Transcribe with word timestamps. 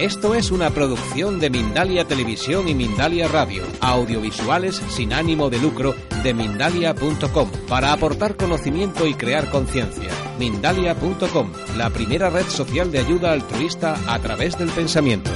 Esto 0.00 0.34
es 0.34 0.50
una 0.50 0.70
producción 0.70 1.38
de 1.40 1.50
Mindalia 1.50 2.06
Televisión 2.06 2.68
y 2.68 2.74
Mindalia 2.74 3.28
Radio, 3.28 3.64
audiovisuales 3.82 4.76
sin 4.76 5.12
ánimo 5.12 5.50
de 5.50 5.58
lucro 5.58 5.94
de 6.22 6.32
mindalia.com, 6.32 7.50
para 7.68 7.92
aportar 7.92 8.34
conocimiento 8.34 9.06
y 9.06 9.12
crear 9.12 9.50
conciencia. 9.50 10.10
Mindalia.com, 10.38 11.52
la 11.76 11.90
primera 11.90 12.30
red 12.30 12.46
social 12.46 12.90
de 12.90 13.00
ayuda 13.00 13.32
altruista 13.32 13.94
a 14.10 14.18
través 14.20 14.56
del 14.56 14.70
pensamiento. 14.70 15.30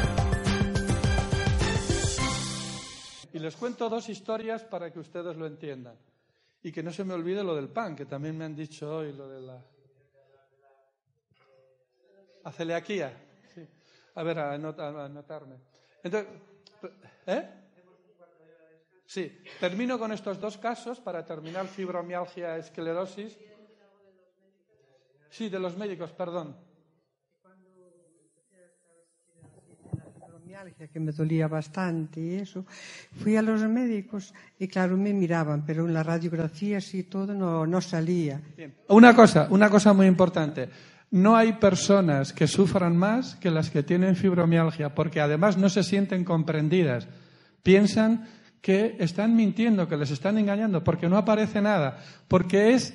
Y 3.34 3.40
les 3.40 3.56
cuento 3.56 3.90
dos 3.90 4.08
historias 4.08 4.64
para 4.64 4.90
que 4.90 4.98
ustedes 4.98 5.36
lo 5.36 5.46
entiendan. 5.46 5.96
Y 6.62 6.72
que 6.72 6.82
no 6.82 6.90
se 6.90 7.04
me 7.04 7.12
olvide 7.12 7.44
lo 7.44 7.54
del 7.54 7.68
pan, 7.68 7.94
que 7.94 8.06
también 8.06 8.38
me 8.38 8.46
han 8.46 8.56
dicho 8.56 8.96
hoy, 8.96 9.12
lo 9.12 9.28
de 9.28 9.42
la... 9.42 9.62
A 14.14 14.22
ver, 14.22 14.38
a, 14.38 14.52
anotarme. 14.52 15.56
Entonces, 16.02 16.30
¿eh? 17.26 17.48
Sí, 19.06 19.42
termino 19.60 19.98
con 19.98 20.12
estos 20.12 20.40
dos 20.40 20.56
casos 20.58 21.00
para 21.00 21.24
terminar 21.24 21.66
fibromialgia, 21.66 22.56
esclerosis. 22.56 23.38
Sí, 25.30 25.48
de 25.48 25.58
los 25.58 25.76
médicos, 25.76 26.12
perdón. 26.12 26.56
que 30.92 31.00
me 31.00 31.12
dolía 31.12 31.48
bastante 31.48 32.20
y 32.20 32.34
eso, 32.36 32.64
fui 33.18 33.36
a 33.36 33.42
los 33.42 33.60
médicos 33.62 34.32
y 34.58 34.68
claro, 34.68 34.96
me 34.96 35.12
miraban, 35.12 35.64
pero 35.66 35.86
en 35.86 35.94
las 35.94 36.06
radiografías 36.06 36.94
y 36.94 37.04
todo 37.04 37.34
no, 37.34 37.66
no 37.66 37.80
salía. 37.80 38.40
Una 38.88 39.14
cosa, 39.14 39.48
una 39.50 39.68
cosa 39.68 39.92
muy 39.92 40.06
importante. 40.06 40.68
No 41.10 41.36
hay 41.36 41.54
personas 41.54 42.32
que 42.32 42.46
sufran 42.46 42.96
más 42.96 43.36
que 43.36 43.50
las 43.50 43.70
que 43.70 43.82
tienen 43.82 44.16
fibromialgia, 44.16 44.94
porque 44.94 45.20
además 45.20 45.56
no 45.56 45.68
se 45.68 45.82
sienten 45.82 46.24
comprendidas. 46.24 47.06
Piensan 47.62 48.28
que 48.60 48.96
están 48.98 49.36
mintiendo, 49.36 49.88
que 49.88 49.96
les 49.96 50.10
están 50.10 50.38
engañando, 50.38 50.82
porque 50.82 51.08
no 51.08 51.16
aparece 51.18 51.60
nada, 51.60 51.98
porque 52.28 52.72
es 52.74 52.94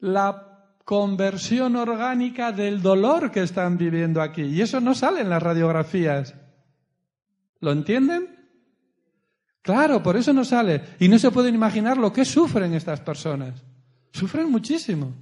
la 0.00 0.50
conversión 0.84 1.76
orgánica 1.76 2.50
del 2.50 2.82
dolor 2.82 3.30
que 3.30 3.42
están 3.42 3.78
viviendo 3.78 4.20
aquí. 4.20 4.42
Y 4.42 4.60
eso 4.60 4.80
no 4.80 4.94
sale 4.94 5.20
en 5.20 5.30
las 5.30 5.42
radiografías. 5.42 6.34
¿Lo 7.60 7.70
entienden? 7.72 8.36
Claro, 9.62 10.02
por 10.02 10.16
eso 10.16 10.32
no 10.32 10.44
sale. 10.44 10.82
Y 10.98 11.08
no 11.08 11.18
se 11.18 11.30
pueden 11.30 11.54
imaginar 11.54 11.96
lo 11.96 12.12
que 12.12 12.24
sufren 12.24 12.74
estas 12.74 13.00
personas. 13.00 13.62
Sufren 14.12 14.50
muchísimo. 14.50 15.14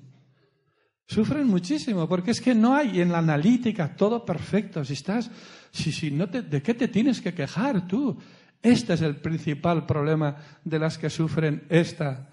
Sufren 1.08 1.46
muchísimo, 1.46 2.06
porque 2.06 2.32
es 2.32 2.40
que 2.40 2.54
no 2.54 2.76
hay 2.76 3.00
en 3.00 3.10
la 3.10 3.18
analítica 3.18 3.96
todo 3.96 4.26
perfecto. 4.26 4.84
Si 4.84 4.92
estás, 4.92 5.30
si, 5.70 5.90
si 5.90 6.10
no 6.10 6.28
te, 6.28 6.42
¿de 6.42 6.60
qué 6.60 6.74
te 6.74 6.86
tienes 6.86 7.22
que 7.22 7.32
quejar 7.32 7.88
tú? 7.88 8.18
Este 8.62 8.92
es 8.92 9.00
el 9.00 9.16
principal 9.16 9.86
problema 9.86 10.36
de 10.64 10.78
las 10.78 10.98
que 10.98 11.08
sufren 11.08 11.64
esta 11.70 12.28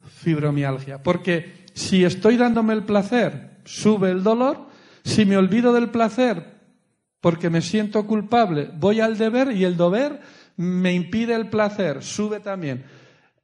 fibromialgia. 0.00 1.02
Porque 1.02 1.66
si 1.74 2.04
estoy 2.04 2.38
dándome 2.38 2.72
el 2.72 2.84
placer, 2.84 3.58
sube 3.66 4.10
el 4.10 4.22
dolor. 4.22 4.66
Si 5.04 5.26
me 5.26 5.36
olvido 5.36 5.74
del 5.74 5.90
placer, 5.90 6.56
porque 7.20 7.50
me 7.50 7.60
siento 7.60 8.06
culpable, 8.06 8.70
voy 8.78 9.00
al 9.00 9.18
deber 9.18 9.52
y 9.52 9.64
el 9.64 9.76
deber 9.76 10.20
me 10.56 10.94
impide 10.94 11.34
el 11.34 11.50
placer, 11.50 12.02
sube 12.02 12.40
también. 12.40 12.84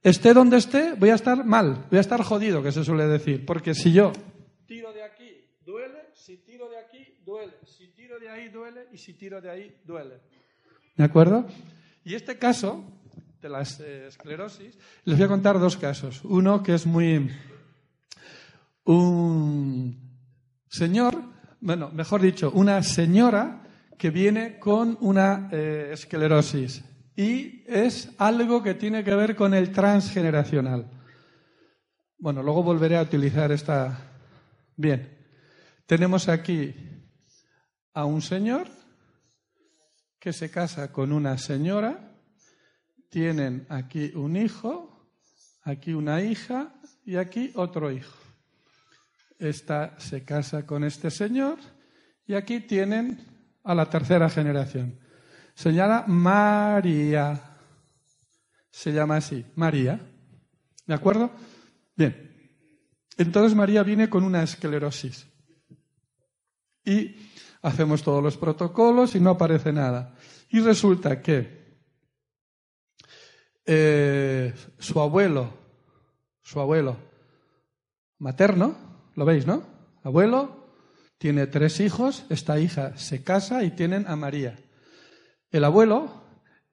Esté 0.02 0.32
donde 0.32 0.56
esté, 0.56 0.94
voy 0.94 1.10
a 1.10 1.14
estar 1.14 1.44
mal, 1.44 1.86
voy 1.90 1.98
a 1.98 2.00
estar 2.00 2.22
jodido, 2.22 2.62
que 2.62 2.72
se 2.72 2.84
suele 2.84 3.06
decir, 3.06 3.44
porque 3.44 3.74
si 3.74 3.92
yo 3.92 4.12
tiro 4.72 4.90
de 4.92 5.02
aquí, 5.02 5.44
duele, 5.66 6.08
si 6.14 6.38
tiro 6.38 6.68
de 6.70 6.78
aquí, 6.78 7.18
duele, 7.24 7.52
si 7.66 7.88
tiro 7.88 8.18
de 8.18 8.21
ahí, 8.32 8.48
duele, 8.48 8.86
y 8.92 8.98
si 8.98 9.14
tiro 9.14 9.40
de 9.40 9.50
ahí, 9.50 9.76
duele. 9.84 10.20
¿De 10.96 11.04
acuerdo? 11.04 11.46
Y 12.04 12.14
este 12.14 12.38
caso 12.38 12.84
de 13.40 13.48
la 13.48 13.62
esclerosis, 13.62 14.78
les 15.04 15.16
voy 15.16 15.24
a 15.24 15.28
contar 15.28 15.58
dos 15.58 15.76
casos. 15.76 16.20
Uno 16.24 16.62
que 16.62 16.74
es 16.74 16.86
muy... 16.86 17.30
Un 18.84 19.96
señor, 20.68 21.22
bueno, 21.60 21.90
mejor 21.90 22.20
dicho, 22.20 22.50
una 22.52 22.82
señora 22.82 23.62
que 23.96 24.10
viene 24.10 24.58
con 24.58 24.98
una 25.00 25.48
eh, 25.52 25.90
esclerosis 25.92 26.82
y 27.14 27.62
es 27.68 28.10
algo 28.18 28.62
que 28.62 28.74
tiene 28.74 29.04
que 29.04 29.14
ver 29.14 29.36
con 29.36 29.54
el 29.54 29.70
transgeneracional. 29.70 30.90
Bueno, 32.18 32.42
luego 32.42 32.64
volveré 32.64 32.96
a 32.96 33.02
utilizar 33.02 33.52
esta. 33.52 33.98
Bien, 34.76 35.16
tenemos 35.86 36.28
aquí 36.28 36.74
a 37.94 38.04
un 38.04 38.22
señor 38.22 38.68
que 40.18 40.32
se 40.32 40.50
casa 40.50 40.92
con 40.92 41.12
una 41.12 41.36
señora, 41.36 42.16
tienen 43.10 43.66
aquí 43.68 44.12
un 44.14 44.36
hijo, 44.36 45.10
aquí 45.62 45.92
una 45.92 46.22
hija 46.22 46.72
y 47.04 47.16
aquí 47.16 47.50
otro 47.54 47.90
hijo. 47.90 48.16
Esta 49.38 49.98
se 49.98 50.24
casa 50.24 50.64
con 50.64 50.84
este 50.84 51.10
señor 51.10 51.58
y 52.26 52.34
aquí 52.34 52.60
tienen 52.60 53.18
a 53.64 53.74
la 53.74 53.90
tercera 53.90 54.30
generación. 54.30 54.98
Se 55.54 55.72
llama 55.72 56.04
María. 56.06 57.58
Se 58.70 58.92
llama 58.92 59.16
así, 59.16 59.44
María. 59.56 60.00
¿De 60.86 60.94
acuerdo? 60.94 61.30
Bien. 61.96 62.30
Entonces 63.18 63.54
María 63.54 63.82
viene 63.82 64.08
con 64.08 64.24
una 64.24 64.42
esclerosis. 64.42 65.26
Y 66.84 67.16
hacemos 67.62 68.02
todos 68.02 68.22
los 68.22 68.36
protocolos 68.36 69.14
y 69.14 69.20
no 69.20 69.30
aparece 69.30 69.72
nada. 69.72 70.14
Y 70.50 70.60
resulta 70.60 71.22
que 71.22 71.62
eh, 73.64 74.52
su 74.78 75.00
abuelo, 75.00 75.54
su 76.42 76.60
abuelo 76.60 76.96
materno, 78.18 78.76
lo 79.14 79.24
veis, 79.24 79.46
¿no? 79.46 79.64
Abuelo, 80.02 80.66
tiene 81.18 81.46
tres 81.46 81.80
hijos, 81.80 82.24
esta 82.28 82.58
hija 82.58 82.96
se 82.96 83.22
casa 83.22 83.62
y 83.62 83.70
tienen 83.70 84.06
a 84.08 84.16
María. 84.16 84.58
El 85.50 85.64
abuelo, 85.64 86.22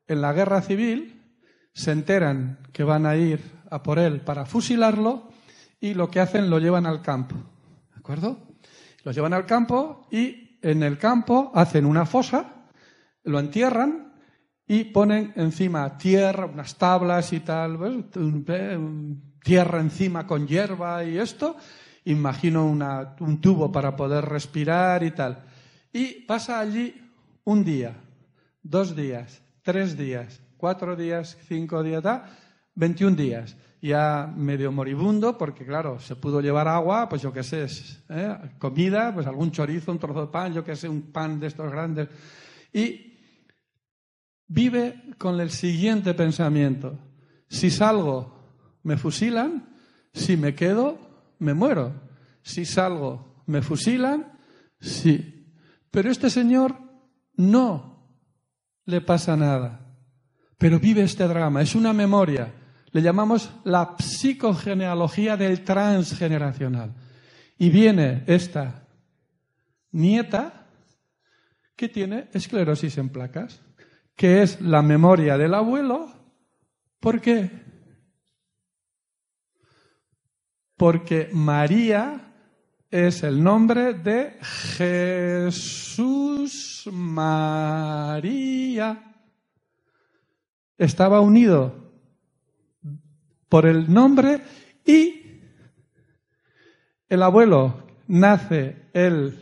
en 0.08 0.22
la 0.22 0.34
guerra 0.34 0.62
civil, 0.62 1.38
se 1.74 1.92
enteran 1.92 2.60
que 2.74 2.84
van 2.84 3.06
a 3.06 3.16
ir 3.16 3.40
a 3.70 3.84
por 3.84 4.00
él 4.00 4.22
para 4.22 4.46
fusilarlo 4.46 5.30
y 5.80 5.94
lo 5.94 6.10
que 6.10 6.20
hacen 6.20 6.50
lo 6.50 6.60
llevan 6.60 6.88
al 6.88 7.02
campo. 7.02 7.36
¿De 7.94 8.00
acuerdo? 8.00 8.40
Lo 9.04 9.12
llevan 9.12 9.34
al 9.34 9.46
campo 9.46 10.08
y 10.12 10.49
en 10.62 10.84
el 10.84 10.98
campo 10.98 11.52
hacen 11.56 11.86
una 11.86 12.06
fosa, 12.06 12.68
lo 13.24 13.40
entierran 13.40 14.14
y 14.68 14.86
ponen 14.86 15.34
encima 15.36 15.98
tierra, 15.98 16.46
unas 16.46 16.76
tablas 16.78 17.34
y 17.34 17.40
tal, 17.40 18.06
tierra 19.44 19.80
encima 19.80 20.28
con 20.28 20.48
hierba 20.48 21.04
y 21.04 21.18
esto, 21.18 21.56
imagino 22.06 22.66
un 22.66 23.42
tubo 23.42 23.72
para 23.72 23.96
poder 23.96 24.26
respirar 24.26 25.04
y 25.04 25.12
tal. 25.12 25.44
Y 25.92 26.26
pasa 26.26 26.60
allí 26.60 26.94
un 27.46 27.64
día, 27.64 27.96
dos 28.62 28.96
días, 28.96 29.42
tres 29.64 29.98
días, 29.98 30.42
cuatro 30.58 30.96
días, 30.96 31.38
cinco 31.48 31.82
días, 31.82 32.04
da, 32.04 32.30
21 32.76 33.16
días. 33.16 33.56
Ya 33.82 34.32
medio 34.36 34.72
moribundo, 34.72 35.38
porque 35.38 35.66
claro, 35.66 36.00
se 36.00 36.16
pudo 36.16 36.42
llevar 36.42 36.68
agua, 36.68 37.08
pues 37.08 37.22
yo 37.22 37.32
qué 37.32 37.44
sé, 37.44 37.66
¿eh? 38.10 38.38
comida, 38.58 39.14
pues 39.14 39.26
algún 39.26 39.52
chorizo, 39.52 39.92
un 39.92 40.00
trozo 40.00 40.22
de 40.22 40.28
pan, 40.28 40.54
yo 40.54 40.64
qué 40.64 40.76
sé, 40.76 40.90
un 40.90 41.14
pan 41.14 41.40
de 41.40 41.48
estos 41.48 41.72
grandes. 41.72 42.10
Y 42.74 43.18
vive 44.48 45.14
con 45.18 45.40
el 45.40 45.52
siguiente 45.52 46.14
pensamiento. 46.14 47.00
Si 47.48 47.70
salgo, 47.70 48.40
me 48.84 48.98
fusilan, 48.98 49.78
si 50.14 50.36
me 50.36 50.54
quedo, 50.56 50.98
me 51.40 51.54
muero. 51.54 51.94
Si 52.42 52.66
salgo, 52.66 53.44
me 53.46 53.62
fusilan. 53.62 54.40
Sí. 54.80 55.56
Pero 55.92 56.12
este 56.12 56.30
señor 56.30 56.76
no 57.36 58.24
le 58.86 59.02
pasa 59.02 59.36
nada. 59.38 59.96
Pero 60.58 60.80
vive 60.80 61.04
este 61.04 61.28
drama. 61.28 61.62
Es 61.62 61.76
una 61.76 61.94
memoria. 61.94 62.54
Le 62.92 63.02
llamamos 63.02 63.52
la 63.64 63.96
psicogenealogía 63.98 65.38
del 65.38 65.64
transgeneracional. 65.64 66.94
Y 67.58 67.70
viene 67.70 68.24
esta 68.26 68.88
nieta 69.92 70.68
que 71.76 71.90
tiene 71.90 72.30
esclerosis 72.34 72.98
en 72.98 73.10
placas, 73.10 73.62
que 74.16 74.42
es 74.42 74.60
la 74.62 74.82
memoria 74.82 75.38
del 75.38 75.54
abuelo. 75.54 76.12
¿Por 77.00 77.22
qué? 77.22 77.70
porque 80.80 81.30
María 81.34 82.34
es 82.90 83.22
el 83.24 83.44
nombre 83.44 83.94
de 83.96 84.38
Jesús 84.78 85.90
María. 86.90 88.34
Estaba 90.78 91.20
unido 91.20 91.89
por 93.50 93.66
el 93.66 93.92
nombre 93.92 94.42
y 94.86 95.42
el 97.10 97.24
abuelo 97.24 97.88
nace 98.08 98.90
el 98.94 99.38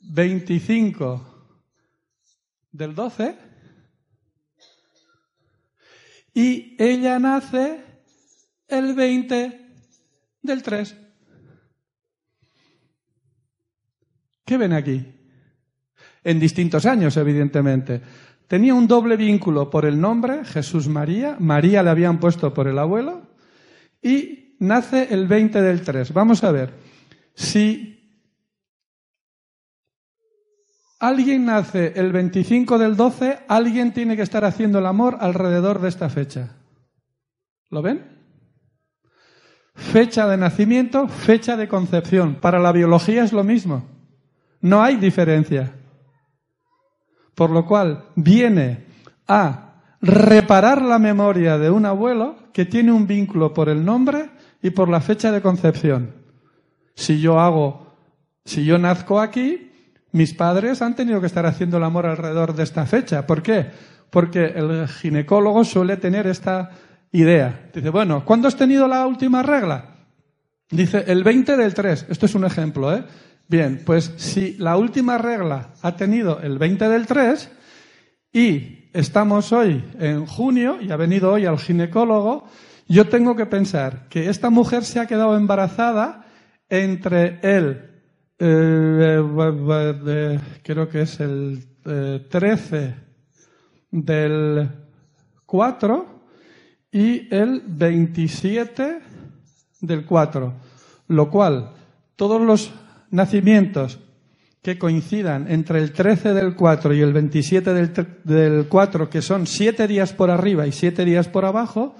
25 0.00 1.56
del 2.72 2.94
12 2.94 3.36
y 6.34 6.76
ella 6.78 7.18
nace 7.18 7.84
el 8.68 8.94
20 8.94 9.60
del 10.40 10.62
3. 10.62 10.96
¿Qué 14.44 14.56
ven 14.56 14.72
aquí? 14.72 15.06
En 16.24 16.40
distintos 16.40 16.86
años, 16.86 17.16
evidentemente. 17.16 18.00
Tenía 18.46 18.74
un 18.74 18.86
doble 18.86 19.16
vínculo 19.16 19.70
por 19.70 19.84
el 19.84 20.00
nombre, 20.00 20.44
Jesús 20.44 20.88
María, 20.88 21.36
María 21.38 21.82
le 21.82 21.90
habían 21.90 22.20
puesto 22.20 22.52
por 22.52 22.68
el 22.68 22.78
abuelo, 22.78 23.31
y 24.02 24.56
nace 24.58 25.14
el 25.14 25.26
20 25.26 25.62
del 25.62 25.82
3. 25.82 26.12
Vamos 26.12 26.44
a 26.44 26.52
ver, 26.52 26.74
si 27.34 27.92
alguien 30.98 31.46
nace 31.46 31.92
el 31.96 32.12
25 32.12 32.78
del 32.78 32.96
12, 32.96 33.40
alguien 33.48 33.92
tiene 33.92 34.16
que 34.16 34.22
estar 34.22 34.44
haciendo 34.44 34.78
el 34.80 34.86
amor 34.86 35.18
alrededor 35.20 35.80
de 35.80 35.88
esta 35.88 36.08
fecha. 36.10 36.56
¿Lo 37.70 37.80
ven? 37.82 38.12
Fecha 39.74 40.28
de 40.28 40.36
nacimiento, 40.36 41.08
fecha 41.08 41.56
de 41.56 41.68
concepción. 41.68 42.34
Para 42.36 42.58
la 42.58 42.72
biología 42.72 43.24
es 43.24 43.32
lo 43.32 43.42
mismo. 43.42 43.88
No 44.60 44.82
hay 44.82 44.96
diferencia. 44.96 45.74
Por 47.34 47.50
lo 47.50 47.66
cual 47.66 48.04
viene 48.14 48.84
a 49.26 49.71
reparar 50.02 50.82
la 50.82 50.98
memoria 50.98 51.56
de 51.58 51.70
un 51.70 51.86
abuelo 51.86 52.36
que 52.52 52.64
tiene 52.64 52.92
un 52.92 53.06
vínculo 53.06 53.54
por 53.54 53.68
el 53.68 53.84
nombre 53.84 54.30
y 54.60 54.70
por 54.70 54.88
la 54.88 55.00
fecha 55.00 55.30
de 55.30 55.40
concepción. 55.40 56.12
Si 56.94 57.20
yo 57.20 57.40
hago, 57.40 57.86
si 58.44 58.64
yo 58.64 58.78
nazco 58.78 59.20
aquí, 59.20 59.70
mis 60.10 60.34
padres 60.34 60.82
han 60.82 60.96
tenido 60.96 61.20
que 61.20 61.26
estar 61.26 61.46
haciendo 61.46 61.78
el 61.78 61.84
amor 61.84 62.06
alrededor 62.06 62.54
de 62.54 62.64
esta 62.64 62.84
fecha. 62.84 63.26
¿Por 63.26 63.42
qué? 63.42 63.70
Porque 64.10 64.44
el 64.44 64.88
ginecólogo 64.88 65.64
suele 65.64 65.96
tener 65.96 66.26
esta 66.26 66.70
idea. 67.12 67.70
Dice, 67.72 67.90
bueno, 67.90 68.24
¿cuándo 68.24 68.48
has 68.48 68.56
tenido 68.56 68.88
la 68.88 69.06
última 69.06 69.42
regla? 69.42 69.96
Dice, 70.68 71.04
el 71.06 71.22
20 71.22 71.56
del 71.56 71.72
3. 71.72 72.06
Esto 72.10 72.26
es 72.26 72.34
un 72.34 72.44
ejemplo, 72.44 72.94
¿eh? 72.94 73.04
Bien, 73.48 73.82
pues 73.84 74.12
si 74.16 74.56
la 74.58 74.76
última 74.76 75.18
regla 75.18 75.70
ha 75.82 75.96
tenido 75.96 76.40
el 76.40 76.58
20 76.58 76.88
del 76.88 77.06
3 77.06 77.50
y 78.32 78.81
estamos 78.92 79.52
hoy 79.52 79.84
en 79.98 80.26
junio 80.26 80.78
y 80.80 80.90
ha 80.90 80.96
venido 80.96 81.32
hoy 81.32 81.46
al 81.46 81.58
ginecólogo, 81.58 82.44
yo 82.88 83.08
tengo 83.08 83.36
que 83.36 83.46
pensar 83.46 84.08
que 84.08 84.28
esta 84.28 84.50
mujer 84.50 84.84
se 84.84 85.00
ha 85.00 85.06
quedado 85.06 85.36
embarazada 85.36 86.26
entre 86.68 87.38
el, 87.42 87.90
eh, 88.38 90.38
creo 90.62 90.88
que 90.88 91.02
es 91.02 91.20
el 91.20 91.64
13 92.28 92.84
eh, 92.84 92.94
del 93.90 94.70
4 95.46 96.06
y 96.92 97.34
el 97.34 97.62
27 97.66 98.98
del 99.80 100.04
4, 100.04 100.52
lo 101.08 101.30
cual 101.30 101.72
todos 102.16 102.40
los 102.40 102.72
nacimientos 103.10 103.98
que 104.62 104.78
coincidan 104.78 105.50
entre 105.50 105.80
el 105.80 105.92
13 105.92 106.34
del 106.34 106.54
4 106.54 106.94
y 106.94 107.00
el 107.00 107.12
27 107.12 107.74
del, 108.24 108.66
4, 108.68 109.10
que 109.10 109.20
son 109.20 109.48
siete 109.48 109.88
días 109.88 110.12
por 110.12 110.30
arriba 110.30 110.68
y 110.68 110.72
siete 110.72 111.04
días 111.04 111.26
por 111.26 111.44
abajo, 111.44 111.96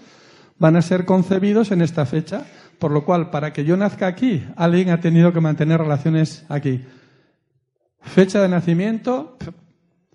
van 0.58 0.76
a 0.76 0.82
ser 0.82 1.04
concebidos 1.04 1.72
en 1.72 1.82
esta 1.82 2.06
fecha. 2.06 2.46
Por 2.78 2.92
lo 2.92 3.04
cual, 3.04 3.30
para 3.30 3.52
que 3.52 3.64
yo 3.64 3.76
nazca 3.76 4.06
aquí, 4.06 4.44
alguien 4.56 4.90
ha 4.90 5.00
tenido 5.00 5.32
que 5.32 5.40
mantener 5.40 5.80
relaciones 5.80 6.44
aquí. 6.48 6.84
Fecha 8.00 8.40
de 8.40 8.48
nacimiento, 8.48 9.36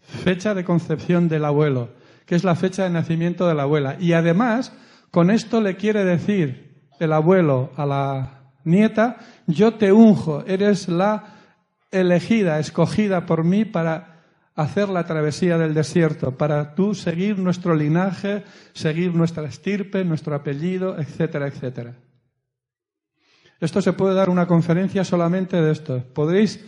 fecha 0.01 0.53
de 0.53 0.63
concepción 0.63 1.27
del 1.27 1.45
abuelo, 1.45 1.91
que 2.25 2.35
es 2.35 2.43
la 2.43 2.55
fecha 2.55 2.83
de 2.83 2.89
nacimiento 2.89 3.47
de 3.47 3.55
la 3.55 3.63
abuela. 3.63 3.97
Y 3.99 4.13
además, 4.13 4.73
con 5.11 5.31
esto 5.31 5.61
le 5.61 5.75
quiere 5.75 6.03
decir 6.03 6.81
el 6.99 7.11
abuelo 7.13 7.71
a 7.75 7.85
la 7.85 8.51
nieta, 8.63 9.17
yo 9.47 9.75
te 9.75 9.91
unjo, 9.91 10.43
eres 10.45 10.89
la 10.89 11.36
elegida, 11.91 12.59
escogida 12.59 13.25
por 13.25 13.43
mí 13.43 13.65
para 13.65 14.23
hacer 14.55 14.89
la 14.89 15.05
travesía 15.05 15.57
del 15.57 15.73
desierto, 15.73 16.37
para 16.37 16.73
tú 16.73 16.95
seguir 16.95 17.37
nuestro 17.37 17.75
linaje, 17.75 18.43
seguir 18.73 19.13
nuestra 19.13 19.47
estirpe, 19.47 20.03
nuestro 20.03 20.35
apellido, 20.35 20.97
etcétera, 20.99 21.47
etcétera. 21.47 21.95
Esto 23.59 23.81
se 23.81 23.93
puede 23.93 24.15
dar 24.15 24.29
una 24.29 24.47
conferencia 24.47 25.03
solamente 25.03 25.61
de 25.61 25.71
esto. 25.71 26.03
Podréis 26.13 26.63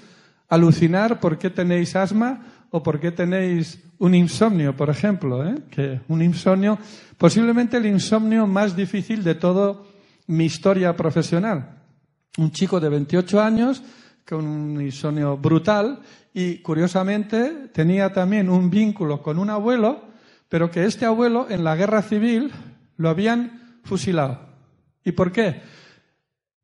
alucinar 0.47 1.19
por 1.19 1.37
qué 1.37 1.49
tenéis 1.49 1.95
asma 1.95 2.65
o 2.71 2.81
por 2.83 2.99
qué 2.99 3.11
tenéis 3.11 3.83
un 3.97 4.15
insomnio, 4.15 4.75
por 4.75 4.89
ejemplo, 4.89 5.45
¿eh? 5.45 5.55
que 5.69 6.01
un 6.07 6.21
insomnio, 6.21 6.77
posiblemente 7.17 7.77
el 7.77 7.85
insomnio 7.85 8.47
más 8.47 8.75
difícil 8.75 9.23
de 9.23 9.35
toda 9.35 9.77
mi 10.27 10.45
historia 10.45 10.95
profesional 10.95 11.79
un 12.39 12.51
chico 12.51 12.79
de 12.79 12.89
28 12.89 13.41
años 13.41 13.83
con 14.29 14.45
un 14.45 14.79
insomnio 14.79 15.37
brutal 15.37 16.01
y 16.33 16.59
curiosamente 16.59 17.69
tenía 17.73 18.13
también 18.13 18.47
un 18.47 18.69
vínculo 18.69 19.23
con 19.23 19.39
un 19.39 19.49
abuelo, 19.49 20.03
pero 20.47 20.69
que 20.69 20.85
este 20.85 21.05
abuelo 21.05 21.47
en 21.49 21.63
la 21.63 21.75
guerra 21.75 22.03
civil 22.03 22.51
lo 22.97 23.09
habían 23.09 23.79
fusilado. 23.83 24.39
¿Y 25.03 25.13
por 25.13 25.31
qué? 25.31 25.63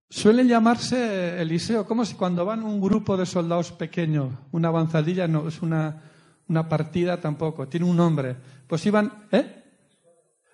Suelen 0.08 0.48
llamarse 0.48 1.42
Eliseo, 1.42 1.88
como 1.88 2.06
si 2.06 2.14
cuando 2.14 2.46
van 2.46 2.62
un 2.62 2.80
grupo 2.80 3.18
de 3.18 3.26
soldados 3.26 3.72
pequeños, 3.72 4.32
una 4.52 4.68
avanzadilla 4.68 5.28
no, 5.28 5.48
es 5.48 5.64
una, 5.64 6.04
una 6.48 6.70
partida 6.70 7.20
tampoco, 7.20 7.68
tiene 7.68 7.88
un 7.88 7.98
nombre. 7.98 8.36
Pues 8.68 8.86
iban, 8.86 9.26
¿eh? 9.32 9.64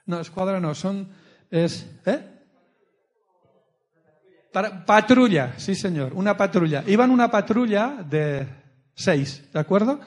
No, 0.06 0.22
escuadra 0.22 0.62
no, 0.62 0.74
son, 0.74 1.10
es, 1.50 1.92
¿eh? 2.06 2.41
Patrulla, 4.52 5.54
sí 5.58 5.76
señor, 5.76 6.14
una 6.14 6.38
patrulla. 6.38 6.84
Iban 6.88 7.12
una 7.12 7.32
patrulla 7.32 8.04
de 8.10 8.48
seis, 8.94 9.44
¿de 9.54 9.60
acuerdo? 9.60 10.00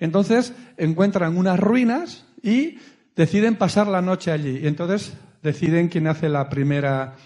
Entonces 0.00 0.52
encuentran 0.76 1.36
unas 1.36 1.58
ruinas 1.58 2.24
y 2.42 2.78
deciden 3.16 3.56
pasar 3.56 3.86
la 3.86 4.02
noche 4.02 4.30
allí. 4.30 4.58
Y 4.58 4.66
entonces 4.66 5.12
deciden 5.42 5.88
quién 5.88 6.06
hace 6.06 6.28
la 6.28 6.48
primera 6.48 7.16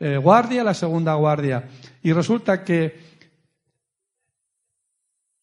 eh, 0.00 0.16
guardia, 0.16 0.64
la 0.64 0.74
segunda 0.74 1.14
guardia. 1.14 1.68
Y 2.02 2.12
resulta 2.12 2.64
que 2.64 3.08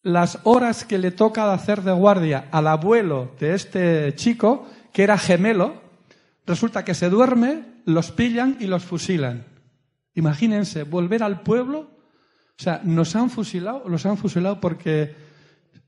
las 0.02 0.38
horas 0.44 0.84
que 0.84 0.98
le 0.98 1.10
toca 1.10 1.52
hacer 1.52 1.82
de 1.82 1.92
guardia 1.92 2.46
al 2.52 2.68
abuelo 2.68 3.32
de 3.40 3.54
este 3.54 4.14
chico, 4.14 4.68
que 4.92 5.02
era 5.02 5.18
gemelo, 5.18 5.82
resulta 6.46 6.84
que 6.84 6.94
se 6.94 7.10
duerme, 7.10 7.64
los 7.84 8.12
pillan 8.12 8.56
y 8.60 8.66
los 8.66 8.84
fusilan. 8.84 9.55
Imagínense, 10.16 10.82
volver 10.82 11.22
al 11.22 11.42
pueblo. 11.42 11.90
O 12.58 12.62
sea, 12.62 12.80
nos 12.82 13.14
han 13.14 13.30
fusilado, 13.30 13.88
los 13.88 14.04
han 14.06 14.16
fusilado 14.16 14.60
porque 14.60 15.14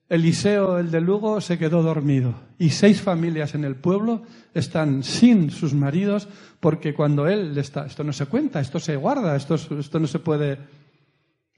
Eliseo, 0.09 0.79
el 0.79 0.91
de 0.91 1.01
Lugo, 1.01 1.41
se 1.41 1.59
quedó 1.59 1.83
dormido. 1.83 2.35
Y 2.59 2.71
seis 2.71 3.01
familias 3.01 3.55
en 3.55 3.65
el 3.65 3.77
pueblo 3.77 4.23
están 4.55 5.03
sin 5.03 5.51
sus 5.51 5.75
maridos 5.75 6.29
porque 6.61 6.95
cuando 6.95 7.27
él 7.27 7.57
está, 7.57 7.87
esto 7.87 8.05
no 8.05 8.13
se 8.13 8.27
cuenta, 8.27 8.61
esto 8.61 8.79
se 8.79 8.97
guarda, 8.97 9.35
esto, 9.35 9.55
esto 9.55 9.99
no 9.99 10.07
se 10.07 10.19
puede. 10.19 10.59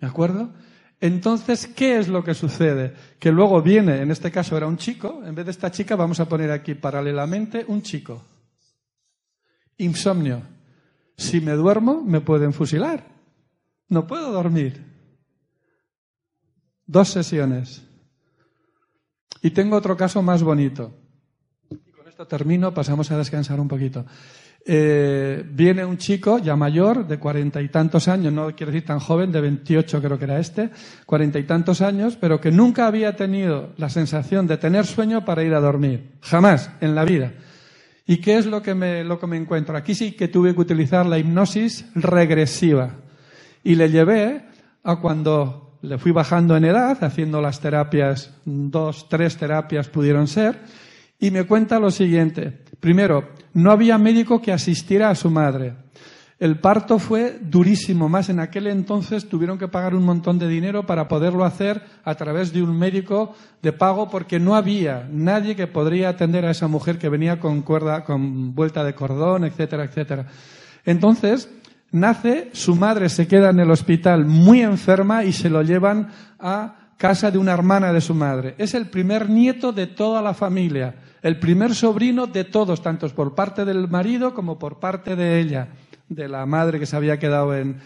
¿De 0.01 0.07
acuerdo? 0.07 0.51
Entonces, 1.01 1.67
¿qué 1.67 1.99
es 1.99 2.09
lo 2.09 2.23
que 2.23 2.35
sucede? 2.35 2.95
Que 3.19 3.33
luego 3.33 3.63
viene, 3.63 4.03
en 4.03 4.11
este 4.11 4.31
caso 4.31 4.57
era 4.57 4.67
un 4.67 4.77
chico, 4.77 5.23
en 5.25 5.35
vez 5.35 5.47
de 5.47 5.51
esta 5.51 5.71
chica 5.71 5.97
vamos 5.97 6.21
a 6.21 6.29
poner 6.29 6.51
aquí 6.51 6.75
paralelamente 6.75 7.65
un 7.67 7.83
chico. 7.83 8.23
Insomnio. 9.79 10.60
Si 11.21 11.43
me 11.43 11.53
duermo, 11.53 12.03
me 12.03 12.23
pueden 12.23 12.55
fusilar. 12.55 13.05
No 13.91 14.07
puedo 14.07 14.33
dormir. 14.33 14.83
Dos 16.87 17.11
sesiones. 17.11 17.87
Y 19.43 19.51
tengo 19.51 19.77
otro 19.77 19.99
caso 19.99 20.23
más 20.23 20.43
bonito. 20.43 20.95
Y 21.69 21.91
con 21.91 22.09
esto 22.09 22.27
termino, 22.27 22.73
pasamos 22.73 23.11
a 23.11 23.19
descansar 23.19 23.61
un 23.61 23.69
poquito. 23.69 24.07
Eh, 24.65 25.45
viene 25.47 25.85
un 25.85 25.99
chico 25.99 26.39
ya 26.39 26.57
mayor, 26.57 27.07
de 27.07 27.19
cuarenta 27.19 27.61
y 27.61 27.69
tantos 27.69 28.09
años, 28.09 28.33
no 28.33 28.57
quiero 28.57 28.73
decir 28.73 28.87
tan 28.87 28.99
joven, 28.99 29.31
de 29.31 29.43
veintiocho 29.43 30.01
creo 30.01 30.19
que 30.19 30.25
era 30.25 30.39
este, 30.39 30.71
cuarenta 31.05 31.39
y 31.39 31.45
tantos 31.45 31.83
años, 31.83 32.17
pero 32.19 32.41
que 32.41 32.51
nunca 32.51 32.87
había 32.87 33.15
tenido 33.15 33.75
la 33.77 33.91
sensación 33.91 34.47
de 34.47 34.57
tener 34.57 34.87
sueño 34.87 35.27
para 35.27 35.45
ir 35.45 35.53
a 35.53 35.61
dormir. 35.61 36.13
Jamás 36.23 36.71
en 36.81 36.95
la 36.95 37.05
vida. 37.05 37.35
¿Y 38.11 38.17
qué 38.17 38.39
es 38.39 38.47
lo 38.47 38.61
que, 38.61 38.75
me, 38.75 39.05
lo 39.05 39.21
que 39.21 39.29
me 39.29 39.37
encuentro? 39.37 39.77
Aquí 39.77 39.95
sí 39.95 40.11
que 40.11 40.27
tuve 40.27 40.53
que 40.53 40.61
utilizar 40.61 41.07
la 41.07 41.17
hipnosis 41.17 41.87
regresiva. 41.95 42.97
Y 43.63 43.77
le 43.77 43.89
llevé 43.89 44.47
a 44.83 44.97
cuando 44.97 45.79
le 45.83 45.97
fui 45.97 46.11
bajando 46.11 46.57
en 46.57 46.65
edad, 46.65 47.05
haciendo 47.05 47.41
las 47.41 47.61
terapias, 47.61 48.35
dos, 48.45 49.09
tres 49.09 49.37
terapias 49.37 49.89
pudieron 49.89 50.27
ser, 50.27 50.59
y 51.21 51.31
me 51.31 51.45
cuenta 51.45 51.79
lo 51.79 51.93
siguiente. 51.93 52.65
Primero, 52.81 53.29
no 53.55 53.71
había 53.71 53.97
médico 53.97 54.43
que 54.43 54.51
asistiera 54.51 55.11
a 55.11 55.15
su 55.15 55.31
madre. 55.31 55.75
El 56.41 56.59
parto 56.59 56.99
fue 56.99 57.39
durísimo, 57.39 58.09
más 58.09 58.31
en 58.31 58.41
aquel 58.41 58.67
entonces 58.67 59.29
tuvieron 59.29 59.59
que 59.59 59.69
pagar 59.69 59.95
un 59.95 60.07
montón 60.07 60.39
de 60.39 60.49
dinero 60.49 60.87
para 60.87 61.07
poderlo 61.07 61.45
hacer 61.45 61.83
a 62.03 62.15
través 62.15 62.51
de 62.51 62.63
un 62.63 62.79
médico 62.79 63.35
de 63.61 63.75
pago 63.75 64.09
porque 64.09 64.41
no 64.41 64.57
había 64.57 65.07
nadie 65.13 65.55
que 65.55 65.67
podría 65.67 66.09
atender 66.09 66.47
a 66.47 66.53
esa 66.53 66.67
mujer 66.67 66.97
que 66.97 67.11
venía 67.11 67.39
con 67.39 67.61
cuerda, 67.61 68.05
con 68.05 68.55
vuelta 68.55 68.83
de 68.85 68.95
cordón, 68.95 69.45
etcétera, 69.45 69.85
etcétera. 69.85 70.29
Entonces, 70.87 71.51
nace, 71.93 72.49
su 72.55 72.75
madre 72.75 73.11
se 73.11 73.29
queda 73.29 73.51
en 73.51 73.61
el 73.61 73.71
hospital 73.71 74.25
muy 74.25 74.63
enferma 74.63 75.25
y 75.25 75.35
se 75.35 75.51
lo 75.51 75.61
llevan 75.61 76.09
a 76.39 76.95
casa 76.97 77.31
de 77.31 77.37
una 77.37 77.53
hermana 77.53 77.93
de 77.93 78.01
su 78.01 78.15
madre. 78.15 78.55
Es 78.57 78.73
el 78.73 78.87
primer 78.87 79.29
nieto 79.29 79.73
de 79.73 79.89
toda 79.89 80.23
la 80.23 80.33
familia, 80.33 80.95
el 81.21 81.39
primer 81.39 81.75
sobrino 81.75 82.27
de 82.27 82.45
todos, 82.45 82.83
tanto 82.83 83.07
por 83.11 83.35
parte 83.35 83.67
del 83.67 83.89
marido 83.89 84.33
como 84.33 84.59
por 84.59 84.81
parte 84.81 85.17
de 85.17 85.39
ella 85.39 85.69
de 86.11 86.29
la 86.29 86.45
madre 86.45 86.79
que 86.79 86.87
se 86.87 86.97
había 86.97 87.19
quedado 87.19 87.57
en... 87.57 87.81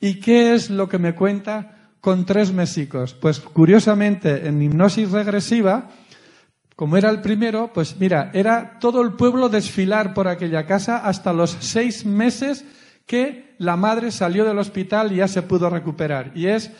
¿Y 0.00 0.20
qué 0.20 0.54
es 0.54 0.70
lo 0.70 0.88
que 0.88 0.98
me 0.98 1.14
cuenta 1.14 1.90
con 2.00 2.24
tres 2.24 2.52
mesicos? 2.52 3.14
Pues 3.14 3.40
curiosamente, 3.40 4.46
en 4.46 4.62
hipnosis 4.62 5.10
regresiva, 5.10 5.90
como 6.76 6.96
era 6.96 7.10
el 7.10 7.20
primero, 7.20 7.72
pues 7.72 7.96
mira, 7.98 8.30
era 8.32 8.78
todo 8.78 9.02
el 9.02 9.12
pueblo 9.12 9.48
desfilar 9.48 10.14
por 10.14 10.28
aquella 10.28 10.66
casa 10.66 10.98
hasta 10.98 11.32
los 11.32 11.56
seis 11.60 12.06
meses 12.06 12.64
que 13.06 13.54
la 13.58 13.76
madre 13.76 14.10
salió 14.10 14.44
del 14.44 14.58
hospital 14.58 15.12
y 15.12 15.16
ya 15.16 15.28
se 15.28 15.42
pudo 15.42 15.68
recuperar. 15.68 16.32
Y 16.34 16.46
es, 16.46 16.70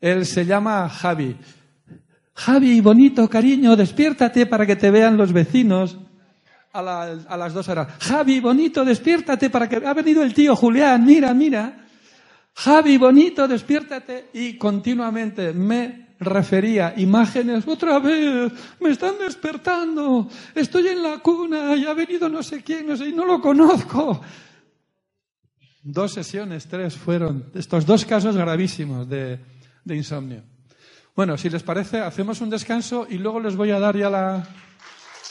él 0.00 0.26
se 0.26 0.46
llama 0.46 0.88
Javi. 0.88 1.36
Javi, 2.34 2.80
bonito, 2.80 3.28
cariño, 3.28 3.76
despiértate 3.76 4.46
para 4.46 4.64
que 4.64 4.76
te 4.76 4.90
vean 4.90 5.16
los 5.16 5.32
vecinos 5.32 5.98
a, 6.72 7.36
las 7.36 7.52
dos 7.52 7.68
horas. 7.68 7.88
Javi, 8.00 8.40
bonito, 8.40 8.84
despiértate 8.84 9.50
para 9.50 9.68
que 9.68 9.76
ha 9.76 9.94
venido 9.94 10.22
el 10.22 10.34
tío 10.34 10.54
Julián, 10.56 11.04
mira, 11.04 11.34
mira. 11.34 11.86
Javi, 12.54 12.98
bonito, 12.98 13.48
despiértate. 13.48 14.30
Y 14.34 14.56
continuamente 14.56 15.52
me 15.52 16.10
refería 16.20 16.94
imágenes, 16.98 17.66
otra 17.66 17.98
vez, 17.98 18.52
me 18.78 18.90
están 18.90 19.14
despertando, 19.18 20.28
estoy 20.54 20.88
en 20.88 21.02
la 21.02 21.18
cuna 21.20 21.74
y 21.74 21.86
ha 21.86 21.94
venido 21.94 22.28
no 22.28 22.42
sé 22.42 22.62
quién, 22.62 22.86
no 22.86 22.96
sé, 22.96 23.08
y 23.08 23.12
no 23.12 23.24
lo 23.24 23.40
conozco. 23.40 24.20
Dos 25.82 26.12
sesiones, 26.12 26.68
tres 26.68 26.94
fueron 26.94 27.50
estos 27.54 27.86
dos 27.86 28.04
casos 28.04 28.36
gravísimos 28.36 29.08
de, 29.08 29.40
de 29.82 29.96
insomnio. 29.96 30.42
Bueno, 31.16 31.38
si 31.38 31.48
les 31.48 31.62
parece, 31.62 32.00
hacemos 32.00 32.42
un 32.42 32.50
descanso 32.50 33.06
y 33.08 33.16
luego 33.16 33.40
les 33.40 33.56
voy 33.56 33.70
a 33.70 33.78
dar 33.78 33.96
ya 33.96 34.10
la 34.10 34.46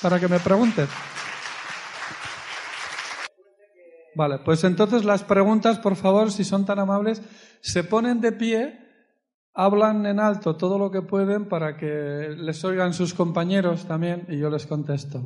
para 0.01 0.19
que 0.19 0.27
me 0.27 0.39
pregunten. 0.39 0.87
Vale, 4.19 4.39
pues 4.39 4.65
entonces 4.65 5.05
las 5.05 5.23
preguntas, 5.23 5.79
por 5.79 5.95
favor, 5.95 6.29
si 6.29 6.43
son 6.43 6.65
tan 6.65 6.77
amables, 6.77 7.21
se 7.61 7.85
ponen 7.85 8.19
de 8.19 8.33
pie, 8.33 8.77
hablan 9.53 10.05
en 10.05 10.19
alto 10.19 10.57
todo 10.57 10.77
lo 10.77 10.91
que 10.91 11.01
pueden 11.01 11.47
para 11.47 11.77
que 11.77 12.35
les 12.37 12.65
oigan 12.65 12.91
sus 12.91 13.13
compañeros 13.13 13.85
también 13.85 14.25
y 14.27 14.37
yo 14.37 14.49
les 14.49 14.67
contesto. 14.67 15.25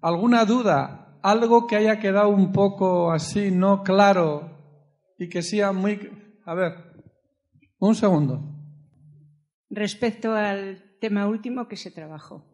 ¿Alguna 0.00 0.44
duda? 0.44 1.18
¿Algo 1.24 1.66
que 1.66 1.74
haya 1.74 1.98
quedado 1.98 2.28
un 2.28 2.52
poco 2.52 3.10
así, 3.10 3.50
no 3.50 3.82
claro 3.82 4.56
y 5.18 5.28
que 5.28 5.42
sea 5.42 5.72
muy... 5.72 6.38
A 6.46 6.54
ver, 6.54 6.74
un 7.80 7.96
segundo. 7.96 8.44
Respecto 9.70 10.34
al 10.34 10.96
tema 11.00 11.26
último 11.26 11.66
que 11.66 11.76
se 11.76 11.90
trabajó. 11.90 12.49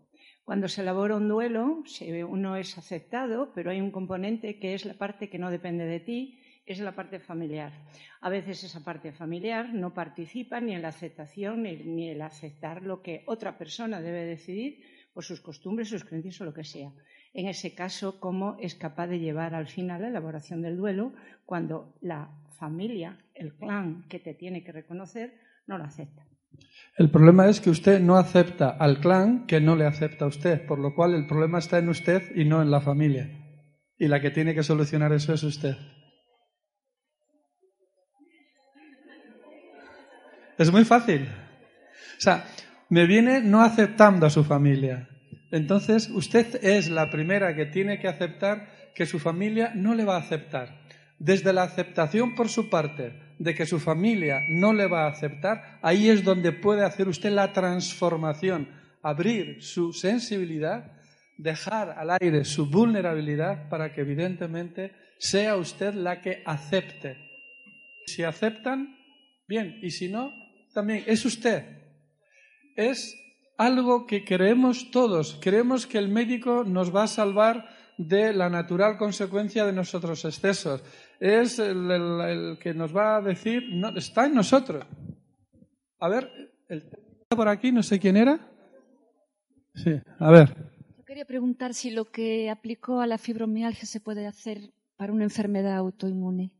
Cuando 0.46 0.68
se 0.68 0.82
elabora 0.82 1.16
un 1.16 1.26
duelo, 1.26 1.82
uno 2.28 2.56
es 2.56 2.78
aceptado, 2.78 3.50
pero 3.52 3.72
hay 3.72 3.80
un 3.80 3.90
componente 3.90 4.60
que 4.60 4.74
es 4.74 4.84
la 4.84 4.94
parte 4.94 5.28
que 5.28 5.40
no 5.40 5.50
depende 5.50 5.86
de 5.86 5.98
ti, 5.98 6.38
es 6.64 6.78
la 6.78 6.94
parte 6.94 7.18
familiar. 7.18 7.72
A 8.20 8.30
veces 8.30 8.62
esa 8.62 8.84
parte 8.84 9.10
familiar 9.10 9.74
no 9.74 9.92
participa 9.92 10.60
ni 10.60 10.72
en 10.72 10.82
la 10.82 10.94
aceptación 10.94 11.64
ni 11.64 11.70
en 11.70 11.98
el 11.98 12.22
aceptar 12.22 12.82
lo 12.82 13.02
que 13.02 13.24
otra 13.26 13.58
persona 13.58 14.00
debe 14.00 14.24
decidir 14.24 14.84
por 15.12 15.24
sus 15.24 15.40
costumbres, 15.40 15.88
sus 15.88 16.04
creencias 16.04 16.40
o 16.40 16.44
lo 16.44 16.54
que 16.54 16.62
sea. 16.62 16.92
En 17.34 17.48
ese 17.48 17.74
caso, 17.74 18.20
¿cómo 18.20 18.56
es 18.60 18.76
capaz 18.76 19.08
de 19.08 19.18
llevar 19.18 19.52
al 19.52 19.66
final 19.66 20.02
la 20.02 20.08
elaboración 20.10 20.62
del 20.62 20.76
duelo 20.76 21.12
cuando 21.44 21.96
la 22.02 22.30
familia, 22.56 23.18
el 23.34 23.52
clan 23.56 24.04
que 24.08 24.20
te 24.20 24.34
tiene 24.34 24.62
que 24.62 24.70
reconocer, 24.70 25.40
no 25.66 25.76
lo 25.76 25.82
acepta? 25.82 26.24
El 26.96 27.10
problema 27.10 27.48
es 27.48 27.60
que 27.60 27.70
usted 27.70 28.00
no 28.00 28.16
acepta 28.16 28.70
al 28.70 29.00
clan 29.00 29.46
que 29.46 29.60
no 29.60 29.76
le 29.76 29.86
acepta 29.86 30.24
a 30.24 30.28
usted, 30.28 30.66
por 30.66 30.78
lo 30.78 30.94
cual 30.94 31.14
el 31.14 31.26
problema 31.26 31.58
está 31.58 31.78
en 31.78 31.90
usted 31.90 32.34
y 32.34 32.44
no 32.44 32.62
en 32.62 32.70
la 32.70 32.80
familia. 32.80 33.30
Y 33.98 34.08
la 34.08 34.20
que 34.20 34.30
tiene 34.30 34.54
que 34.54 34.62
solucionar 34.62 35.12
eso 35.12 35.34
es 35.34 35.42
usted. 35.42 35.76
Es 40.58 40.72
muy 40.72 40.84
fácil. 40.84 41.28
O 42.16 42.20
sea, 42.20 42.46
me 42.88 43.06
viene 43.06 43.42
no 43.42 43.62
aceptando 43.62 44.26
a 44.26 44.30
su 44.30 44.42
familia. 44.42 45.08
Entonces, 45.50 46.08
usted 46.08 46.64
es 46.64 46.88
la 46.88 47.10
primera 47.10 47.54
que 47.54 47.66
tiene 47.66 48.00
que 48.00 48.08
aceptar 48.08 48.92
que 48.94 49.06
su 49.06 49.18
familia 49.18 49.72
no 49.74 49.94
le 49.94 50.04
va 50.04 50.16
a 50.16 50.20
aceptar. 50.20 50.85
Desde 51.18 51.52
la 51.52 51.62
aceptación 51.62 52.34
por 52.34 52.48
su 52.48 52.68
parte 52.68 53.26
de 53.38 53.54
que 53.54 53.66
su 53.66 53.78
familia 53.78 54.40
no 54.48 54.72
le 54.72 54.86
va 54.86 55.04
a 55.04 55.10
aceptar, 55.10 55.78
ahí 55.82 56.08
es 56.08 56.24
donde 56.24 56.52
puede 56.52 56.84
hacer 56.84 57.08
usted 57.08 57.30
la 57.30 57.52
transformación, 57.52 58.68
abrir 59.02 59.62
su 59.62 59.92
sensibilidad, 59.92 60.92
dejar 61.38 61.90
al 61.90 62.10
aire 62.20 62.44
su 62.44 62.70
vulnerabilidad 62.70 63.68
para 63.68 63.92
que 63.92 64.02
evidentemente 64.02 64.92
sea 65.18 65.56
usted 65.56 65.94
la 65.94 66.20
que 66.20 66.42
acepte. 66.44 67.16
Si 68.06 68.22
aceptan, 68.22 68.96
bien, 69.48 69.78
y 69.82 69.90
si 69.90 70.08
no, 70.08 70.32
también 70.72 71.04
es 71.06 71.24
usted. 71.24 71.64
Es 72.76 73.16
algo 73.58 74.06
que 74.06 74.24
creemos 74.24 74.90
todos. 74.90 75.38
Creemos 75.40 75.86
que 75.86 75.98
el 75.98 76.08
médico 76.08 76.64
nos 76.64 76.94
va 76.94 77.04
a 77.04 77.08
salvar 77.08 77.68
de 77.98 78.32
la 78.32 78.50
natural 78.50 78.96
consecuencia 78.96 79.64
de 79.64 79.72
nuestros 79.72 80.24
excesos 80.24 80.82
es 81.18 81.58
el, 81.58 82.58
que 82.60 82.74
nos 82.74 82.94
va 82.94 83.16
a 83.16 83.22
decir, 83.22 83.64
no, 83.72 83.96
está 83.96 84.26
en 84.26 84.34
nosotros. 84.34 84.84
A 85.98 86.08
ver, 86.08 86.30
el 86.68 86.82
por 87.28 87.48
aquí, 87.48 87.72
no 87.72 87.82
sé 87.82 87.98
quién 87.98 88.16
era. 88.16 88.38
Sí, 89.74 89.90
a 90.18 90.30
ver. 90.30 90.54
Yo 90.96 91.04
quería 91.04 91.24
preguntar 91.24 91.74
si 91.74 91.90
lo 91.90 92.06
que 92.06 92.50
aplicó 92.50 93.00
a 93.00 93.06
la 93.06 93.18
fibromialgia 93.18 93.86
se 93.86 94.00
puede 94.00 94.26
hacer 94.26 94.72
para 94.96 95.12
una 95.12 95.24
enfermedad 95.24 95.76
autoinmune. 95.76 96.52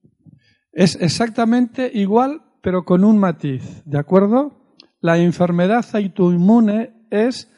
Es 0.73 0.97
exactamente 1.00 1.90
igual, 1.95 2.43
pero 2.62 2.85
con 2.85 3.05
un 3.05 3.19
matiz, 3.19 3.83
¿de 3.85 3.99
acuerdo? 3.99 4.76
La 5.00 5.19
enfermedad 5.19 5.85
autoinmune 5.95 7.07
es 7.11 7.50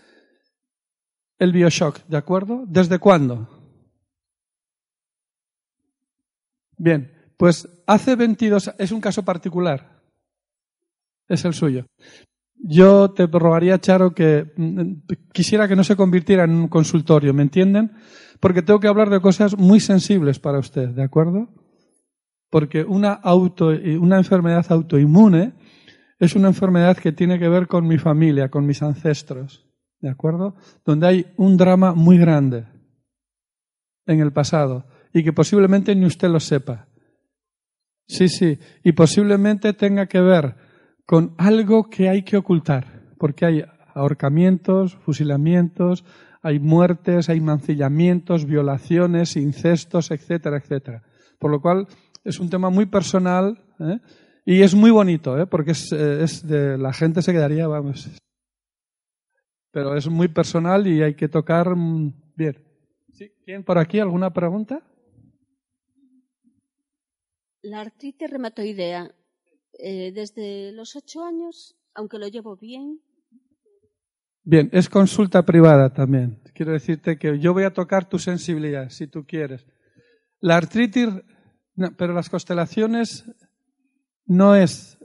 el 1.38 1.52
bioshock, 1.52 2.04
¿de 2.06 2.16
acuerdo? 2.16 2.64
¿Desde 2.68 2.99
cuándo? 2.99 3.57
Bien, 6.78 7.12
pues 7.37 7.68
hace 7.87 8.16
22, 8.16 8.75
es 8.78 8.92
un 8.92 9.00
caso 9.00 9.25
particular, 9.25 10.00
es 11.28 11.44
el 11.44 11.52
suyo. 11.52 11.87
Yo 12.61 13.11
te 13.11 13.26
rogaría, 13.26 13.78
Charo, 13.78 14.14
que 14.14 14.52
mm, 14.56 15.12
quisiera 15.32 15.68
que 15.68 15.76
no 15.76 15.85
se 15.85 15.97
convirtiera 15.97 16.44
en 16.44 16.50
un 16.50 16.68
consultorio, 16.68 17.35
¿me 17.35 17.42
entienden? 17.42 17.92
Porque 18.40 18.62
tengo 18.62 18.80
que 18.80 18.88
hablar 18.88 19.11
de 19.11 19.20
cosas 19.20 19.56
muy 19.56 19.80
sensibles 19.80 20.38
para 20.38 20.58
usted, 20.58 20.88
¿de 20.88 21.02
acuerdo? 21.02 21.49
Porque 22.50 22.82
una, 22.82 23.12
auto, 23.12 23.68
una 23.68 24.16
enfermedad 24.16 24.66
autoinmune 24.70 25.54
es 26.18 26.35
una 26.35 26.49
enfermedad 26.49 26.97
que 26.97 27.12
tiene 27.12 27.38
que 27.38 27.49
ver 27.49 27.68
con 27.68 27.87
mi 27.87 27.99
familia, 27.99 28.50
con 28.50 28.66
mis 28.66 28.82
ancestros, 28.82 29.68
¿de 30.00 30.08
acuerdo? 30.08 30.56
Donde 30.85 31.06
hay 31.06 31.26
un 31.37 31.56
drama 31.56 31.94
muy 31.94 32.18
grande 32.18 32.66
en 34.06 34.20
el 34.20 34.32
pasado 34.32 34.87
y 35.18 35.25
que 35.25 35.32
posiblemente 35.32 35.94
ni 35.96 36.06
usted 36.06 36.28
lo 36.28 36.38
sepa. 36.38 36.87
Sí, 38.06 38.28
sí, 38.28 38.58
y 38.84 38.92
posiblemente 38.92 39.72
tenga 39.72 40.06
que 40.06 40.20
ver 40.20 40.54
con 41.04 41.34
algo 41.38 41.90
que 41.90 42.08
hay 42.08 42.22
que 42.22 42.37
ocultar, 42.37 43.02
porque 43.18 43.44
hay 43.44 43.64
ahorcamientos, 43.94 44.94
fusilamientos, 44.94 46.04
hay 46.40 46.60
muertes, 46.60 47.28
hay 47.28 47.40
mancillamientos, 47.40 48.46
violaciones, 48.46 49.37
incestos, 49.37 50.12
etcétera, 50.12 50.58
etcétera. 50.58 51.02
Por 51.40 51.50
lo 51.50 51.60
cual 51.60 51.88
es 52.22 52.38
un 52.38 52.48
tema 52.48 52.70
muy 52.70 52.87
personal 52.87 53.60
¿eh? 53.80 53.98
y 54.46 54.62
es 54.62 54.75
muy 54.75 54.92
bonito, 54.92 55.37
¿eh? 55.37 55.46
porque 55.46 55.72
es, 55.72 55.92
eh, 55.92 56.22
es 56.22 56.46
de 56.46 56.78
la 56.78 56.92
gente 56.92 57.22
se 57.22 57.32
quedaría, 57.32 57.66
vamos. 57.66 58.08
Pero 59.72 59.96
es 59.96 60.08
muy 60.08 60.28
personal 60.28 60.87
y 60.87 61.02
hay 61.02 61.14
que 61.14 61.28
tocar 61.28 61.75
mm, 61.75 62.14
bien. 62.37 62.64
¿Sí? 63.12 63.32
¿Quién 63.44 63.64
por 63.64 63.78
aquí? 63.78 63.98
¿Alguna 63.98 64.32
pregunta? 64.32 64.82
La 67.62 67.80
artritis 67.80 68.30
reumatoidea, 68.30 69.10
eh, 69.78 70.12
desde 70.12 70.72
los 70.72 70.94
ocho 70.94 71.24
años, 71.24 71.76
aunque 71.94 72.18
lo 72.18 72.28
llevo 72.28 72.56
bien. 72.56 73.00
Bien, 74.44 74.70
es 74.72 74.88
consulta 74.88 75.44
privada 75.44 75.92
también. 75.92 76.40
Quiero 76.54 76.72
decirte 76.72 77.18
que 77.18 77.38
yo 77.38 77.52
voy 77.52 77.64
a 77.64 77.72
tocar 77.72 78.08
tu 78.08 78.18
sensibilidad, 78.18 78.90
si 78.90 79.08
tú 79.08 79.26
quieres. 79.26 79.66
La 80.40 80.56
artritis, 80.56 81.08
pero 81.96 82.14
las 82.14 82.30
constelaciones 82.30 83.24
no 84.24 84.54
es 84.54 84.96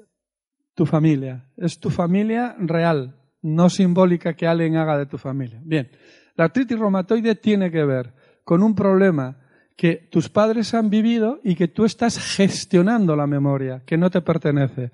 tu 0.75 0.85
familia, 0.85 1.51
es 1.57 1.79
tu 1.79 1.89
familia 1.89 2.55
real, 2.59 3.19
no 3.41 3.69
simbólica 3.69 4.35
que 4.35 4.47
alguien 4.47 4.77
haga 4.77 4.97
de 4.97 5.07
tu 5.07 5.17
familia. 5.17 5.59
Bien, 5.63 5.89
la 6.35 6.45
artritis 6.45 6.77
reumatoide 6.77 7.35
tiene 7.35 7.71
que 7.71 7.83
ver 7.83 8.13
con 8.43 8.61
un 8.61 8.75
problema 8.75 9.42
que 9.75 10.07
tus 10.11 10.29
padres 10.29 10.73
han 10.73 10.89
vivido 10.89 11.39
y 11.43 11.55
que 11.55 11.67
tú 11.67 11.85
estás 11.85 12.17
gestionando 12.17 13.15
la 13.15 13.27
memoria, 13.27 13.83
que 13.85 13.97
no 13.97 14.09
te 14.09 14.21
pertenece. 14.21 14.91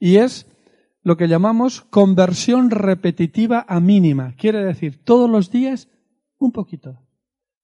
Y 0.00 0.16
es 0.16 0.46
lo 1.02 1.16
que 1.16 1.28
llamamos 1.28 1.82
conversión 1.82 2.70
repetitiva 2.70 3.64
a 3.68 3.80
mínima. 3.80 4.34
Quiere 4.36 4.64
decir, 4.64 5.04
todos 5.04 5.30
los 5.30 5.50
días, 5.50 5.88
un 6.38 6.52
poquito. 6.52 6.98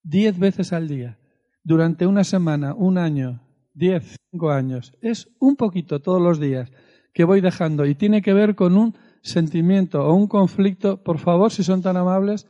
Diez 0.02 0.38
veces 0.38 0.72
al 0.72 0.88
día. 0.88 1.18
Durante 1.62 2.06
una 2.06 2.24
semana, 2.24 2.74
un 2.74 2.98
año, 2.98 3.42
diez, 3.74 4.16
cinco 4.30 4.50
años. 4.50 4.94
Es 5.00 5.28
un 5.38 5.56
poquito 5.56 6.00
todos 6.00 6.20
los 6.20 6.38
días 6.38 6.70
que 7.14 7.24
voy 7.24 7.40
dejando. 7.40 7.86
Y 7.86 7.94
tiene 7.94 8.22
que 8.22 8.34
ver 8.34 8.54
con 8.54 8.76
un 8.76 8.94
sentimiento 9.22 10.02
o 10.06 10.14
un 10.14 10.26
conflicto, 10.26 11.02
por 11.02 11.18
favor, 11.18 11.50
si 11.50 11.62
son 11.62 11.82
tan 11.82 11.96
amables, 11.96 12.46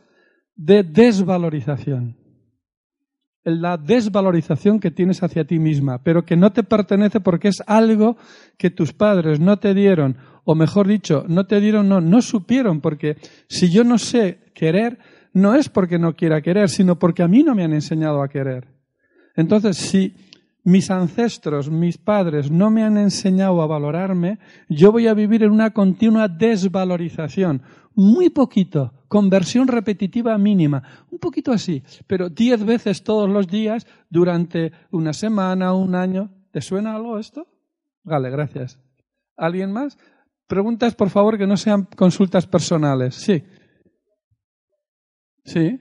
de 0.57 0.83
desvalorización. 0.83 2.20
La 3.43 3.77
desvalorización 3.77 4.81
que 4.81 4.91
tienes 4.91 5.23
hacia 5.23 5.45
ti 5.45 5.59
misma, 5.59 6.03
pero 6.03 6.25
que 6.25 6.37
no 6.37 6.53
te 6.53 6.63
pertenece 6.63 7.21
porque 7.21 7.49
es 7.49 7.63
algo 7.67 8.17
que 8.59 8.71
tus 8.71 8.93
padres 8.93 9.41
no 9.41 9.59
te 9.59 9.73
dieron, 9.73 10.19
o 10.45 10.55
mejor 10.55 10.87
dicho, 10.87 11.25
no 11.29 11.47
te 11.47 11.61
dieron, 11.61 11.89
no, 11.89 12.01
no 12.01 12.21
supieron, 12.23 12.81
porque 12.81 13.17
si 13.49 13.71
yo 13.71 13.85
no 13.85 13.99
sé 13.99 14.41
querer, 14.55 14.99
no 15.33 15.55
es 15.55 15.69
porque 15.69 15.99
no 15.99 16.15
quiera 16.15 16.43
querer, 16.43 16.69
sino 16.69 16.99
porque 16.99 17.23
a 17.23 17.29
mí 17.29 17.43
no 17.43 17.55
me 17.55 17.65
han 17.65 17.73
enseñado 17.73 18.23
a 18.23 18.29
querer. 18.29 18.69
Entonces, 19.37 19.77
si 19.77 20.15
mis 20.65 20.91
ancestros, 20.91 21.71
mis 21.71 21.99
padres 21.99 22.51
no 22.51 22.71
me 22.71 22.83
han 22.83 22.97
enseñado 22.97 23.63
a 23.63 23.67
valorarme, 23.67 24.39
yo 24.69 24.93
voy 24.93 25.07
a 25.07 25.15
vivir 25.15 25.43
en 25.43 25.53
una 25.53 25.71
continua 25.71 26.29
desvalorización. 26.29 27.63
Muy 27.95 28.31
poquito, 28.31 28.93
conversión 29.09 29.69
repetitiva 29.69 30.37
mínima, 30.39 30.83
un 31.11 31.19
poquito 31.19 31.53
así, 31.53 31.83
pero 32.07 32.29
diez 32.29 32.65
veces 32.65 33.03
todos 33.03 33.29
los 33.29 33.49
días 33.49 33.87
durante 34.09 34.73
una 34.91 35.13
semana, 35.13 35.75
un 35.75 35.95
año. 35.95 36.31
¿Te 36.53 36.61
suena 36.61 36.95
algo 36.95 37.19
esto? 37.19 37.47
Vale, 38.03 38.31
gracias. 38.31 38.79
¿Alguien 39.37 39.73
más? 39.73 39.99
Preguntas, 40.47 40.95
por 40.95 41.11
favor, 41.11 41.39
que 41.39 41.47
no 41.47 41.57
sean 41.57 41.85
consultas 41.97 42.47
personales. 42.47 43.15
Sí. 43.15 43.45
Sí. 45.45 45.79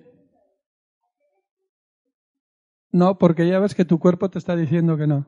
No, 2.92 3.18
porque 3.18 3.48
ya 3.48 3.60
ves 3.60 3.76
que 3.76 3.86
tu 3.86 4.00
cuerpo 4.00 4.30
te 4.30 4.40
está 4.40 4.56
diciendo 4.56 4.98
que 4.98 5.08
no. 5.08 5.26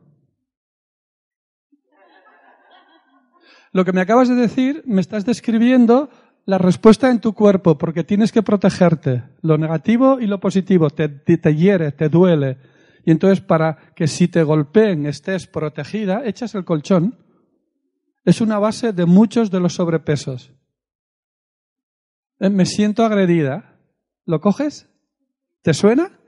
Lo 3.72 3.86
que 3.86 3.94
me 3.94 4.02
acabas 4.02 4.28
de 4.28 4.36
decir, 4.36 4.84
me 4.86 5.02
estás 5.02 5.26
describiendo 5.26 6.10
la 6.46 6.58
respuesta 6.58 7.10
en 7.10 7.22
tu 7.22 7.34
cuerpo, 7.34 7.78
porque 7.78 8.04
tienes 8.04 8.32
que 8.32 8.44
protegerte. 8.44 9.24
Lo 9.42 9.58
negativo 9.58 10.20
y 10.20 10.28
lo 10.28 10.40
positivo 10.40 10.90
te, 10.90 11.08
te, 11.08 11.56
hiere, 11.56 11.92
te 11.92 12.10
duele. 12.10 12.58
Y 13.06 13.12
entonces, 13.12 13.42
para 13.42 13.78
que 13.96 14.08
si 14.08 14.28
te 14.28 14.44
golpeen 14.44 15.06
estés 15.06 15.48
protegida, 15.48 16.24
echas 16.26 16.56
el 16.56 16.66
colchón. 16.66 17.18
Es 18.26 18.42
una 18.42 18.60
base 18.60 18.92
de 18.92 19.06
muchos 19.06 19.50
de 19.50 19.60
los 19.60 19.74
sobrepesos. 19.74 20.52
Eh, 22.40 22.50
me 22.50 22.66
siento 22.66 23.06
agredida. 23.06 23.80
¿Lo 24.26 24.42
coges? 24.42 24.88
¿Te 25.62 25.74
suena? 25.74 26.20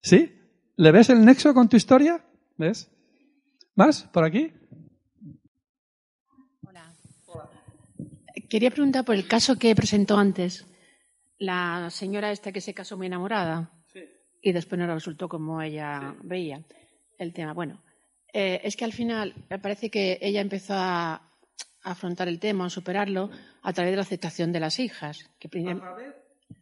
¿Sí? 0.00 0.34
¿Le 0.76 0.90
ves 0.90 1.08
el 1.10 1.24
nexo 1.24 1.54
con 1.54 1.68
tu 1.68 1.76
historia? 1.76 2.20
¿Ves? 2.56 2.90
¿Más? 3.76 4.04
¿Por 4.12 4.24
aquí? 4.24 4.52
Hola. 6.66 6.92
Quería 8.48 8.70
preguntar 8.70 9.04
por 9.04 9.14
el 9.14 9.28
caso 9.28 9.56
que 9.56 9.74
presentó 9.76 10.16
antes. 10.18 10.66
La 11.38 11.90
señora 11.90 12.32
esta 12.32 12.50
que 12.50 12.60
se 12.60 12.74
casó 12.74 12.96
muy 12.96 13.06
enamorada 13.06 13.70
sí. 13.92 14.00
y 14.42 14.52
después 14.52 14.78
no 14.78 14.92
resultó 14.92 15.28
como 15.28 15.62
ella 15.62 16.16
sí. 16.20 16.26
veía 16.26 16.64
el 17.18 17.32
tema. 17.32 17.52
Bueno, 17.52 17.80
eh, 18.32 18.60
es 18.64 18.76
que 18.76 18.84
al 18.84 18.92
final 18.92 19.34
me 19.48 19.60
parece 19.60 19.90
que 19.90 20.18
ella 20.20 20.40
empezó 20.40 20.74
a, 20.74 21.30
afrontar 21.82 22.26
el 22.28 22.40
tema, 22.40 22.66
a 22.66 22.70
superarlo, 22.70 23.30
a 23.62 23.72
través 23.72 23.92
de 23.92 23.96
la 23.96 24.02
aceptación 24.02 24.52
de 24.52 24.60
las 24.60 24.80
hijas. 24.80 25.30
Que 25.38 25.46
a 25.46 25.50
través 25.50 26.14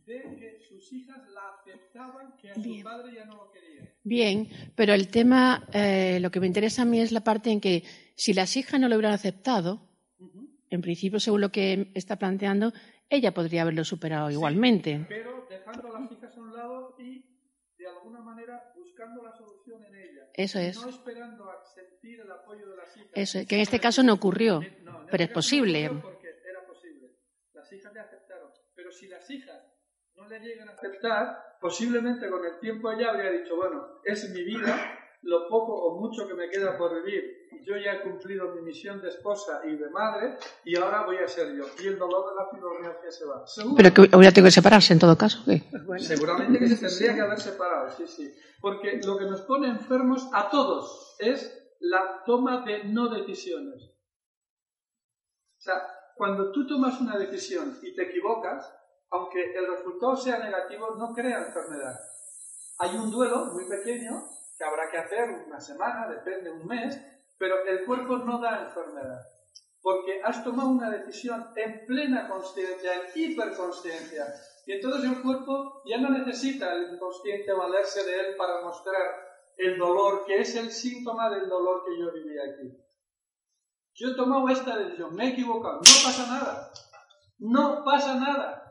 de 0.04 0.36
que 0.36 0.58
sus 0.68 0.92
hijas 0.92 1.28
la 1.30 1.60
aceptaban, 1.60 2.36
que 2.36 2.50
a 2.50 2.54
su 2.54 2.62
Bien. 2.62 2.82
padre 2.82 3.14
ya 3.14 3.24
no 3.24 3.36
lo 3.36 3.50
quería. 3.52 3.91
Bien, 4.04 4.48
pero 4.74 4.94
el 4.94 5.08
tema, 5.08 5.68
eh, 5.72 6.18
lo 6.20 6.30
que 6.30 6.40
me 6.40 6.46
interesa 6.46 6.82
a 6.82 6.84
mí 6.84 7.00
es 7.00 7.12
la 7.12 7.22
parte 7.22 7.50
en 7.50 7.60
que 7.60 7.84
si 8.16 8.34
las 8.34 8.56
hijas 8.56 8.80
no 8.80 8.88
lo 8.88 8.96
hubieran 8.96 9.14
aceptado, 9.14 9.88
en 10.70 10.80
principio, 10.80 11.20
según 11.20 11.40
lo 11.40 11.52
que 11.52 11.92
está 11.94 12.16
planteando, 12.16 12.72
ella 13.08 13.32
podría 13.32 13.62
haberlo 13.62 13.84
superado 13.84 14.28
sí, 14.28 14.34
igualmente. 14.34 15.04
Pero 15.08 15.46
dejando 15.48 15.94
a 15.94 16.00
las 16.00 16.12
hijas 16.12 16.36
a 16.36 16.40
un 16.40 16.52
lado 16.54 16.96
y, 16.98 17.24
de 17.76 17.86
alguna 17.86 18.20
manera, 18.20 18.72
buscando 18.74 19.22
la 19.22 19.32
solución 19.32 19.84
en 19.84 19.94
ella. 19.94 20.22
Eso 20.34 20.58
es. 20.58 20.76
No 20.76 20.88
esperando 20.88 21.44
a 21.44 21.62
sentir 21.64 22.20
el 22.20 22.32
apoyo 22.32 22.70
de 22.70 22.76
las 22.76 22.96
hijas. 22.96 23.10
Eso 23.14 23.38
es, 23.38 23.46
que 23.46 23.56
en 23.56 23.60
este 23.60 23.80
caso 23.80 24.02
no 24.02 24.14
ocurrió, 24.14 24.60
no, 24.82 25.00
en 25.00 25.06
pero 25.06 25.24
este 25.24 25.24
es 25.24 25.30
posible. 25.30 25.88
No 25.90 26.00
porque 26.00 26.28
era 26.28 26.66
posible. 26.66 27.10
Las 27.52 27.70
hijas 27.72 27.92
le 27.92 28.00
aceptaron. 28.00 28.50
Pero 28.74 28.90
si 28.90 29.08
las 29.08 29.28
hijas 29.30 29.61
no 30.22 30.28
le 30.28 30.38
llegan 30.40 30.68
a 30.68 30.72
aceptar, 30.72 31.56
posiblemente 31.60 32.30
con 32.30 32.44
el 32.44 32.60
tiempo 32.60 32.92
ella 32.92 33.10
habría 33.10 33.30
dicho, 33.30 33.56
bueno, 33.56 34.00
es 34.04 34.30
mi 34.30 34.44
vida, 34.44 34.98
lo 35.22 35.48
poco 35.48 35.74
o 35.74 36.00
mucho 36.00 36.28
que 36.28 36.34
me 36.34 36.48
queda 36.48 36.76
por 36.78 37.02
vivir, 37.02 37.48
yo 37.64 37.76
ya 37.76 37.94
he 37.94 38.02
cumplido 38.02 38.54
mi 38.54 38.62
misión 38.62 39.00
de 39.00 39.08
esposa 39.08 39.62
y 39.64 39.76
de 39.76 39.90
madre 39.90 40.36
y 40.64 40.76
ahora 40.76 41.04
voy 41.04 41.16
a 41.18 41.28
ser 41.28 41.54
yo. 41.54 41.64
Y 41.80 41.86
el 41.86 41.98
dolor 41.98 42.30
de 42.30 42.36
la 42.36 42.50
fibromialgia 42.50 43.10
se 43.10 43.24
va. 43.24 43.46
¿Seguro? 43.46 43.76
Pero 43.76 43.94
que 43.94 44.16
hubiera 44.16 44.32
tenido 44.32 44.48
que 44.48 44.52
separarse 44.52 44.92
en 44.92 44.98
todo 44.98 45.16
caso. 45.16 45.42
¿qué? 45.44 45.62
Bueno. 45.86 46.02
Seguramente 46.02 46.58
que 46.58 46.68
se 46.68 46.86
tendría 46.86 47.14
que 47.14 47.20
haber 47.20 47.40
separado, 47.40 47.90
sí, 47.90 48.06
sí. 48.06 48.34
Porque 48.60 49.00
lo 49.04 49.18
que 49.18 49.26
nos 49.26 49.42
pone 49.42 49.68
enfermos 49.68 50.28
a 50.32 50.48
todos 50.48 51.16
es 51.18 51.76
la 51.80 52.22
toma 52.24 52.64
de 52.64 52.84
no 52.84 53.08
decisiones. 53.08 53.84
O 55.58 55.60
sea, 55.60 55.82
cuando 56.16 56.50
tú 56.50 56.66
tomas 56.66 57.00
una 57.00 57.18
decisión 57.18 57.78
y 57.82 57.94
te 57.94 58.04
equivocas, 58.04 58.72
aunque 59.12 59.54
el 59.54 59.66
resultado 59.68 60.16
sea 60.16 60.38
negativo, 60.38 60.94
no 60.96 61.12
crea 61.12 61.46
enfermedad. 61.46 62.00
Hay 62.78 62.96
un 62.96 63.10
duelo 63.10 63.44
muy 63.52 63.68
pequeño 63.68 64.26
que 64.56 64.64
habrá 64.64 64.90
que 64.90 64.98
hacer 64.98 65.28
una 65.46 65.60
semana, 65.60 66.08
depende, 66.08 66.50
un 66.50 66.66
mes, 66.66 66.98
pero 67.38 67.62
el 67.66 67.84
cuerpo 67.84 68.16
no 68.18 68.40
da 68.40 68.64
enfermedad. 68.64 69.20
Porque 69.82 70.22
has 70.24 70.42
tomado 70.42 70.70
una 70.70 70.90
decisión 70.90 71.52
en 71.56 71.84
plena 71.86 72.26
conciencia, 72.28 72.94
en 72.94 73.02
hiperconsciencia. 73.14 74.26
Y 74.66 74.72
entonces 74.72 75.04
el 75.10 75.20
cuerpo 75.20 75.82
ya 75.84 75.98
no 75.98 76.08
necesita 76.08 76.72
el 76.72 76.94
inconsciente 76.94 77.52
valerse 77.52 78.04
de 78.04 78.18
él 78.18 78.36
para 78.36 78.62
mostrar 78.62 79.02
el 79.58 79.76
dolor, 79.78 80.24
que 80.24 80.40
es 80.40 80.56
el 80.56 80.70
síntoma 80.70 81.28
del 81.28 81.48
dolor 81.50 81.84
que 81.84 81.98
yo 81.98 82.12
viví 82.12 82.38
aquí. 82.38 82.78
Yo 83.94 84.08
he 84.08 84.16
tomado 84.16 84.48
esta 84.48 84.78
decisión, 84.78 85.14
me 85.14 85.26
he 85.26 85.32
equivocado, 85.32 85.74
no 85.74 85.80
pasa 85.80 86.26
nada. 86.26 86.72
No 87.40 87.84
pasa 87.84 88.14
nada. 88.14 88.61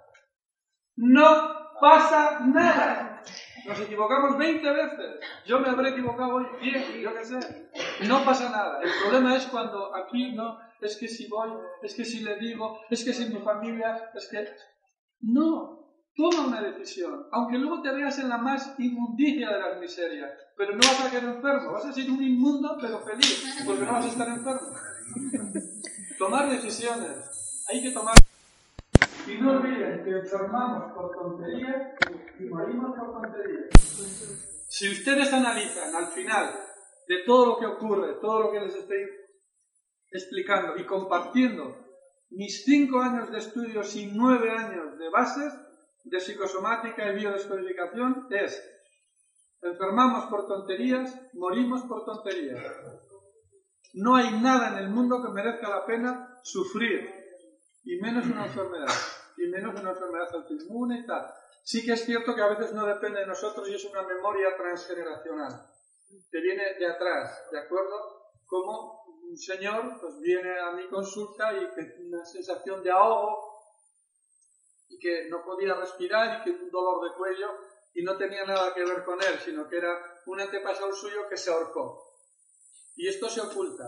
No 0.96 1.72
pasa 1.80 2.40
nada. 2.46 3.24
Nos 3.66 3.80
equivocamos 3.80 4.38
20 4.38 4.72
veces. 4.72 5.20
Yo 5.46 5.60
me 5.60 5.70
habré 5.70 5.90
equivocado 5.90 6.36
hoy 6.36 6.46
10, 6.62 7.02
yo 7.02 7.14
qué 7.14 7.26
sé. 7.26 7.70
No 8.08 8.24
pasa 8.26 8.50
nada. 8.50 8.82
El 8.82 8.90
problema 9.02 9.36
es 9.36 9.46
cuando 9.48 9.96
aquí 9.96 10.32
no, 10.34 10.60
es 10.80 10.98
que 10.98 11.08
si 11.08 11.28
voy, 11.28 11.52
es 11.82 11.96
que 11.96 12.06
si 12.06 12.22
le 12.22 12.38
digo, 12.38 12.80
es 12.90 13.04
que 13.04 13.14
si 13.14 13.26
mi 13.34 13.40
familia, 13.42 14.12
es 14.14 14.28
que. 14.30 14.48
No. 15.22 15.80
Toma 16.14 16.46
una 16.46 16.62
decisión, 16.62 17.26
aunque 17.32 17.58
luego 17.58 17.82
te 17.82 17.90
veas 17.90 18.20
en 18.20 18.28
la 18.28 18.38
más 18.38 18.78
inmundicia 18.78 19.50
de 19.50 19.60
las 19.60 19.80
miserias, 19.80 20.30
pero 20.58 20.74
no 20.74 20.80
vas 20.80 21.06
a 21.06 21.10
quedar 21.10 21.36
enfermo, 21.36 21.72
vas 21.72 21.86
a 21.86 21.94
ser 21.94 22.12
un 22.12 22.22
inmundo 22.22 22.78
pero 22.82 23.00
feliz, 23.00 23.64
porque 23.66 23.86
no 23.86 23.94
vas 23.94 24.06
a 24.06 24.10
estar 24.10 24.28
enfermo. 24.28 24.68
tomar 26.20 26.50
decisiones, 26.50 27.66
hay 27.70 27.82
que 27.82 27.92
tomar. 27.92 28.16
Y 29.32 29.38
no 29.40 29.52
olviden 29.52 30.04
que 30.04 30.10
enfermamos 30.10 30.92
por 30.94 31.12
tonterías 31.16 31.94
y 32.38 32.44
morimos 32.46 32.98
por 32.98 33.22
tonterías. 33.22 33.70
Si 34.68 34.90
ustedes 34.90 35.32
analizan 35.32 35.96
al 35.96 36.08
final 36.08 36.54
de 37.08 37.24
todo 37.26 37.46
lo 37.46 37.58
que 37.58 37.66
ocurre, 37.66 38.20
todo 38.20 38.42
lo 38.42 38.52
que 38.52 38.60
les 38.60 38.76
estoy 38.76 39.08
explicando 40.12 40.76
y 40.78 40.86
compartiendo 40.86 41.78
mis 42.32 42.66
cinco 42.66 43.00
años 43.00 43.32
de 43.32 43.38
estudios 43.38 43.96
y 43.96 44.12
nueve 44.14 44.52
años 44.52 44.98
de 44.98 45.10
bases 45.10 45.54
de 46.04 46.20
psicosomática 46.20 47.10
y 47.10 47.16
biodescodificación, 47.16 48.28
es 48.32 48.62
enfermamos 49.62 50.26
por 50.26 50.48
tonterías, 50.48 51.16
morimos 51.34 51.84
por 51.84 52.04
tonterías. 52.04 52.62
No 53.94 54.16
hay 54.16 54.42
nada 54.42 54.70
en 54.70 54.86
el 54.86 54.90
mundo 54.90 55.22
que 55.22 55.32
merezca 55.32 55.70
la 55.70 55.86
pena 55.86 56.40
sufrir, 56.44 57.10
y 57.84 58.00
menos 58.00 58.26
una 58.26 58.46
enfermedad, 58.46 58.94
y 59.44 59.48
menos 59.48 59.80
una 59.80 59.92
enfermedad 59.92 60.34
autoinmune 60.34 61.00
y 61.00 61.06
tal. 61.06 61.34
Sí 61.64 61.86
que 61.86 61.94
es 61.94 62.06
cierto 62.06 62.36
que 62.36 62.42
a 62.42 62.50
veces 62.50 62.74
no 62.74 62.86
depende 62.86 63.20
de 63.20 63.28
nosotros 63.28 63.68
y 63.70 63.76
es 63.76 63.86
una 63.86 64.04
memoria 64.04 64.56
transgeneracional. 64.56 65.68
que 66.30 66.42
viene 66.42 66.74
de 66.78 66.88
atrás, 66.88 67.48
¿de 67.52 67.60
acuerdo? 67.60 68.32
Como 68.46 69.06
un 69.30 69.38
señor 69.38 69.98
pues 70.02 70.20
viene 70.20 70.60
a 70.60 70.72
mi 70.72 70.88
consulta 70.90 71.54
y 71.54 71.70
que 71.74 72.04
una 72.06 72.26
sensación 72.26 72.84
de 72.84 72.92
ahogo 72.92 73.52
y 74.90 75.00
que 75.00 75.30
no 75.30 75.44
podía 75.44 75.74
respirar 75.74 76.42
y 76.42 76.44
que 76.44 76.64
un 76.64 76.70
dolor 76.70 77.10
de 77.10 77.16
cuello 77.16 77.48
y 77.94 78.04
no 78.04 78.18
tenía 78.18 78.44
nada 78.44 78.74
que 78.74 78.84
ver 78.84 79.04
con 79.04 79.22
él, 79.22 79.40
sino 79.40 79.68
que 79.70 79.78
era 79.78 80.22
un 80.26 80.40
antepasado 80.40 80.92
suyo 80.94 81.30
que 81.30 81.38
se 81.38 81.52
ahorcó. 81.52 82.12
Y 82.96 83.08
esto 83.08 83.30
se 83.30 83.42
oculta. 83.42 83.86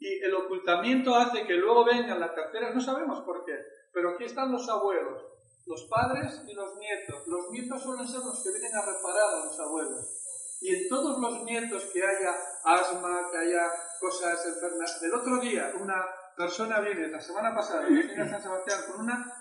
Y 0.00 0.24
el 0.24 0.34
ocultamiento 0.34 1.14
hace 1.14 1.46
que 1.46 1.54
luego 1.54 1.84
vengan 1.84 2.18
la 2.18 2.34
tercera, 2.34 2.72
no 2.72 2.80
sabemos 2.80 3.20
por 3.20 3.44
qué, 3.44 3.54
pero 3.92 4.10
aquí 4.10 4.24
están 4.24 4.50
los 4.50 4.66
abuelos, 4.68 5.22
los 5.66 5.84
padres 5.84 6.42
y 6.48 6.54
los 6.54 6.76
nietos. 6.78 7.26
Los 7.26 7.50
nietos 7.50 7.82
suelen 7.82 8.08
ser 8.08 8.20
los 8.20 8.42
que 8.42 8.50
vienen 8.50 8.74
a 8.74 8.80
reparar 8.80 9.34
a 9.34 9.44
los 9.44 9.60
abuelos. 9.60 10.16
Y 10.62 10.74
en 10.74 10.88
todos 10.88 11.20
los 11.20 11.44
nietos 11.44 11.84
que 11.92 12.02
haya 12.02 12.34
asma, 12.64 13.28
que 13.30 13.38
haya 13.38 13.68
cosas 14.00 14.44
enfermas. 14.46 15.02
El 15.02 15.14
otro 15.14 15.38
día 15.38 15.72
una 15.78 16.04
persona 16.36 16.80
viene, 16.80 17.08
la 17.08 17.20
semana 17.20 17.54
pasada, 17.54 17.86
viene 17.86 18.22
a 18.22 18.28
San 18.28 18.42
Sebastián 18.42 18.80
con 18.90 19.04
una. 19.04 19.32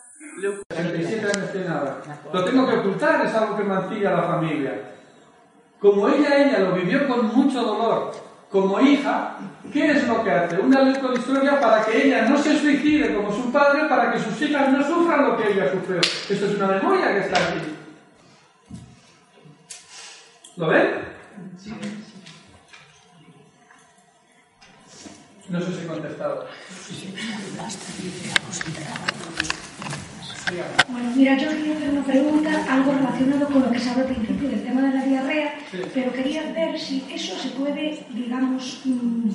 Lo 2.33 2.43
tengo 2.43 2.67
que 2.67 2.75
ocultar, 2.75 3.25
es 3.25 3.33
algo 3.33 3.55
que 3.55 3.63
mancilla 3.63 4.09
a 4.09 4.17
la 4.17 4.27
familia. 4.27 4.95
Como 5.79 6.09
ella, 6.09 6.37
ella 6.37 6.59
lo 6.59 6.73
vivió 6.73 7.07
con 7.07 7.27
mucho 7.27 7.61
dolor, 7.61 8.11
como 8.49 8.79
hija, 8.81 9.37
¿qué 9.71 9.91
es 9.91 10.07
lo 10.07 10.23
que 10.23 10.31
hace? 10.31 10.57
Una 10.57 10.81
leucodistoria 10.81 11.59
para 11.59 11.85
que 11.85 12.07
ella 12.07 12.23
no 12.23 12.37
se 12.37 12.57
suicide 12.57 13.13
como 13.13 13.31
su 13.31 13.51
padre, 13.51 13.87
para 13.87 14.11
que 14.11 14.19
sus 14.19 14.41
hijas 14.41 14.71
no 14.71 14.83
sufran 14.83 15.25
lo 15.25 15.37
que 15.37 15.51
ella 15.51 15.71
sufrió. 15.71 15.99
Esto 15.99 16.33
es 16.45 16.55
una 16.55 16.67
memoria 16.67 17.13
que 17.13 17.19
está 17.19 17.37
aquí. 17.37 17.59
¿Lo 20.57 20.67
ven? 20.67 21.09
No 25.49 25.61
sé 25.61 25.73
si 25.73 25.81
he 25.81 25.87
contestado. 25.87 26.45
Bueno, 30.87 31.11
mira, 31.15 31.37
yo 31.37 31.49
quería 31.49 31.75
hacer 31.75 31.89
una 31.89 32.03
pregunta, 32.03 32.65
algo 32.69 32.93
relacionado 32.93 33.45
con 33.47 33.61
lo 33.63 33.71
que 33.71 33.79
se 33.79 33.89
habló 33.89 34.07
al 34.07 34.15
principio 34.15 34.49
del 34.49 34.63
tema 34.63 34.81
de 34.81 34.93
la 34.93 35.05
diarrea, 35.05 35.53
pero 35.93 36.11
quería 36.11 36.51
ver 36.53 36.79
si 36.79 37.05
eso 37.13 37.37
se 37.37 37.49
puede, 37.49 38.05
digamos, 38.09 38.81
mm, 38.85 39.29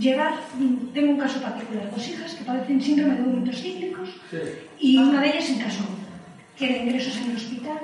llevar. 0.00 0.34
Mm, 0.58 0.92
tengo 0.92 1.12
un 1.12 1.18
caso 1.18 1.40
particular, 1.40 1.90
dos 1.94 2.08
hijas 2.08 2.34
que 2.34 2.44
padecen 2.44 2.82
síndrome 2.82 3.14
de 3.14 3.22
vómitos 3.22 3.60
cíclicos 3.60 4.08
y 4.80 4.96
una 4.96 5.20
de 5.20 5.28
ellas 5.28 5.48
en 5.50 5.58
caso 5.60 5.84
tiene 6.56 6.84
ingresos 6.84 7.16
en 7.18 7.30
el 7.30 7.36
hospital, 7.36 7.78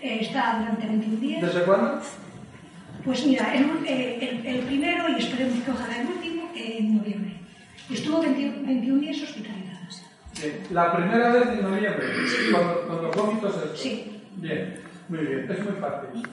eh, 0.00 0.18
está 0.20 0.58
durante 0.60 0.86
21 0.86 1.20
días. 1.20 1.42
¿Desde 1.42 1.62
cuándo? 1.64 2.00
Pues 3.04 3.26
mira, 3.26 3.54
el, 3.54 3.64
eh, 3.86 4.40
el, 4.44 4.60
primero 4.60 5.08
y 5.08 5.20
esperemos 5.20 5.62
que 5.64 5.70
ojalá 5.70 6.00
el 6.00 6.06
último, 6.06 6.50
en 6.54 6.96
noviembre. 6.96 7.32
Estuvo 7.90 8.20
21 8.20 9.00
días 9.00 9.22
hospitalizado. 9.22 9.69
La 10.70 10.96
primera 10.96 11.32
vez 11.32 11.48
en 11.48 11.62
noviembre, 11.62 12.06
cuando, 12.52 12.86
con 12.86 13.02
los 13.02 13.16
vómitos. 13.16 13.54
Sí. 13.74 14.22
Bien, 14.36 14.80
muy 15.08 15.18
bien, 15.18 15.50
es 15.50 15.64
muy 15.64 15.74
fácil. 15.74 16.28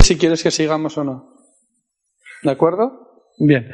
Si 0.00 0.18
quieres 0.18 0.42
que 0.42 0.50
sigamos 0.50 0.98
o 0.98 1.04
no. 1.04 1.34
¿De 2.42 2.50
acuerdo? 2.50 3.24
Bien. 3.38 3.70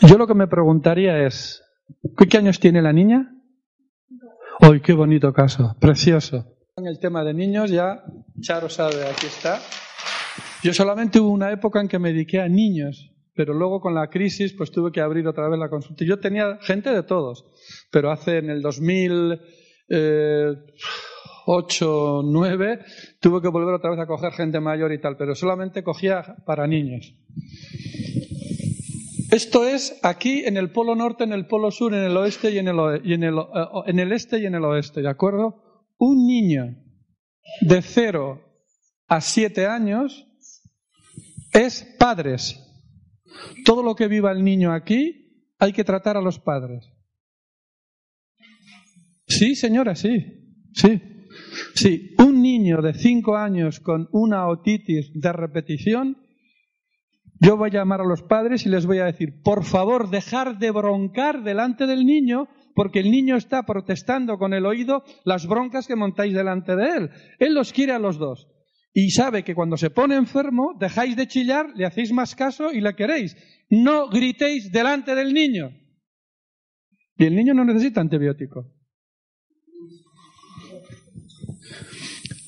Yo 0.00 0.16
lo 0.18 0.26
que 0.26 0.34
me 0.34 0.46
preguntaría 0.46 1.26
es, 1.26 1.62
¿qué 2.16 2.38
años 2.38 2.60
tiene 2.60 2.82
la 2.82 2.92
niña? 2.92 3.34
¡Ay, 4.60 4.80
qué 4.80 4.92
bonito 4.92 5.32
caso! 5.32 5.76
Precioso. 5.80 6.46
En 6.76 6.86
el 6.86 6.98
tema 7.00 7.24
de 7.24 7.34
niños 7.34 7.70
ya, 7.70 8.04
Charo 8.40 8.68
sabe, 8.68 9.06
aquí 9.08 9.26
está. 9.26 9.60
Yo 10.62 10.72
solamente 10.72 11.20
hubo 11.20 11.30
una 11.30 11.50
época 11.50 11.80
en 11.80 11.88
que 11.88 11.98
me 11.98 12.12
dediqué 12.12 12.40
a 12.40 12.48
niños 12.48 13.11
pero 13.34 13.54
luego 13.54 13.80
con 13.80 13.94
la 13.94 14.08
crisis 14.08 14.52
pues 14.52 14.70
tuve 14.70 14.92
que 14.92 15.00
abrir 15.00 15.26
otra 15.26 15.48
vez 15.48 15.58
la 15.58 15.70
consulta. 15.70 16.04
Yo 16.04 16.20
tenía 16.20 16.58
gente 16.60 16.90
de 16.90 17.02
todos, 17.02 17.46
pero 17.90 18.10
hace 18.10 18.38
en 18.38 18.50
el 18.50 18.62
2008, 18.62 19.42
2009 21.46 22.84
tuve 23.20 23.42
que 23.42 23.48
volver 23.48 23.74
otra 23.74 23.90
vez 23.90 24.00
a 24.00 24.06
coger 24.06 24.32
gente 24.32 24.60
mayor 24.60 24.92
y 24.92 25.00
tal, 25.00 25.16
pero 25.16 25.34
solamente 25.34 25.82
cogía 25.82 26.36
para 26.46 26.66
niños. 26.66 27.14
Esto 29.30 29.66
es 29.66 29.98
aquí 30.02 30.44
en 30.44 30.58
el 30.58 30.72
polo 30.72 30.94
norte, 30.94 31.24
en 31.24 31.32
el 31.32 31.46
polo 31.46 31.70
sur, 31.70 31.94
en 31.94 32.04
el 32.04 32.16
oeste 32.18 32.50
y 32.50 32.58
en 32.58 32.68
el, 32.68 33.00
y 33.02 33.14
en 33.14 33.22
el, 33.22 33.38
eh, 33.38 33.66
en 33.86 33.98
el 33.98 34.12
este 34.12 34.38
y 34.38 34.44
en 34.44 34.54
el 34.54 34.64
oeste, 34.64 35.00
¿de 35.00 35.08
acuerdo? 35.08 35.86
Un 35.96 36.26
niño 36.26 36.76
de 37.62 37.80
0 37.80 38.42
a 39.08 39.20
7 39.22 39.66
años 39.66 40.26
es 41.52 41.96
padres 41.98 42.61
todo 43.64 43.82
lo 43.82 43.94
que 43.94 44.08
viva 44.08 44.32
el 44.32 44.44
niño 44.44 44.72
aquí 44.72 45.22
hay 45.58 45.72
que 45.72 45.84
tratar 45.84 46.16
a 46.16 46.22
los 46.22 46.38
padres. 46.38 46.90
Sí, 49.26 49.54
señora, 49.54 49.94
sí. 49.94 50.58
Sí. 50.74 51.00
Sí, 51.74 52.14
un 52.18 52.42
niño 52.42 52.82
de 52.82 52.94
cinco 52.94 53.36
años 53.36 53.80
con 53.80 54.08
una 54.12 54.48
otitis 54.48 55.10
de 55.14 55.32
repetición, 55.32 56.18
yo 57.40 57.56
voy 57.56 57.70
a 57.70 57.72
llamar 57.72 58.00
a 58.02 58.06
los 58.06 58.22
padres 58.22 58.66
y 58.66 58.68
les 58.68 58.86
voy 58.86 58.98
a 58.98 59.06
decir, 59.06 59.42
por 59.42 59.64
favor, 59.64 60.10
dejar 60.10 60.58
de 60.58 60.70
broncar 60.70 61.42
delante 61.42 61.86
del 61.86 62.04
niño, 62.04 62.48
porque 62.74 63.00
el 63.00 63.10
niño 63.10 63.36
está 63.36 63.64
protestando 63.64 64.38
con 64.38 64.54
el 64.54 64.66
oído 64.66 65.04
las 65.24 65.46
broncas 65.46 65.86
que 65.86 65.96
montáis 65.96 66.34
delante 66.34 66.76
de 66.76 66.88
él. 66.96 67.10
Él 67.38 67.54
los 67.54 67.72
quiere 67.72 67.92
a 67.92 67.98
los 67.98 68.18
dos 68.18 68.51
y 68.94 69.10
sabe 69.10 69.42
que 69.42 69.54
cuando 69.54 69.76
se 69.76 69.90
pone 69.90 70.16
enfermo 70.16 70.74
dejáis 70.78 71.16
de 71.16 71.26
chillar, 71.26 71.70
le 71.74 71.86
hacéis 71.86 72.12
más 72.12 72.34
caso 72.34 72.72
y 72.72 72.80
la 72.80 72.94
queréis. 72.94 73.36
No 73.70 74.08
gritéis 74.08 74.70
delante 74.70 75.14
del 75.14 75.32
niño. 75.32 75.70
Y 77.16 77.24
el 77.24 77.34
niño 77.34 77.54
no 77.54 77.64
necesita 77.64 78.00
antibiótico. 78.00 78.66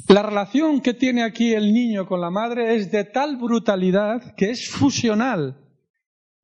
La 0.09 0.22
relación 0.22 0.80
que 0.83 0.92
tiene 0.92 1.22
aquí 1.22 1.54
el 1.54 1.72
niño 1.72 2.07
con 2.07 2.20
la 2.20 2.30
madre 2.30 2.74
es 2.76 2.90
de 2.90 3.04
tal 3.04 3.38
brutalidad 3.38 4.35
que 4.37 4.50
es 4.50 4.68
fusional, 4.68 5.57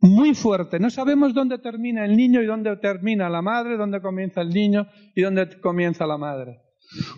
muy 0.00 0.34
fuerte. 0.34 0.80
No 0.80 0.88
sabemos 0.88 1.34
dónde 1.34 1.58
termina 1.58 2.06
el 2.06 2.16
niño 2.16 2.40
y 2.40 2.46
dónde 2.46 2.74
termina 2.78 3.28
la 3.28 3.42
madre, 3.42 3.76
dónde 3.76 4.00
comienza 4.00 4.40
el 4.40 4.48
niño 4.48 4.86
y 5.14 5.20
dónde 5.20 5.60
comienza 5.60 6.06
la 6.06 6.16
madre. 6.16 6.62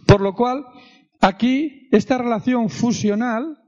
Por 0.07 0.21
lo 0.21 0.35
cual, 0.35 0.67
Aquí, 1.23 1.89
esta 1.93 2.19
relación 2.19 2.69
fusional 2.69 3.63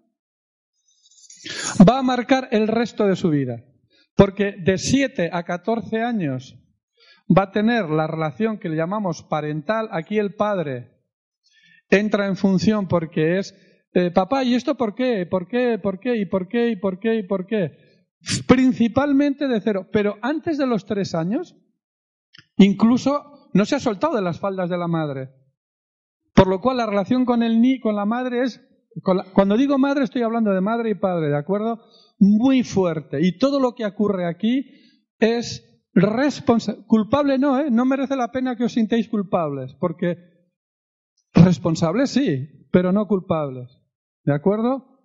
va 1.89 2.01
a 2.01 2.03
marcar 2.03 2.49
el 2.51 2.67
resto 2.67 3.07
de 3.07 3.15
su 3.15 3.31
vida. 3.31 3.63
Porque 4.17 4.57
de 4.59 4.77
7 4.77 5.31
a 5.33 5.45
14 5.45 6.03
años 6.03 6.59
va 7.31 7.45
a 7.45 7.51
tener 7.53 7.89
la 7.91 8.09
relación 8.09 8.59
que 8.59 8.69
le 8.69 8.77
llamamos 8.77 9.23
parental. 9.23 9.89
Aquí 9.93 10.19
el 10.19 10.35
padre 10.35 10.91
entra 11.91 12.27
en 12.27 12.37
función 12.37 12.89
porque 12.89 13.39
es, 13.39 13.55
eh, 13.93 14.11
papá, 14.11 14.43
¿y 14.43 14.55
esto 14.55 14.77
por 14.77 14.97
qué? 14.97 15.25
¿Por 15.25 15.47
qué? 15.47 15.79
¿Por 15.79 16.01
qué? 16.01 16.17
¿Y 16.17 16.27
por 16.27 16.49
qué? 16.49 16.71
¿Y 16.71 16.77
por 16.77 16.99
qué? 16.99 17.15
¿Y 17.15 17.23
por 17.23 17.47
qué? 17.47 17.79
Principalmente 18.49 19.47
de 19.47 19.61
cero. 19.61 19.89
Pero 19.93 20.19
antes 20.23 20.59
de 20.59 20.67
los 20.67 20.87
tres 20.87 21.15
años, 21.15 21.57
incluso 22.57 23.49
no 23.53 23.65
se 23.65 23.77
ha 23.77 23.81
soltado 23.81 24.17
de 24.17 24.23
las 24.23 24.41
faldas 24.41 24.69
de 24.69 24.79
la 24.79 24.89
madre. 24.89 25.44
Por 26.45 26.51
lo 26.51 26.61
cual 26.61 26.77
la 26.77 26.85
relación 26.85 27.25
con, 27.25 27.43
el 27.43 27.63
ni, 27.63 27.81
con 27.81 27.97
la 27.97 28.05
madre 28.05 28.43
es, 28.43 28.61
cuando 29.33 29.57
digo 29.57 29.79
madre 29.79 30.05
estoy 30.05 30.21
hablando 30.21 30.53
de 30.53 30.61
madre 30.61 30.91
y 30.91 30.95
padre, 30.95 31.29
¿de 31.29 31.39
acuerdo? 31.39 31.81
Muy 32.19 32.63
fuerte. 32.63 33.27
Y 33.27 33.39
todo 33.39 33.59
lo 33.59 33.75
que 33.75 33.87
ocurre 33.87 34.27
aquí 34.27 34.67
es 35.19 35.65
responsable. 35.95 36.83
Culpable 36.87 37.39
no, 37.39 37.59
¿eh? 37.59 37.71
No 37.71 37.87
merece 37.87 38.15
la 38.15 38.31
pena 38.31 38.57
que 38.57 38.65
os 38.65 38.73
sintáis 38.73 39.09
culpables, 39.09 39.75
porque 39.81 40.19
responsables 41.33 42.11
sí, 42.11 42.47
pero 42.71 42.93
no 42.93 43.09
culpables. 43.09 43.81
¿De 44.23 44.35
acuerdo? 44.35 45.01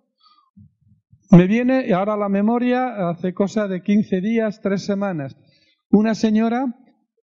Me 1.30 1.46
viene 1.46 1.90
ahora 1.94 2.18
la 2.18 2.28
memoria, 2.28 3.08
hace 3.08 3.32
cosa 3.32 3.66
de 3.66 3.82
15 3.82 4.20
días, 4.20 4.60
tres 4.60 4.84
semanas, 4.84 5.38
una 5.88 6.14
señora 6.14 6.66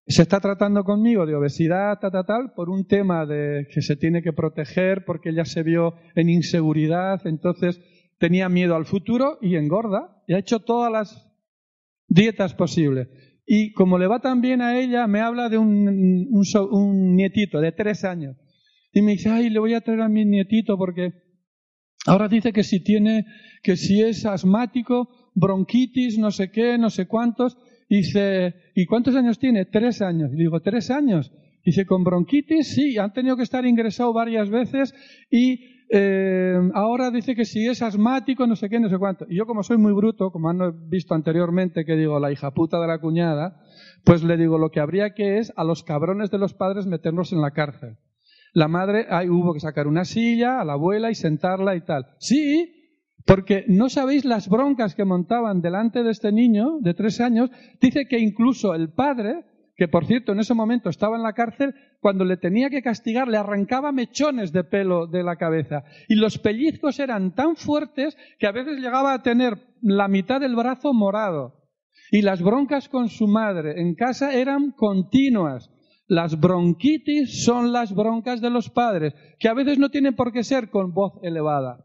se 0.08 0.22
está 0.22 0.39
tratando 0.39 0.84
conmigo 0.84 1.26
de 1.26 1.36
obesidad, 1.36 2.00
tal, 2.00 2.12
tal, 2.12 2.26
tal, 2.26 2.54
por 2.56 2.70
un 2.70 2.88
tema 2.88 3.26
de 3.26 3.67
que 3.74 3.82
se 3.82 3.98
tiene 3.98 4.22
que 4.22 4.32
proteger 4.32 5.04
porque 5.06 5.30
ella 5.30 5.43
se 5.43 5.63
vio 5.63 5.96
en 6.15 6.30
inseguridad, 6.30 7.28
entonces 7.28 7.82
tenía 8.17 8.48
miedo 8.48 8.76
al 8.76 8.86
futuro 8.86 9.38
y 9.41 9.56
engorda 9.56 10.24
y 10.26 10.34
ha 10.34 10.39
hecho 10.39 10.60
todas 10.60 10.91
las 10.91 11.28
dietas 12.08 12.54
posibles. 12.54 13.10
Y 13.46 13.74
como 13.74 13.98
le 13.98 14.08
va 14.08 14.20
tan 14.20 14.41
bien 14.41 14.62
a 14.62 14.80
ella, 14.80 15.08
me 15.08 15.20
habla 15.20 15.50
de 15.50 15.58
un, 15.58 15.88
un, 16.32 16.43
un 16.72 17.15
nietito 17.15 17.60
de 17.60 17.72
tres 17.74 18.04
años. 18.04 18.38
Y 18.93 19.02
me 19.02 19.12
dice, 19.12 19.30
ay, 19.30 19.50
le 19.50 19.60
voy 19.60 19.74
a 19.74 19.82
traer 19.82 20.02
a 20.02 20.10
mi 20.10 20.26
nietito 20.26 20.78
porque 20.78 21.12
ahora 22.06 22.30
dice 22.30 22.54
que 22.54 22.63
si 22.63 22.82
tiene, 22.82 23.26
que 23.62 23.76
si 23.76 24.02
es 24.02 24.26
asmático, 24.26 25.32
bronquitis, 25.36 26.17
no 26.17 26.32
sé 26.32 26.50
qué, 26.50 26.78
no 26.78 26.89
sé 26.89 27.08
cuántos, 27.08 27.58
dice, 27.89 28.56
¿y 28.76 28.86
cuántos 28.86 29.15
años 29.15 29.39
tiene? 29.39 29.65
Tres 29.65 30.02
años. 30.02 30.32
Y 30.34 30.38
digo, 30.38 30.60
¿tres 30.62 30.91
años? 30.91 31.32
Dice, 31.63 31.86
con 31.86 32.04
bronquitis, 32.04 32.73
sí, 32.73 32.97
han 32.97 33.13
tenido 33.13 33.36
que 33.36 33.43
estar 33.43 33.65
ingresado 33.65 34.13
varias 34.13 34.50
veces 34.50 34.93
y 35.30 35.78
eh, 35.89 36.58
ahora 36.73 37.12
dice 37.12 37.36
que 37.36 37.45
si 37.45 37.65
es 37.65 37.82
asmático, 37.82 38.45
no 38.45 38.56
sé 38.56 38.69
qué, 38.69 38.80
no 38.80 38.89
sé 38.89 38.97
cuánto. 38.97 39.26
Y 39.30 39.38
yo 39.38 39.45
como 39.45 39.63
soy 39.63 39.78
muy 39.78 39.93
bruto, 39.93 40.32
como 40.32 40.50
han 40.50 40.89
visto 40.89 41.13
anteriormente, 41.13 41.86
que 41.86 41.95
digo 41.95 42.19
la 42.19 42.32
hija 42.32 42.52
puta 42.52 42.80
de 42.80 42.88
la 42.88 43.00
cuñada, 43.00 43.62
pues 44.04 44.23
le 44.23 44.38
digo 44.38 44.58
lo 44.58 44.69
que 44.69 44.80
habría 44.80 45.13
que 45.13 45.38
es 45.38 45.54
a 45.56 45.63
los 45.63 45.84
cabrones 45.84 46.30
de 46.30 46.38
los 46.38 46.54
padres 46.54 46.86
meterlos 46.86 47.32
en 47.32 47.41
la 47.41 47.52
cárcel. 47.52 47.97
La 48.54 48.67
madre, 48.67 49.06
ahí 49.10 49.30
hubo 49.30 49.54
que 49.54 49.60
sacar 49.60 49.88
una 49.88 50.06
silla 50.06 50.60
a 50.60 50.65
la 50.65 50.73
abuela 50.73 51.12
y 51.12 51.15
sentarla 51.15 51.76
y 51.76 51.82
tal. 51.82 52.08
Sí, 52.19 52.77
porque 53.28 53.66
no 53.68 53.90
sabéis 53.90 54.24
las 54.24 54.48
broncas 54.48 54.96
que 54.96 55.04
montaban 55.04 55.60
delante 55.62 56.02
de 56.02 56.12
este 56.12 56.32
niño 56.32 56.78
de 56.80 56.94
tres 56.94 57.20
años. 57.20 57.52
Dice 57.82 58.08
que 58.08 58.20
incluso 58.20 58.74
el 58.74 58.90
padre, 58.94 59.44
que 59.76 59.90
por 59.90 60.06
cierto 60.06 60.32
en 60.32 60.40
ese 60.40 60.54
momento 60.54 60.90
estaba 60.90 61.18
en 61.18 61.24
la 61.24 61.34
cárcel, 61.34 61.76
cuando 62.00 62.24
le 62.24 62.38
tenía 62.38 62.70
que 62.70 62.82
castigar 62.82 63.28
le 63.28 63.36
arrancaba 63.36 63.92
mechones 63.92 64.54
de 64.54 64.63
pelo 64.63 65.08
de 65.08 65.24
la 65.24 65.36
cabeza. 65.36 65.84
Y 66.08 66.16
los 66.16 66.38
pellizcos 66.38 67.02
eran 67.02 67.36
tan 67.36 67.58
fuertes 67.58 68.16
que 68.40 68.48
a 68.48 68.54
veces 68.54 68.80
llegaba 68.80 69.13
a 69.13 69.24
tener 69.24 69.58
la 69.82 70.08
mitad 70.08 70.40
del 70.40 70.56
brazo 70.56 70.94
morado. 70.94 71.66
Y 72.10 72.22
las 72.22 72.42
broncas 72.42 72.88
con 72.88 73.10
su 73.10 73.28
madre 73.28 73.82
en 73.82 73.96
casa 73.96 74.34
eran 74.34 74.72
continuas. 74.72 75.70
Las 76.08 76.40
bronquitis 76.40 77.44
son 77.44 77.74
las 77.74 77.94
broncas 77.94 78.40
de 78.40 78.52
los 78.52 78.70
padres, 78.70 79.13
que 79.38 79.50
a 79.50 79.54
veces 79.54 79.80
no 79.80 79.90
tienen 79.90 80.16
por 80.16 80.32
qué 80.32 80.46
ser 80.46 80.70
con 80.70 80.94
voz 80.94 81.20
elevada. 81.24 81.84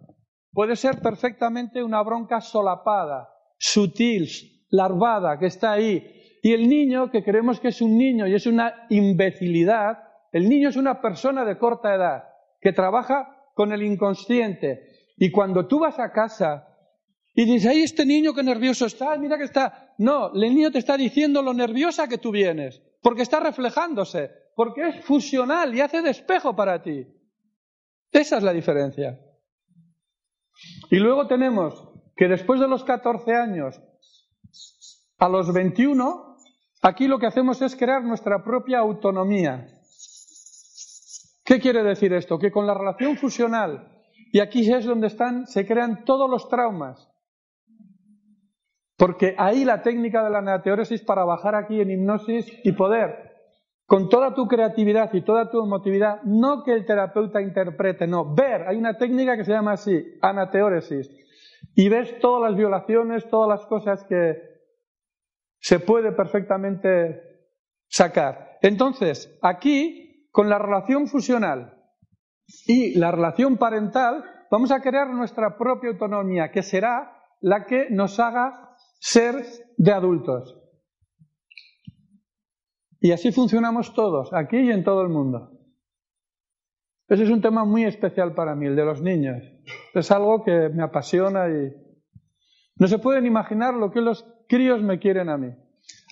Puede 0.53 0.77
ser 0.77 1.01
perfectamente 1.01 1.83
una 1.83 2.03
bronca 2.03 2.41
solapada, 2.41 3.31
sutil, 3.59 4.29
larvada, 4.71 5.39
que 5.39 5.47
está 5.47 5.73
ahí. 5.73 6.39
Y 6.43 6.53
el 6.53 6.69
niño, 6.69 7.11
que 7.11 7.25
creemos 7.25 7.59
que 7.59 7.69
es 7.69 7.81
un 7.81 7.97
niño 7.97 8.27
y 8.27 8.35
es 8.35 8.47
una 8.47 8.87
imbecilidad, 8.91 9.99
el 10.33 10.49
niño 10.49 10.69
es 10.69 10.77
una 10.77 11.01
persona 11.01 11.45
de 11.45 11.57
corta 11.57 11.95
edad, 11.95 12.25
que 12.61 12.73
trabaja 12.73 13.37
con 13.55 13.73
el 13.73 13.83
inconsciente. 13.83 14.89
Y 15.17 15.31
cuando 15.31 15.67
tú 15.67 15.79
vas 15.79 15.99
a 15.99 16.13
casa 16.13 16.69
y 17.35 17.45
dices, 17.45 17.71
¡ay, 17.71 17.83
este 17.83 18.05
niño 18.05 18.35
qué 18.35 18.43
nervioso 18.43 18.85
está! 18.85 19.17
Mira 19.17 19.39
que 19.39 19.45
está. 19.45 19.95
No, 19.97 20.35
el 20.35 20.55
niño 20.55 20.71
te 20.71 20.79
está 20.79 20.97
diciendo 20.97 21.43
lo 21.43 21.55
nerviosa 21.55 22.09
que 22.09 22.19
tú 22.19 22.31
vienes, 22.31 22.83
porque 23.01 23.23
está 23.23 23.41
reflejándose, 23.41 24.31
porque 24.55 24.89
es 24.89 25.05
fusional 25.05 25.75
y 25.75 25.81
hace 25.81 26.03
de 26.03 26.11
espejo 26.11 26.55
para 26.55 26.83
ti. 26.83 27.07
Esa 28.11 28.37
es 28.37 28.43
la 28.43 28.53
diferencia. 28.53 29.19
Y 30.91 30.97
luego 30.97 31.27
tenemos 31.27 31.89
que 32.17 32.29
después 32.29 32.61
de 32.61 32.69
los 32.69 32.85
14 32.85 33.35
años 33.35 33.81
a 35.19 35.29
los 35.29 35.53
21, 35.53 36.37
aquí 36.83 37.09
lo 37.09 37.19
que 37.19 37.27
hacemos 37.27 37.63
es 37.63 37.77
crear 37.77 38.05
nuestra 38.05 38.45
propia 38.45 38.79
autonomía. 38.81 39.69
¿Qué 41.45 41.59
quiere 41.61 41.83
decir 41.83 42.13
esto? 42.13 42.39
Que 42.39 42.53
con 42.53 42.67
la 42.67 42.75
relación 42.75 43.17
fusional, 43.17 43.89
y 44.33 44.41
aquí 44.41 44.71
es 44.73 44.85
donde 44.85 45.09
están, 45.09 45.47
se 45.47 45.67
crean 45.67 46.05
todos 46.05 46.31
los 46.31 46.49
traumas. 46.49 47.09
Porque 48.97 49.35
ahí 49.37 49.65
la 49.65 49.83
técnica 49.83 50.23
de 50.23 50.31
la 50.31 50.41
neoteóresis 50.41 51.03
para 51.03 51.25
bajar 51.25 51.55
aquí 51.55 51.81
en 51.81 51.91
hipnosis 51.91 52.47
y 52.65 52.73
poder 52.73 53.32
con 53.93 54.09
toda 54.09 54.33
tu 54.33 54.49
creatividad 54.49 55.13
y 55.13 55.21
toda 55.21 55.51
tu 55.51 55.63
emotividad, 55.63 56.23
no 56.23 56.63
que 56.65 56.73
el 56.73 56.87
terapeuta 56.87 57.43
interprete, 57.43 58.07
no, 58.07 58.35
ver, 58.35 58.67
hay 58.67 58.79
una 58.79 58.97
técnica 58.97 59.37
que 59.37 59.45
se 59.45 59.53
llama 59.53 59.73
así, 59.73 60.03
anateóresis, 60.23 61.11
y 61.75 61.91
ves 61.91 62.19
todas 62.19 62.51
las 62.51 62.59
violaciones, 62.59 63.29
todas 63.29 63.51
las 63.51 63.67
cosas 63.67 64.03
que 64.09 64.39
se 65.59 65.79
puede 65.81 66.13
perfectamente 66.13 67.21
sacar. 67.87 68.57
Entonces, 68.63 69.39
aquí, 69.43 70.27
con 70.31 70.49
la 70.49 70.59
relación 70.59 71.07
fusional 71.07 71.77
y 72.67 72.99
la 72.99 73.11
relación 73.11 73.59
parental, 73.59 74.25
vamos 74.51 74.73
a 74.73 74.81
crear 74.81 75.11
nuestra 75.11 75.59
propia 75.59 75.91
autonomía, 75.91 76.51
que 76.51 76.63
será 76.63 77.15
la 77.43 77.67
que 77.67 77.91
nos 77.91 78.19
haga 78.19 78.75
ser 78.99 79.45
de 79.77 79.93
adultos. 79.93 80.62
Y 83.03 83.11
así 83.11 83.33
funcionamos 83.33 83.95
todos, 83.95 84.33
aquí 84.33 84.59
y 84.59 84.71
en 84.71 84.85
todo 84.85 85.03
el 85.03 85.09
mundo. 85.09 85.51
Ese 87.09 87.25
es 87.25 87.31
un 87.31 87.43
tema 87.43 87.65
muy 87.65 87.85
especial 87.85 88.33
para 88.33 88.55
mí, 88.55 88.67
el 88.67 88.77
de 88.77 88.85
los 88.85 89.03
niños. 89.03 89.43
Es 89.93 90.13
algo 90.13 90.45
que 90.45 90.69
me 90.69 90.85
apasiona 90.85 91.49
y 91.49 91.75
no 92.77 92.87
se 92.87 93.01
pueden 93.01 93.27
imaginar 93.27 93.75
lo 93.75 93.91
que 93.91 94.01
los 94.01 94.25
críos 94.49 94.83
me 94.83 95.01
quieren 95.01 95.29
a 95.31 95.37
mí. 95.37 95.49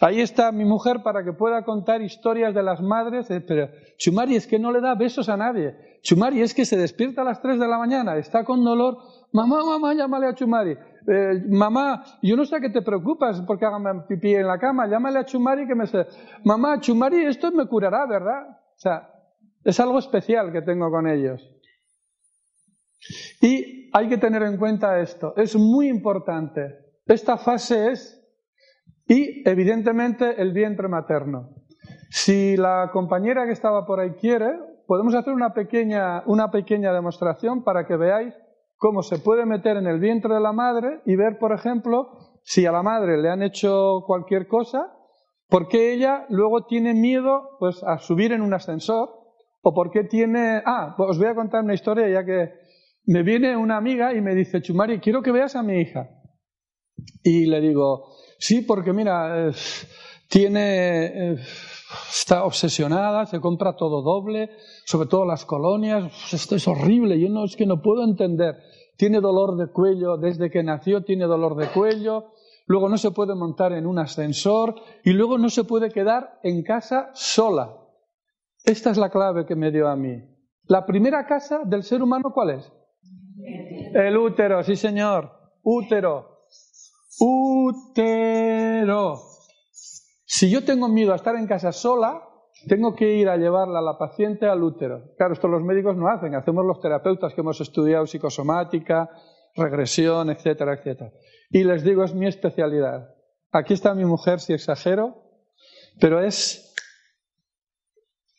Ahí 0.01 0.21
está 0.21 0.51
mi 0.51 0.65
mujer 0.65 1.05
para 1.05 1.23
que 1.25 1.33
pueda 1.33 1.65
contar 1.65 2.03
historias 2.03 2.55
de 2.55 2.65
las 2.65 2.81
madres, 2.81 3.31
eh, 3.31 3.41
pero 3.41 3.69
Chumari 3.97 4.35
es 4.35 4.49
que 4.49 4.59
no 4.59 4.73
le 4.73 4.81
da 4.81 4.97
besos 4.97 5.29
a 5.29 5.37
nadie. 5.37 6.01
Chumari 6.03 6.43
es 6.43 6.55
que 6.55 6.65
se 6.65 6.77
despierta 6.77 7.23
a 7.23 7.25
las 7.25 7.41
3 7.41 7.61
de 7.61 7.69
la 7.69 7.79
mañana, 7.79 8.17
está 8.17 8.43
con 8.43 8.65
dolor. 8.65 8.99
Mamá, 9.33 9.65
mamá, 9.65 9.95
llámale 9.95 10.27
a 10.27 10.35
Chumari. 10.35 10.77
Eh, 11.07 11.45
mamá, 11.49 12.05
yo 12.23 12.37
no 12.37 12.45
sé 12.45 12.61
qué 12.61 12.71
te 12.71 12.83
preocupas 12.83 13.41
porque 13.43 13.65
hagan 13.65 14.07
pipí 14.07 14.35
en 14.35 14.47
la 14.47 14.59
cama, 14.59 14.87
llámale 14.87 15.21
a 15.21 15.25
Chumari 15.25 15.67
que 15.67 15.75
me 15.75 15.87
se... 15.87 16.07
Mamá, 16.45 16.81
Chumari, 16.81 17.25
esto 17.25 17.51
me 17.53 17.67
curará, 17.67 18.07
¿verdad? 18.07 18.49
O 18.49 18.79
sea, 18.79 19.09
es 19.65 19.79
algo 19.79 19.99
especial 19.99 20.53
que 20.53 20.63
tengo 20.63 20.91
con 20.91 21.07
ellos. 21.07 21.43
Y 23.41 23.89
hay 23.93 24.09
que 24.09 24.19
tener 24.19 24.43
en 24.43 24.59
cuenta 24.59 25.01
esto, 25.01 25.35
es 25.37 25.57
muy 25.57 25.89
importante. 25.89 26.77
Esta 27.07 27.39
fase 27.39 27.93
es, 27.93 28.17
y 29.07 29.49
evidentemente 29.49 30.41
el 30.41 30.53
vientre 30.53 30.89
materno. 30.89 31.55
Si 32.11 32.57
la 32.57 32.91
compañera 32.93 33.47
que 33.47 33.53
estaba 33.53 33.87
por 33.87 34.01
ahí 34.01 34.13
quiere, 34.13 34.51
podemos 34.87 35.15
hacer 35.15 35.33
una 35.33 35.55
pequeña, 35.55 36.23
una 36.27 36.51
pequeña 36.51 36.93
demostración 36.93 37.63
para 37.63 37.87
que 37.87 37.97
veáis 37.97 38.35
cómo 38.81 39.03
se 39.03 39.19
puede 39.19 39.45
meter 39.45 39.77
en 39.77 39.87
el 39.87 40.01
vientre 40.01 40.35
de 40.35 40.41
la 40.41 40.53
madre 40.53 41.03
y 41.05 41.15
ver, 41.15 41.39
por 41.39 41.53
ejemplo, 41.53 42.41
si 42.43 42.65
a 42.65 42.73
la 42.73 42.83
madre 42.83 43.21
le 43.21 43.29
han 43.29 43.43
hecho 43.43 44.03
cualquier 44.07 44.49
cosa, 44.49 44.91
por 45.49 45.69
qué 45.69 45.93
ella 45.93 46.25
luego 46.31 46.65
tiene 46.65 46.95
miedo 46.95 47.59
pues, 47.59 47.83
a 47.85 47.99
subir 47.99 48.33
en 48.33 48.41
un 48.41 48.55
ascensor, 48.55 49.11
o 49.61 49.75
por 49.75 49.91
qué 49.91 50.05
tiene... 50.05 50.63
Ah, 50.65 50.95
pues 50.97 51.11
os 51.11 51.19
voy 51.19 51.27
a 51.27 51.35
contar 51.35 51.63
una 51.63 51.75
historia 51.75 52.09
ya 52.09 52.25
que 52.25 52.55
me 53.05 53.23
viene 53.23 53.55
una 53.55 53.77
amiga 53.77 54.15
y 54.15 54.23
me 54.23 54.35
dice, 54.35 54.63
Chumari, 54.63 54.99
quiero 54.99 55.21
que 55.21 55.31
veas 55.31 55.57
a 55.57 55.63
mi 55.63 55.79
hija. 55.79 56.09
Y 57.23 57.45
le 57.45 57.61
digo, 57.61 58.07
sí, 58.39 58.63
porque 58.63 58.95
mira, 58.95 59.51
tiene... 60.31 61.35
está 62.09 62.45
obsesionada, 62.45 63.27
se 63.27 63.41
compra 63.41 63.77
todo 63.77 64.01
doble, 64.01 64.49
sobre 64.87 65.07
todo 65.07 65.27
las 65.27 65.45
colonias, 65.45 66.33
esto 66.33 66.57
es 66.57 66.67
horrible, 66.67 67.21
yo 67.21 67.29
no 67.29 67.45
es 67.45 67.57
que 67.57 67.67
no 67.67 67.83
puedo 67.83 68.05
entender 68.05 68.70
tiene 69.01 69.23
dolor 69.23 69.57
de 69.57 69.69
cuello, 69.69 70.19
desde 70.19 70.51
que 70.51 70.63
nació 70.63 71.03
tiene 71.03 71.25
dolor 71.25 71.57
de 71.57 71.69
cuello, 71.69 72.35
luego 72.67 72.87
no 72.91 72.99
se 72.99 73.13
puede 73.13 73.35
montar 73.35 73.73
en 73.73 73.87
un 73.87 73.99
ascensor 73.99 74.75
y 75.03 75.15
luego 75.15 75.39
no 75.39 75.49
se 75.49 75.65
puede 75.65 75.89
quedar 75.89 76.39
en 76.43 76.63
casa 76.63 77.09
sola. 77.15 77.79
Esta 78.63 78.91
es 78.91 78.99
la 78.99 79.09
clave 79.09 79.47
que 79.47 79.57
me 79.57 79.71
dio 79.71 79.89
a 79.89 79.97
mí. 79.97 80.23
La 80.65 80.85
primera 80.85 81.25
casa 81.25 81.63
del 81.65 81.83
ser 81.83 82.03
humano, 82.03 82.31
¿cuál 82.35 82.51
es? 82.51 82.71
El 83.95 84.19
útero, 84.19 84.63
sí 84.63 84.77
señor, 84.77 85.33
útero. 85.63 86.43
Útero. 87.21 89.19
Si 90.27 90.51
yo 90.51 90.63
tengo 90.63 90.89
miedo 90.89 91.15
a 91.15 91.17
estar 91.17 91.37
en 91.37 91.47
casa 91.47 91.73
sola, 91.73 92.23
tengo 92.69 92.95
que 92.95 93.15
ir 93.15 93.29
a 93.29 93.37
llevarla 93.37 93.79
a 93.79 93.83
la 93.83 93.99
paciente 93.99 94.47
al 94.47 94.63
útero. 94.63 95.15
Claro, 95.17 95.35
esto 95.35 95.49
los 95.49 95.63
médicos 95.63 95.97
no 95.97 96.09
hacen, 96.09 96.35
hacemos 96.35 96.65
los 96.65 96.81
terapeutas 96.81 97.35
que 97.35 97.41
hemos 97.41 97.61
estudiado 97.61 98.07
psicosomática, 98.07 99.11
regresión, 99.55 100.31
etcétera, 100.31 100.75
etcétera. 100.75 101.13
Y 101.51 101.65
les 101.65 101.83
digo, 101.83 102.05
es 102.05 102.15
mi 102.15 102.27
especialidad. 102.27 103.15
Aquí 103.53 103.75
está 103.75 103.95
mi 103.95 104.05
mujer, 104.05 104.41
si 104.41 104.53
exagero, 104.53 105.17
pero 106.01 106.21
es... 106.21 106.67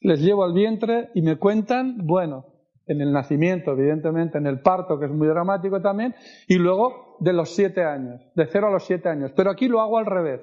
Les 0.04 0.20
llevo 0.20 0.44
al 0.44 0.54
vientre 0.54 1.12
y 1.14 1.22
me 1.22 1.38
cuentan, 1.38 2.08
bueno, 2.08 2.46
en 2.88 3.02
el 3.02 3.12
nacimiento, 3.12 3.72
evidentemente, 3.72 4.38
en 4.38 4.48
el 4.48 4.62
parto, 4.62 5.00
que 5.00 5.06
es 5.06 5.12
muy 5.12 5.28
dramático 5.28 5.80
también, 5.82 6.16
y 6.48 6.56
luego 6.56 7.18
de 7.20 7.34
los 7.34 7.54
siete 7.54 7.84
años, 7.84 8.20
de 8.34 8.48
cero 8.48 8.68
a 8.68 8.72
los 8.72 8.86
siete 8.86 9.10
años. 9.10 9.32
Pero 9.36 9.52
aquí 9.52 9.68
lo 9.68 9.80
hago 9.80 10.00
al 10.00 10.08
revés. 10.08 10.42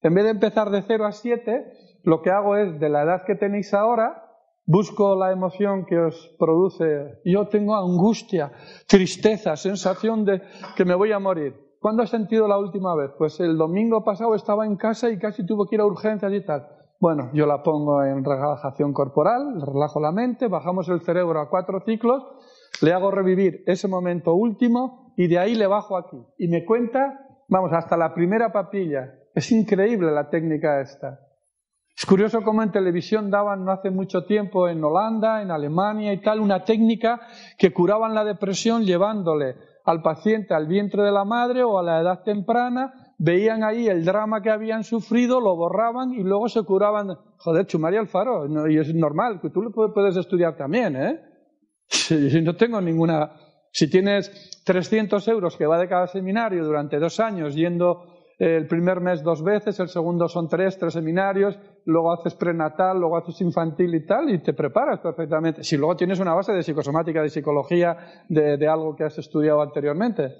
En 0.00 0.14
vez 0.14 0.24
de 0.24 0.30
empezar 0.30 0.70
de 0.70 0.82
cero 0.82 1.04
a 1.04 1.12
siete, 1.12 1.72
lo 2.02 2.22
que 2.22 2.30
hago 2.30 2.56
es, 2.56 2.78
de 2.80 2.88
la 2.88 3.02
edad 3.02 3.24
que 3.26 3.34
tenéis 3.34 3.74
ahora, 3.74 4.30
busco 4.66 5.16
la 5.16 5.32
emoción 5.32 5.84
que 5.84 5.98
os 5.98 6.34
produce. 6.38 7.20
Yo 7.24 7.48
tengo 7.48 7.76
angustia, 7.76 8.52
tristeza, 8.86 9.56
sensación 9.56 10.24
de 10.24 10.42
que 10.76 10.84
me 10.84 10.94
voy 10.94 11.12
a 11.12 11.18
morir. 11.18 11.54
¿Cuándo 11.80 12.02
has 12.02 12.10
sentido 12.10 12.46
la 12.46 12.58
última 12.58 12.94
vez? 12.94 13.10
Pues 13.16 13.40
el 13.40 13.56
domingo 13.56 14.04
pasado 14.04 14.34
estaba 14.34 14.66
en 14.66 14.76
casa 14.76 15.10
y 15.10 15.18
casi 15.18 15.46
tuve 15.46 15.66
que 15.68 15.76
ir 15.76 15.80
a 15.80 15.86
urgencias 15.86 16.32
y 16.32 16.44
tal. 16.44 16.68
Bueno, 17.00 17.30
yo 17.32 17.46
la 17.46 17.62
pongo 17.62 18.04
en 18.04 18.22
relajación 18.22 18.92
corporal, 18.92 19.62
relajo 19.62 19.98
la 20.00 20.12
mente, 20.12 20.48
bajamos 20.48 20.90
el 20.90 21.00
cerebro 21.00 21.40
a 21.40 21.48
cuatro 21.48 21.80
ciclos, 21.80 22.22
le 22.82 22.92
hago 22.92 23.10
revivir 23.10 23.64
ese 23.66 23.88
momento 23.88 24.34
último 24.34 25.14
y 25.16 25.26
de 25.26 25.38
ahí 25.38 25.54
le 25.54 25.66
bajo 25.66 25.96
aquí. 25.96 26.18
Y 26.36 26.48
me 26.48 26.66
cuenta, 26.66 27.26
vamos, 27.48 27.72
hasta 27.72 27.96
la 27.96 28.12
primera 28.12 28.52
papilla. 28.52 29.14
Es 29.34 29.50
increíble 29.50 30.12
la 30.12 30.28
técnica 30.28 30.82
esta. 30.82 31.20
Es 32.00 32.06
curioso 32.06 32.40
cómo 32.40 32.62
en 32.62 32.72
televisión 32.72 33.30
daban 33.30 33.62
no 33.62 33.72
hace 33.72 33.90
mucho 33.90 34.24
tiempo 34.24 34.70
en 34.70 34.82
Holanda, 34.82 35.42
en 35.42 35.50
Alemania 35.50 36.14
y 36.14 36.22
tal, 36.22 36.40
una 36.40 36.64
técnica 36.64 37.20
que 37.58 37.74
curaban 37.74 38.14
la 38.14 38.24
depresión 38.24 38.86
llevándole 38.86 39.56
al 39.84 40.00
paciente 40.00 40.54
al 40.54 40.66
vientre 40.66 41.02
de 41.02 41.12
la 41.12 41.26
madre 41.26 41.62
o 41.62 41.78
a 41.78 41.82
la 41.82 42.00
edad 42.00 42.22
temprana, 42.22 43.14
veían 43.18 43.62
ahí 43.62 43.86
el 43.86 44.02
drama 44.02 44.40
que 44.40 44.48
habían 44.48 44.82
sufrido, 44.82 45.42
lo 45.42 45.54
borraban 45.56 46.14
y 46.14 46.22
luego 46.22 46.48
se 46.48 46.62
curaban. 46.62 47.18
Joder, 47.36 47.66
Chumaria 47.66 48.00
Alfaro, 48.00 48.46
y 48.70 48.78
es 48.78 48.94
normal, 48.94 49.38
que 49.42 49.50
tú 49.50 49.60
lo 49.60 49.70
puedes 49.70 50.16
estudiar 50.16 50.56
también, 50.56 50.96
¿eh? 50.96 51.20
Si 51.86 52.40
no 52.40 52.56
tengo 52.56 52.80
ninguna. 52.80 53.30
Si 53.72 53.90
tienes 53.90 54.62
300 54.64 55.28
euros 55.28 55.54
que 55.54 55.66
va 55.66 55.78
de 55.78 55.86
cada 55.86 56.06
seminario 56.06 56.64
durante 56.64 56.98
dos 56.98 57.20
años 57.20 57.54
yendo 57.54 58.19
el 58.40 58.66
primer 58.66 59.02
mes 59.02 59.22
dos 59.22 59.42
veces, 59.42 59.78
el 59.80 59.88
segundo 59.88 60.26
son 60.26 60.48
tres, 60.48 60.78
tres 60.78 60.94
seminarios, 60.94 61.58
luego 61.84 62.10
haces 62.10 62.34
prenatal, 62.34 62.98
luego 62.98 63.18
haces 63.18 63.38
infantil 63.42 63.94
y 63.94 64.06
tal, 64.06 64.30
y 64.30 64.42
te 64.42 64.54
preparas 64.54 64.98
perfectamente. 65.00 65.62
Si 65.62 65.76
luego 65.76 65.94
tienes 65.94 66.20
una 66.20 66.32
base 66.32 66.54
de 66.54 66.62
psicosomática, 66.62 67.20
de 67.20 67.28
psicología, 67.28 68.24
de, 68.30 68.66
algo 68.66 68.96
que 68.96 69.04
has 69.04 69.18
estudiado 69.18 69.60
anteriormente. 69.60 70.34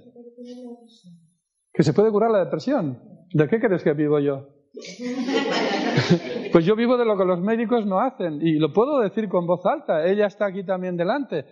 Que 1.71 1.83
se 1.83 1.93
puede 1.93 2.11
curar 2.11 2.31
la 2.31 2.39
depresión. 2.39 2.99
¿De 3.35 3.47
qué 3.49 3.61
crees 3.61 3.83
que 3.83 3.93
vivo 3.93 4.19
yo? 4.19 4.49
pues 6.53 6.65
yo 6.65 6.75
vivo 6.75 6.97
de 6.97 7.05
lo 7.05 7.19
que 7.19 7.27
los 7.27 7.43
médicos 7.43 7.85
no 7.85 8.01
hacen, 8.01 8.41
y 8.41 8.59
lo 8.59 8.73
puedo 8.73 9.01
decir 9.01 9.29
con 9.29 9.47
voz 9.47 9.67
alta. 9.67 10.07
Ella 10.07 10.25
está 10.25 10.47
aquí 10.47 10.65
también 10.65 10.97
delante. 10.97 11.45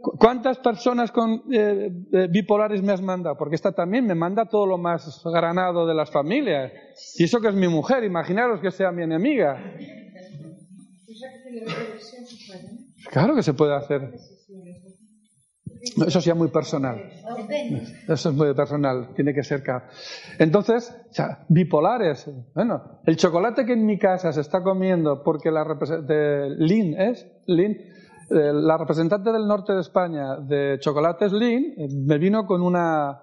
¿Cuántas 0.00 0.58
personas 0.58 1.10
con 1.10 1.42
eh, 1.52 1.90
bipolares 2.30 2.82
me 2.82 2.92
has 2.92 3.02
mandado? 3.02 3.36
Porque 3.36 3.56
esta 3.56 3.72
también 3.72 4.06
me 4.06 4.14
manda 4.14 4.46
todo 4.46 4.66
lo 4.66 4.78
más 4.78 5.22
granado 5.24 5.86
de 5.86 5.94
las 5.94 6.10
familias. 6.10 6.72
Y 7.16 7.24
eso 7.24 7.40
que 7.40 7.48
es 7.48 7.54
mi 7.54 7.68
mujer, 7.68 8.04
imaginaros 8.04 8.60
que 8.60 8.70
sea 8.70 8.92
mi 8.92 9.02
enemiga. 9.02 9.58
Claro 13.10 13.34
que 13.34 13.42
se 13.42 13.54
puede 13.54 13.74
hacer. 13.74 14.12
Eso 16.06 16.20
sí 16.20 16.30
es 16.30 16.36
muy 16.36 16.48
personal. 16.48 17.00
Eso 18.08 18.30
es 18.30 18.34
muy 18.34 18.52
personal, 18.54 19.14
tiene 19.14 19.32
que 19.32 19.42
ser. 19.42 19.62
Entonces, 20.38 20.94
bipolares. 21.48 22.28
Bueno, 22.54 23.00
el 23.06 23.16
chocolate 23.16 23.64
que 23.64 23.72
en 23.72 23.86
mi 23.86 23.98
casa 23.98 24.32
se 24.32 24.40
está 24.40 24.62
comiendo 24.62 25.22
porque 25.22 25.50
la 25.50 25.64
de 25.64 26.50
Lin 26.58 27.00
es, 27.00 27.26
Lin, 27.46 27.76
la 28.28 28.76
representante 28.76 29.30
del 29.32 29.46
norte 29.46 29.72
de 29.72 29.80
España 29.80 30.36
de 30.36 30.78
Chocolates 30.80 31.32
Lean 31.32 31.62
eh, 31.76 31.88
me 32.06 32.18
vino 32.18 32.46
con 32.46 32.62
una 32.62 33.22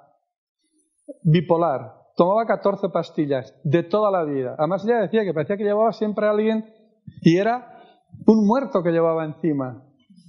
bipolar. 1.24 1.96
Tomaba 2.16 2.46
14 2.46 2.90
pastillas 2.90 3.54
de 3.64 3.84
toda 3.84 4.12
la 4.12 4.24
vida. 4.24 4.56
Además 4.58 4.86
ella 4.86 5.00
decía 5.00 5.24
que 5.24 5.34
parecía 5.34 5.58
que 5.58 5.64
llevaba 5.64 5.92
siempre 5.94 6.28
a 6.28 6.32
alguien 6.32 6.66
y 7.22 7.38
era 7.38 7.82
un 8.28 8.46
muerto 8.46 8.84
que 8.84 8.92
llevaba 8.92 9.26
encima. 9.26 9.84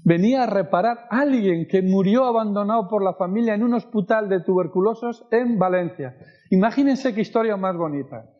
Venía 0.05 0.43
a 0.43 0.47
reparar 0.47 1.07
a 1.11 1.21
alguien 1.21 1.67
que 1.69 1.83
murió 1.83 2.25
abandonado 2.25 2.89
por 2.89 3.03
la 3.03 3.15
familia 3.15 3.55
en 3.55 3.63
un 3.63 3.75
hospital 3.75 4.29
de 4.29 4.41
tuberculosos 4.41 5.27
en 5.31 5.59
Valencia. 5.59 6.17
Imagínense 6.51 7.15
qué 7.15 7.21
historia 7.21 7.57
más 7.57 7.77
bonita 7.77 8.34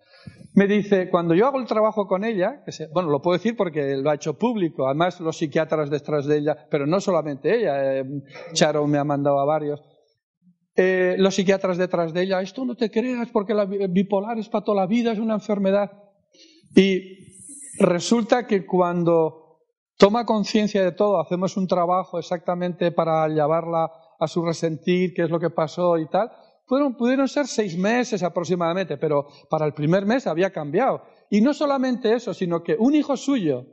me 0.55 0.69
dice, 0.69 1.11
cuando 1.11 1.35
yo 1.35 1.47
hago 1.47 1.59
el 1.59 1.67
trabajo 1.67 2.07
con 2.07 2.25
ella, 2.25 2.63
bueno, 2.93 3.11
lo 3.11 3.21
puedo 3.21 3.37
decir 3.37 3.57
porque 3.57 3.97
lo 3.97 4.11
ha 4.11 4.15
hecho 4.15 4.39
público, 4.39 4.87
además 4.87 5.19
los 5.21 5.37
psiquiatras 5.37 5.91
detrás 5.91 6.27
de 6.27 6.39
ella, 6.39 6.57
pero 6.71 6.87
no 6.87 7.01
solamente 7.01 7.57
ella, 7.57 8.01
eh, 8.01 8.05
Charo 8.53 8.87
me 8.87 8.99
ha 8.99 9.05
mandado 9.05 9.41
a 9.41 9.45
varios, 9.45 9.83
eh, 10.77 11.15
los 11.19 11.35
psiquiatras 11.35 11.77
detrás 11.77 12.13
de 12.13 12.23
ella, 12.23 12.41
esto 12.41 12.65
no 12.65 12.77
te 12.77 12.91
creas 12.91 13.29
porque 13.31 13.55
la 13.55 13.65
bipolar 13.65 14.39
es 14.39 14.49
para 14.49 14.65
toda 14.65 14.83
la 14.83 14.87
vida, 14.87 15.13
es 15.13 15.19
una 15.19 15.35
enfermedad. 15.35 15.93
Y 16.75 17.19
resulta 17.79 18.47
que 18.47 18.67
cuando 18.67 19.61
toma 19.97 20.27
conciencia 20.27 20.83
de 20.83 20.93
todo, 20.93 21.21
hacemos 21.21 21.57
un 21.57 21.69
trabajo 21.69 22.19
exactamente 22.19 22.91
para 22.91 23.29
llevarla 23.29 23.91
a 24.19 24.27
su 24.27 24.45
resentir, 24.45 25.15
qué 25.15 25.23
es 25.23 25.31
lo 25.31 25.39
que 25.39 25.51
pasó 25.51 25.99
y 25.99 26.09
tal, 26.09 26.31
pudieron 26.67 27.29
ser 27.29 27.47
seis 27.47 27.77
meses 27.77 28.23
aproximadamente, 28.23 28.97
pero 28.97 29.27
para 29.51 29.67
el 29.67 29.75
primer 29.75 30.07
mes 30.07 30.27
había 30.27 30.51
cambiado. 30.51 31.03
Y 31.31 31.41
no 31.41 31.53
solamente 31.53 32.15
eso, 32.15 32.33
sino 32.33 32.63
que 32.63 32.77
un 32.79 32.95
hijo 32.95 33.17
suyo, 33.17 33.67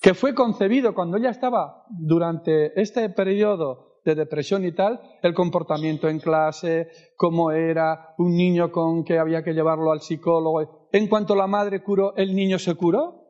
que 0.00 0.14
fue 0.14 0.34
concebido 0.34 0.94
cuando 0.94 1.16
ella 1.16 1.30
estaba 1.30 1.84
durante 1.88 2.80
este 2.80 3.08
periodo 3.10 4.00
de 4.04 4.14
depresión 4.14 4.64
y 4.64 4.72
tal, 4.72 5.00
el 5.22 5.34
comportamiento 5.34 6.08
en 6.08 6.18
clase, 6.18 6.88
cómo 7.16 7.52
era, 7.52 8.14
un 8.18 8.34
niño 8.34 8.72
con 8.72 9.04
que 9.04 9.18
había 9.18 9.44
que 9.44 9.52
llevarlo 9.52 9.92
al 9.92 10.00
psicólogo. 10.00 10.88
En 10.92 11.08
cuanto 11.08 11.36
la 11.36 11.46
madre 11.46 11.82
curó, 11.82 12.16
el 12.16 12.34
niño 12.34 12.58
se 12.58 12.74
curó. 12.74 13.22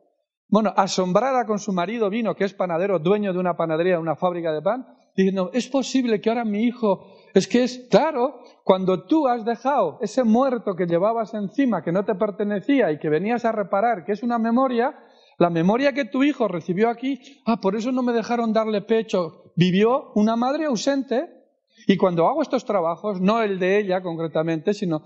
Bueno, 0.49 0.73
asombrada 0.75 1.45
con 1.45 1.59
su 1.59 1.73
marido 1.73 2.09
vino, 2.09 2.35
que 2.35 2.43
es 2.45 2.53
panadero, 2.53 2.99
dueño 2.99 3.33
de 3.33 3.39
una 3.39 3.55
panadería, 3.55 3.93
de 3.93 4.01
una 4.01 4.15
fábrica 4.15 4.51
de 4.51 4.61
pan, 4.61 4.85
diciendo, 5.15 5.51
es 5.53 5.67
posible 5.67 6.21
que 6.21 6.29
ahora 6.29 6.45
mi 6.45 6.63
hijo 6.63 7.05
es 7.33 7.47
que 7.47 7.63
es 7.63 7.87
claro, 7.89 8.39
cuando 8.63 9.05
tú 9.05 9.27
has 9.27 9.43
dejado 9.43 9.97
ese 10.01 10.23
muerto 10.23 10.75
que 10.75 10.85
llevabas 10.85 11.33
encima, 11.33 11.81
que 11.81 11.91
no 11.91 12.05
te 12.05 12.15
pertenecía 12.15 12.91
y 12.91 12.99
que 12.99 13.09
venías 13.09 13.43
a 13.45 13.51
reparar, 13.51 14.05
que 14.05 14.11
es 14.11 14.21
una 14.21 14.37
memoria, 14.37 14.95
la 15.39 15.49
memoria 15.49 15.93
que 15.93 16.05
tu 16.05 16.23
hijo 16.23 16.47
recibió 16.47 16.89
aquí, 16.89 17.19
ah, 17.45 17.59
por 17.59 17.75
eso 17.75 17.91
no 17.91 18.03
me 18.03 18.13
dejaron 18.13 18.53
darle 18.53 18.81
pecho, 18.81 19.51
vivió 19.55 20.11
una 20.15 20.35
madre 20.35 20.65
ausente. 20.65 21.27
Y 21.87 21.97
cuando 21.97 22.27
hago 22.27 22.41
estos 22.41 22.65
trabajos, 22.65 23.19
no 23.19 23.41
el 23.41 23.57
de 23.59 23.79
ella 23.79 24.01
concretamente, 24.01 24.73
sino 24.73 25.03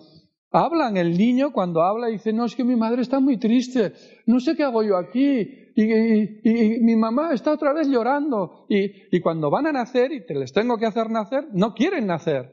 hablan, 0.52 0.98
el 0.98 1.18
niño 1.18 1.52
cuando 1.52 1.82
habla 1.82 2.08
dice, 2.08 2.34
no, 2.34 2.46
es 2.46 2.56
que 2.56 2.64
mi 2.64 2.76
madre 2.76 3.02
está 3.02 3.20
muy 3.20 3.38
triste, 3.38 3.94
no 4.26 4.40
sé 4.40 4.56
qué 4.56 4.64
hago 4.64 4.84
yo 4.84 4.98
aquí, 4.98 5.67
y, 5.80 6.80
mi 6.82 6.96
mamá 6.96 7.34
está 7.34 7.52
otra 7.52 7.72
vez 7.72 7.88
llorando. 7.88 8.66
Y, 8.68 9.20
cuando 9.22 9.52
van 9.52 9.68
a 9.68 9.72
nacer 9.72 10.12
y 10.12 10.26
te 10.26 10.34
les 10.34 10.52
tengo 10.52 10.78
que 10.78 10.88
hacer 10.88 11.10
nacer, 11.10 11.48
no 11.54 11.74
quieren 11.74 12.08
nacer. 12.08 12.52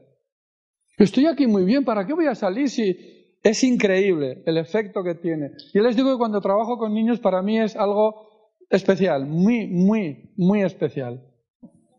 Estoy 0.99 1.27
aquí 1.27 1.47
muy 1.47 1.65
bien, 1.65 1.85
¿para 1.85 2.07
qué 2.07 2.13
voy 2.13 2.27
a 2.27 2.35
salir 2.35 2.69
si 2.69 3.39
es 3.43 3.65
increíble 3.65 4.43
el 4.47 4.59
efecto 4.59 5.03
que 5.03 5.15
tiene? 5.15 5.53
Yo 5.73 5.83
les 5.83 5.97
digo 5.97 6.13
que 6.13 6.19
cuando 6.19 6.41
trabajo 6.41 6.77
con 6.77 6.93
niños 6.93 7.19
para 7.19 7.43
mí 7.43 7.59
es 7.59 7.77
algo 7.77 8.29
especial, 8.69 9.27
muy, 9.27 9.67
muy, 9.69 10.33
muy 10.37 10.63
especial. 10.63 11.25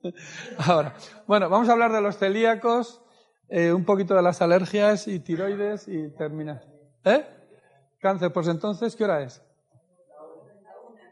Ahora, 0.60 0.96
bueno, 1.28 1.50
vamos 1.50 1.68
a 1.70 1.74
hablar 1.74 1.92
de 1.92 2.02
los 2.02 2.18
celíacos, 2.18 3.02
eh, 3.50 3.74
un 3.74 3.84
poquito 3.84 4.16
de 4.16 4.22
las 4.22 4.42
alergias 4.42 5.08
y 5.08 5.20
tiroides 5.20 5.88
y 5.88 6.10
terminar. 6.16 6.64
¿Eh? 7.04 7.26
Cáncer, 8.00 8.32
pues 8.32 8.48
entonces, 8.48 8.96
¿qué 8.96 9.04
hora 9.04 9.24
es? 9.24 9.45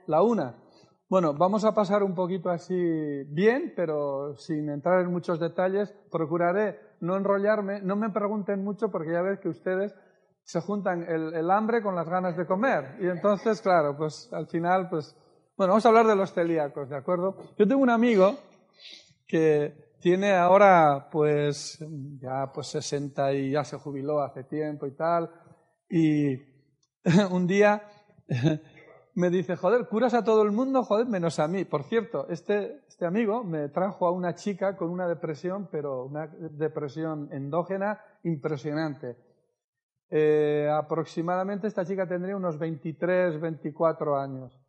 La 0.07 0.21
una. 0.21 0.55
Bueno, 1.09 1.33
vamos 1.33 1.63
a 1.63 1.73
pasar 1.73 2.01
un 2.01 2.15
poquito 2.15 2.49
así 2.49 2.75
bien, 3.27 3.73
pero 3.75 4.35
sin 4.35 4.69
entrar 4.69 5.01
en 5.01 5.11
muchos 5.11 5.39
detalles. 5.39 5.93
Procuraré 6.11 6.79
no 7.01 7.15
enrollarme, 7.17 7.81
no 7.81 7.95
me 7.95 8.09
pregunten 8.09 8.63
mucho 8.63 8.89
porque 8.89 9.11
ya 9.11 9.21
ves 9.21 9.39
que 9.39 9.49
ustedes 9.49 9.93
se 10.43 10.59
juntan 10.61 11.03
el, 11.03 11.51
hambre 11.51 11.81
con 11.81 11.95
las 11.95 12.09
ganas 12.09 12.35
de 12.35 12.45
comer. 12.45 12.97
Y 12.99 13.07
entonces, 13.07 13.61
claro, 13.61 13.95
pues 13.95 14.29
al 14.33 14.47
final, 14.47 14.89
pues, 14.89 15.15
bueno, 15.55 15.73
vamos 15.73 15.85
a 15.85 15.89
hablar 15.89 16.07
de 16.07 16.15
los 16.15 16.33
celíacos, 16.33 16.89
¿de 16.89 16.97
acuerdo? 16.97 17.37
Yo 17.57 17.67
tengo 17.67 17.81
un 17.81 17.89
amigo 17.89 18.35
que 19.27 19.93
tiene 20.01 20.33
ahora, 20.33 21.09
pues, 21.11 21.77
ya 22.19 22.51
pues 22.53 22.67
60 22.67 23.33
y 23.33 23.51
ya 23.51 23.63
se 23.63 23.77
jubiló 23.77 24.21
hace 24.21 24.43
tiempo 24.43 24.85
y 24.85 24.95
tal. 24.95 25.29
Y 25.89 26.35
un 27.31 27.47
día 27.47 27.83
me 29.15 29.29
dice, 29.29 29.55
joder, 29.55 29.87
curas 29.87 30.13
a 30.13 30.23
todo 30.23 30.41
el 30.41 30.51
mundo, 30.51 30.83
joder, 30.83 31.05
menos 31.07 31.39
a 31.39 31.47
mí. 31.47 31.65
Por 31.65 31.83
cierto, 31.83 32.27
este, 32.29 32.81
este 32.87 33.05
amigo 33.05 33.43
me 33.43 33.69
trajo 33.69 34.07
a 34.07 34.11
una 34.11 34.33
chica 34.33 34.75
con 34.75 34.89
una 34.89 35.07
depresión, 35.07 35.69
pero 35.71 36.05
una 36.05 36.27
depresión 36.27 37.29
endógena 37.31 37.99
impresionante. 38.23 39.17
Eh, 40.09 40.69
aproximadamente 40.71 41.67
esta 41.67 41.85
chica 41.85 42.07
tendría 42.07 42.35
unos 42.35 42.57
23, 42.57 43.39
24 43.39 44.17
años. 44.17 44.59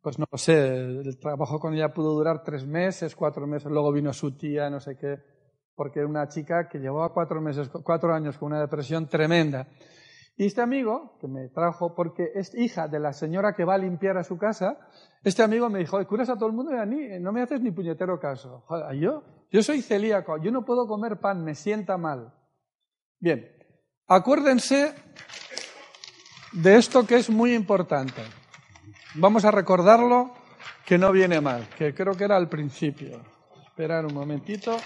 Pues 0.00 0.18
no 0.18 0.26
sé, 0.34 0.66
el 0.66 1.18
trabajo 1.18 1.60
con 1.60 1.74
ella 1.74 1.94
pudo 1.94 2.12
durar 2.12 2.42
tres 2.42 2.66
meses, 2.66 3.14
cuatro 3.14 3.46
meses, 3.46 3.70
luego 3.70 3.92
vino 3.92 4.12
su 4.12 4.36
tía, 4.36 4.68
no 4.68 4.80
sé 4.80 4.96
qué, 4.96 5.18
porque 5.74 6.04
una 6.04 6.26
chica 6.26 6.68
que 6.68 6.78
llevaba 6.78 7.12
cuatro 7.12 7.40
meses, 7.40 7.68
cuatro 7.68 8.12
años 8.12 8.36
con 8.36 8.48
una 8.48 8.60
depresión 8.60 9.08
tremenda. 9.08 9.68
Y 10.36 10.46
este 10.46 10.62
amigo, 10.62 11.18
que 11.20 11.28
me 11.28 11.48
trajo, 11.48 11.94
porque 11.94 12.30
es 12.34 12.54
hija 12.54 12.88
de 12.88 12.98
la 12.98 13.12
señora 13.12 13.54
que 13.54 13.64
va 13.64 13.74
a 13.74 13.78
limpiar 13.78 14.16
a 14.16 14.24
su 14.24 14.38
casa, 14.38 14.78
este 15.22 15.42
amigo 15.42 15.68
me 15.68 15.80
dijo, 15.80 16.04
curas 16.06 16.30
a 16.30 16.36
todo 16.36 16.46
el 16.46 16.54
mundo 16.54 16.72
y 16.74 16.78
a 16.78 16.86
mí 16.86 16.96
no 17.20 17.32
me 17.32 17.42
haces 17.42 17.60
ni 17.60 17.70
puñetero 17.70 18.18
caso. 18.18 18.64
yo, 18.98 19.22
yo 19.50 19.62
soy 19.62 19.82
celíaco, 19.82 20.38
yo 20.38 20.50
no 20.50 20.64
puedo 20.64 20.86
comer 20.86 21.20
pan, 21.20 21.44
me 21.44 21.54
sienta 21.54 21.98
mal. 21.98 22.32
Bien, 23.20 23.46
acuérdense 24.08 24.94
de 26.52 26.76
esto 26.76 27.06
que 27.06 27.16
es 27.16 27.28
muy 27.28 27.54
importante. 27.54 28.22
Vamos 29.14 29.44
a 29.44 29.50
recordarlo 29.50 30.32
que 30.86 30.96
no 30.96 31.12
viene 31.12 31.40
mal, 31.40 31.68
que 31.76 31.94
creo 31.94 32.14
que 32.14 32.24
era 32.24 32.36
al 32.36 32.48
principio. 32.48 33.22
Esperar 33.66 34.06
un 34.06 34.14
momentito. 34.14 34.76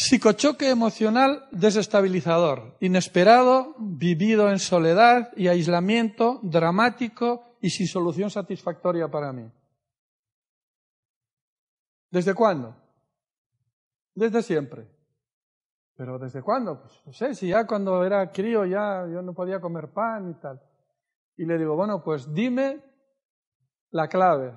Psicochoque 0.00 0.70
emocional 0.70 1.48
desestabilizador, 1.50 2.76
inesperado, 2.78 3.74
vivido 3.78 4.48
en 4.48 4.60
soledad 4.60 5.32
y 5.34 5.48
aislamiento, 5.48 6.38
dramático 6.44 7.56
y 7.60 7.70
sin 7.70 7.88
solución 7.88 8.30
satisfactoria 8.30 9.08
para 9.08 9.32
mí. 9.32 9.50
¿Desde 12.12 12.32
cuándo? 12.32 12.76
Desde 14.14 14.40
siempre. 14.44 14.88
¿Pero 15.96 16.16
desde 16.20 16.42
cuándo? 16.42 16.80
Pues 16.80 17.02
no 17.04 17.12
sé, 17.12 17.34
si 17.34 17.48
ya 17.48 17.66
cuando 17.66 18.04
era 18.04 18.30
crío 18.30 18.64
ya 18.64 19.04
yo 19.12 19.20
no 19.20 19.34
podía 19.34 19.60
comer 19.60 19.92
pan 19.92 20.30
y 20.30 20.34
tal. 20.34 20.62
Y 21.36 21.44
le 21.44 21.58
digo, 21.58 21.74
bueno, 21.74 22.04
pues 22.04 22.32
dime 22.32 22.84
la 23.90 24.06
clave. 24.06 24.56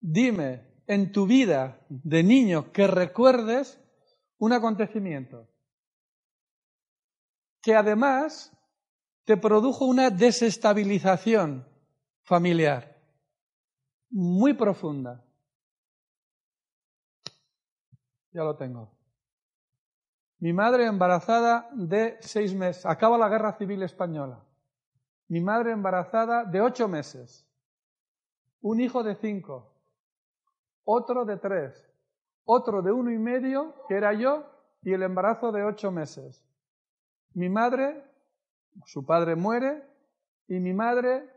Dime 0.00 0.82
en 0.86 1.12
tu 1.12 1.26
vida 1.26 1.80
de 1.90 2.22
niño 2.22 2.72
que 2.72 2.86
recuerdes 2.86 3.79
un 4.40 4.52
acontecimiento 4.54 5.46
que 7.62 7.76
además 7.76 8.50
te 9.24 9.36
produjo 9.36 9.84
una 9.84 10.10
desestabilización 10.10 11.68
familiar 12.22 12.96
muy 14.10 14.54
profunda. 14.54 15.22
Ya 18.32 18.42
lo 18.42 18.56
tengo. 18.56 18.96
Mi 20.38 20.54
madre 20.54 20.86
embarazada 20.86 21.68
de 21.74 22.16
seis 22.20 22.54
meses. 22.54 22.86
Acaba 22.86 23.18
la 23.18 23.28
guerra 23.28 23.58
civil 23.58 23.82
española. 23.82 24.42
Mi 25.28 25.42
madre 25.42 25.72
embarazada 25.72 26.44
de 26.44 26.62
ocho 26.62 26.88
meses. 26.88 27.46
Un 28.62 28.80
hijo 28.80 29.02
de 29.02 29.16
cinco. 29.16 29.74
Otro 30.84 31.26
de 31.26 31.36
tres. 31.36 31.89
Otro 32.52 32.82
de 32.82 32.90
uno 32.90 33.12
y 33.12 33.18
medio, 33.18 33.76
que 33.86 33.94
era 33.94 34.12
yo, 34.12 34.44
y 34.82 34.92
el 34.92 35.04
embarazo 35.04 35.52
de 35.52 35.62
ocho 35.62 35.92
meses. 35.92 36.44
Mi 37.32 37.48
madre, 37.48 38.02
su 38.86 39.06
padre 39.06 39.36
muere, 39.36 39.84
y 40.48 40.58
mi 40.58 40.74
madre 40.74 41.30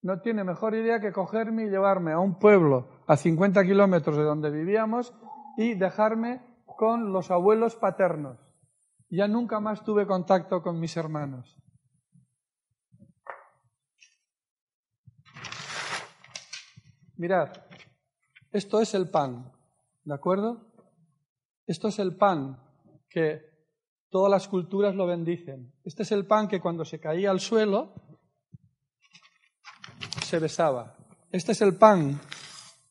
no 0.00 0.20
tiene 0.20 0.44
mejor 0.44 0.76
idea 0.76 1.00
que 1.00 1.10
cogerme 1.10 1.64
y 1.64 1.70
llevarme 1.70 2.12
a 2.12 2.20
un 2.20 2.38
pueblo 2.38 2.86
a 3.08 3.16
50 3.16 3.64
kilómetros 3.64 4.16
de 4.16 4.22
donde 4.22 4.48
vivíamos 4.48 5.12
y 5.56 5.74
dejarme 5.74 6.40
con 6.66 7.12
los 7.12 7.32
abuelos 7.32 7.74
paternos. 7.74 8.38
Ya 9.08 9.26
nunca 9.26 9.58
más 9.58 9.82
tuve 9.82 10.06
contacto 10.06 10.62
con 10.62 10.78
mis 10.78 10.96
hermanos. 10.96 11.60
Mirad, 17.16 17.48
esto 18.52 18.80
es 18.80 18.94
el 18.94 19.10
pan, 19.10 19.50
¿de 20.10 20.16
acuerdo? 20.16 20.66
Esto 21.68 21.86
es 21.86 22.00
el 22.00 22.16
pan 22.16 22.60
que 23.08 23.42
todas 24.10 24.28
las 24.28 24.48
culturas 24.48 24.92
lo 24.96 25.06
bendicen. 25.06 25.72
Este 25.84 26.02
es 26.02 26.10
el 26.10 26.26
pan 26.26 26.48
que 26.48 26.60
cuando 26.60 26.84
se 26.84 26.98
caía 26.98 27.30
al 27.30 27.38
suelo 27.38 27.94
se 30.24 30.40
besaba. 30.40 30.96
Este 31.30 31.52
es 31.52 31.62
el 31.62 31.76
pan 31.76 32.20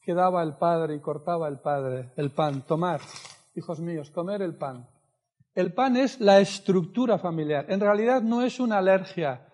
que 0.01 0.13
daba 0.13 0.41
el 0.43 0.55
Padre 0.55 0.95
y 0.95 1.01
cortaba 1.01 1.49
el 1.49 1.59
Padre, 1.59 2.13
el 2.15 2.31
pan. 2.31 2.61
Tomar, 2.61 3.01
hijos 3.53 3.81
míos, 3.81 4.11
comer 4.11 4.41
el 4.41 4.55
pan. 4.55 4.87
El 5.53 5.73
pan 5.73 5.97
es 5.97 6.21
la 6.21 6.39
estructura 6.39 7.19
familiar. 7.19 7.65
En 7.67 7.81
realidad 7.81 8.21
no 8.21 8.43
es 8.43 8.61
una 8.61 8.77
alergia 8.77 9.45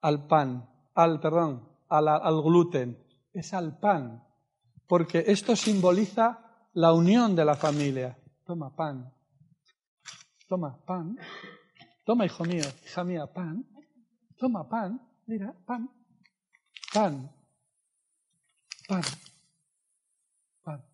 al 0.00 0.26
pan, 0.26 0.66
al, 0.94 1.20
perdón, 1.20 1.68
al, 1.90 2.40
gluten, 2.40 3.04
es 3.34 3.52
al 3.52 3.78
pan, 3.78 4.24
porque 4.86 5.24
esto 5.26 5.56
simboliza 5.56 6.45
la 6.76 6.92
unión 6.92 7.34
de 7.34 7.44
la 7.44 7.54
familia. 7.54 8.16
Toma 8.44 8.74
pan, 8.74 9.12
toma 10.46 10.78
pan, 10.84 11.16
toma 12.04 12.24
hijo 12.26 12.44
mío, 12.44 12.64
hija 12.84 13.02
mía, 13.02 13.26
pan, 13.26 13.64
toma 14.36 14.68
pan, 14.68 15.00
mira, 15.26 15.52
pan, 15.64 15.90
pan, 16.92 17.30
pan, 18.88 19.02
pan. 20.62 20.84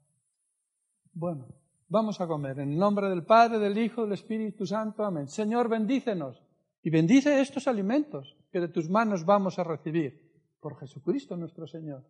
Bueno, 1.12 1.46
Vamos 1.88 2.22
a 2.22 2.26
comer 2.26 2.58
en 2.58 2.78
nombre 2.78 3.10
del 3.10 3.22
Padre, 3.22 3.58
del 3.58 3.76
Hijo, 3.76 4.04
del 4.04 4.14
Espíritu 4.14 4.64
Santo. 4.64 5.04
Amén. 5.04 5.28
Señor, 5.28 5.68
bendícenos 5.68 6.42
y 6.82 6.88
bendice 6.88 7.38
estos 7.38 7.68
alimentos 7.68 8.34
que 8.50 8.60
de 8.60 8.68
tus 8.68 8.88
manos 8.88 9.26
vamos 9.26 9.58
a 9.58 9.64
recibir 9.64 10.40
por 10.58 10.78
Jesucristo 10.78 11.36
nuestro 11.36 11.66
Señor. 11.66 12.02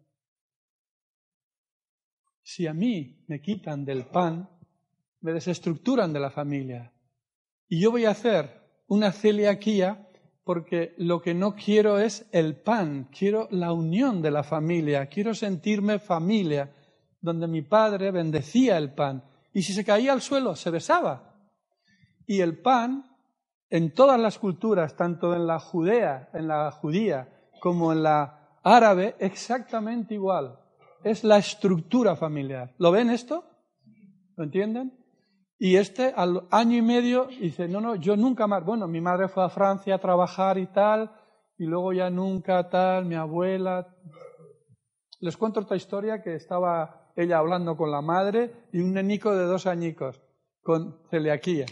Si 2.55 2.67
a 2.67 2.75
mí 2.75 3.25
me 3.29 3.41
quitan 3.41 3.83
del 3.83 4.05
pan, 4.05 4.47
me 5.23 5.33
desestructuran 5.33 6.13
de 6.13 6.21
la 6.21 6.29
familia. 6.29 6.93
Y 7.67 7.81
yo 7.81 7.91
voy 7.91 8.05
a 8.05 8.11
hacer 8.11 8.61
una 8.89 9.11
celiaquía 9.11 10.07
porque 10.45 10.93
lo 10.99 11.23
que 11.23 11.33
no 11.33 11.55
quiero 11.55 11.99
es 11.99 12.27
el 12.31 12.57
pan, 12.57 13.09
quiero 13.11 13.49
la 13.51 13.73
unión 13.73 14.21
de 14.21 14.33
la 14.33 14.43
familia, 14.43 15.07
quiero 15.07 15.33
sentirme 15.33 15.99
familia, 15.99 16.71
donde 17.23 17.47
mi 17.47 17.63
padre 17.63 18.11
bendecía 18.11 18.77
el 18.77 18.93
pan 18.93 19.25
y 19.55 19.63
si 19.63 19.73
se 19.73 19.83
caía 19.83 20.13
al 20.13 20.21
suelo, 20.21 20.55
se 20.55 20.69
besaba. 20.69 21.35
Y 22.27 22.41
el 22.41 22.59
pan, 22.59 23.17
en 23.71 23.95
todas 23.95 24.21
las 24.21 24.39
culturas, 24.39 24.95
tanto 24.95 25.35
en 25.35 25.47
la 25.47 25.59
judea, 25.59 26.29
en 26.35 26.49
la 26.49 26.71
judía, 26.71 27.31
como 27.63 27.95
en 27.95 28.03
la 28.03 28.59
árabe, 28.63 29.17
exactamente 29.21 30.13
igual. 30.13 30.59
Es 31.05 31.25
la 31.25 31.39
estructura 31.39 32.17
familiar. 32.17 32.75
¿Lo 32.79 32.91
ven 32.91 33.11
esto? 33.11 33.45
¿Lo 34.37 34.45
entienden? 34.45 34.93
Y 35.59 35.77
este 35.77 36.13
al 36.17 36.49
año 36.51 36.77
y 36.77 36.83
medio 36.83 37.27
dice, 37.27 37.69
no, 37.69 37.81
no, 37.81 37.95
yo 37.95 38.17
nunca 38.17 38.47
más. 38.47 38.65
Bueno, 38.65 38.89
mi 38.89 39.01
madre 39.01 39.29
fue 39.29 39.45
a 39.45 39.49
Francia 39.49 39.95
a 39.95 40.01
trabajar 40.01 40.59
y 40.59 40.67
tal, 40.67 41.13
y 41.57 41.67
luego 41.67 41.93
ya 41.93 42.11
nunca 42.11 42.69
tal, 42.69 43.05
mi 43.05 43.15
abuela. 43.15 43.87
Les 45.21 45.37
cuento 45.37 45.61
otra 45.61 45.77
historia 45.77 46.21
que 46.21 46.35
estaba 46.35 47.13
ella 47.15 47.39
hablando 47.39 47.77
con 47.77 47.91
la 47.91 48.01
madre 48.01 48.69
y 48.73 48.81
un 48.81 48.93
nenico 48.93 49.37
de 49.37 49.45
dos 49.45 49.67
añicos 49.67 50.21
con 50.63 50.99
celiaquía. 51.11 51.67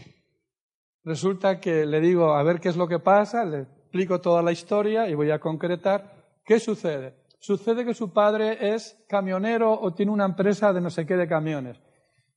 Resulta 1.02 1.60
que 1.60 1.86
le 1.86 2.00
digo 2.00 2.34
a 2.34 2.42
ver 2.42 2.60
qué 2.60 2.68
es 2.68 2.76
lo 2.76 2.86
que 2.86 2.98
pasa, 2.98 3.44
le 3.44 3.62
explico 3.62 4.20
toda 4.20 4.42
la 4.42 4.52
historia 4.52 5.08
y 5.08 5.14
voy 5.14 5.30
a 5.30 5.40
concretar 5.40 6.14
qué 6.44 6.60
sucede. 6.60 7.19
Sucede 7.40 7.86
que 7.86 7.94
su 7.94 8.12
padre 8.12 8.74
es 8.74 9.02
camionero 9.08 9.72
o 9.72 9.94
tiene 9.94 10.12
una 10.12 10.26
empresa 10.26 10.74
de 10.74 10.80
no 10.82 10.90
sé 10.90 11.06
qué 11.06 11.16
de 11.16 11.26
camiones. 11.26 11.80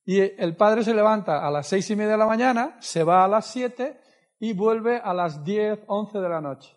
Y 0.06 0.20
el 0.20 0.56
padre 0.56 0.84
se 0.84 0.94
levanta 0.94 1.46
a 1.46 1.52
las 1.52 1.68
seis 1.68 1.90
y 1.90 1.96
media 1.96 2.14
de 2.14 2.18
la 2.18 2.26
mañana, 2.26 2.78
se 2.80 3.04
va 3.04 3.26
a 3.26 3.28
las 3.28 3.48
siete 3.48 4.00
y 4.40 4.54
vuelve 4.54 5.02
a 5.04 5.14
las 5.14 5.44
diez, 5.44 5.80
once 5.88 6.20
de 6.20 6.30
la 6.30 6.40
noche. 6.40 6.74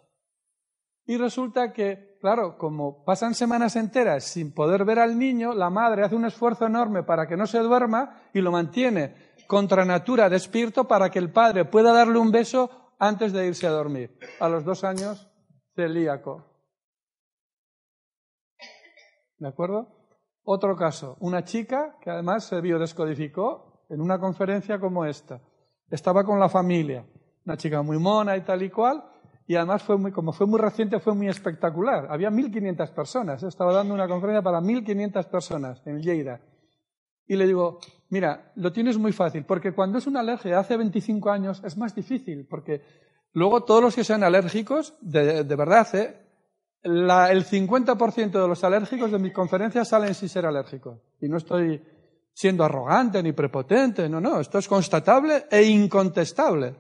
Y 1.07 1.17
resulta 1.19 1.73
que, 1.73 2.19
claro, 2.21 2.59
como 2.59 3.05
pasan 3.05 3.35
semanas 3.35 3.77
enteras 3.77 4.25
sin 4.25 4.53
poder 4.53 4.85
ver 4.85 4.99
al 4.99 5.17
niño, 5.17 5.55
la 5.55 5.71
madre 5.71 6.05
hace 6.05 6.17
un 6.17 6.25
esfuerzo 6.25 6.67
enorme 6.67 7.05
para 7.05 7.29
que 7.29 7.37
no 7.37 7.47
se 7.47 7.61
duerma 7.61 8.23
y 8.35 8.41
lo 8.41 8.51
mantiene 8.51 9.15
contra 9.47 9.85
natura 9.85 10.29
despierto 10.29 10.89
para 10.89 11.11
que 11.11 11.21
el 11.21 11.31
padre 11.31 11.65
pueda 11.65 11.93
darle 11.93 12.19
un 12.19 12.33
beso 12.33 12.93
antes 12.99 13.33
de 13.33 13.47
irse 13.47 13.69
a 13.69 13.71
dormir. 13.71 14.19
A 14.41 14.49
los 14.49 14.65
dos 14.65 14.83
años, 14.83 15.31
celíaco. 15.77 16.56
¿De 19.39 19.49
acuerdo? 19.49 19.89
Otro 20.45 20.77
caso, 20.77 21.17
una 21.21 21.45
chica 21.45 21.97
que 22.01 22.11
además 22.11 22.45
se 22.45 22.61
biodescodificó 22.61 23.85
en 23.91 24.01
una 24.01 24.19
conferencia 24.19 24.79
como 24.79 25.05
esta. 25.05 25.41
Estaba 25.91 26.25
con 26.25 26.39
la 26.39 26.49
familia, 26.49 27.05
una 27.45 27.57
chica 27.57 27.83
muy 27.83 27.99
mona 27.99 28.37
y 28.37 28.43
tal 28.43 28.63
y 28.63 28.71
cual, 28.71 29.05
y 29.49 29.55
además, 29.55 29.83
fue 29.83 29.97
muy, 29.97 30.11
como 30.11 30.33
fue 30.33 30.47
muy 30.47 30.59
reciente, 30.59 30.99
fue 30.99 31.15
muy 31.15 31.29
espectacular. 31.29 32.09
Había 32.11 32.31
1.500 32.31 32.91
personas. 32.93 33.43
Estaba 33.45 33.73
dando 33.73 33.95
una 33.95 34.09
conferencia 34.09 34.43
para 34.43 34.61
1.500 34.61 35.25
personas 35.27 35.83
en 35.87 36.03
Lleida. 36.03 36.41
Y 37.29 37.37
le 37.37 37.47
digo, 37.47 37.79
mira, 38.09 38.53
lo 38.57 38.73
tienes 38.73 38.99
muy 38.99 39.13
fácil, 39.13 39.45
porque 39.45 39.73
cuando 39.73 39.99
es 39.99 40.07
una 40.07 40.21
alergia 40.21 40.53
de 40.53 40.57
hace 40.57 40.77
25 40.77 41.31
años 41.31 41.63
es 41.65 41.77
más 41.77 41.95
difícil, 41.95 42.47
porque 42.49 42.83
luego 43.33 43.65
todos 43.65 43.83
los 43.83 43.95
que 43.95 44.05
sean 44.05 44.23
alérgicos, 44.25 44.97
de, 45.01 45.43
verdad, 45.43 45.95
¿eh? 45.95 46.26
El 46.83 47.45
50% 47.45 48.31
de 48.31 48.49
los 48.49 48.63
alérgicos 48.65 49.11
de 49.11 49.19
mis 49.19 49.33
conferencias 49.33 49.89
salen 49.89 50.15
sin 50.15 50.29
ser 50.29 50.47
alérgicos. 50.47 51.01
Y 51.21 51.29
no 51.29 51.37
estoy 51.37 51.83
siendo 52.33 52.65
arrogante 52.65 53.23
ni 53.23 53.33
prepotente, 53.33 54.09
no, 54.09 54.21
no, 54.21 54.41
esto 54.41 54.59
es 54.59 54.69
constatable 54.69 55.47
e 55.51 55.63
incontestable. 55.63 56.77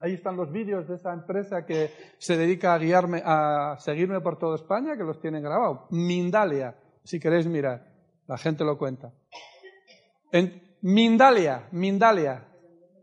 Ahí 0.00 0.14
están 0.14 0.36
los 0.36 0.52
vídeos 0.52 0.86
de 0.88 0.96
esa 0.96 1.12
empresa 1.12 1.64
que 1.64 1.90
se 2.18 2.36
dedica 2.36 2.74
a 2.74 2.78
guiarme, 2.78 3.22
a 3.24 3.76
seguirme 3.78 4.20
por 4.20 4.38
toda 4.38 4.56
España, 4.56 4.96
que 4.96 5.04
los 5.04 5.20
tienen 5.20 5.42
grabados. 5.42 5.90
Mindalia, 5.90 6.76
si 7.02 7.18
queréis 7.18 7.46
mirar. 7.46 7.94
La 8.26 8.36
gente 8.36 8.64
lo 8.64 8.76
cuenta. 8.76 9.12
En 10.32 10.76
Mindalia, 10.82 11.68
Mindalia, 11.72 12.44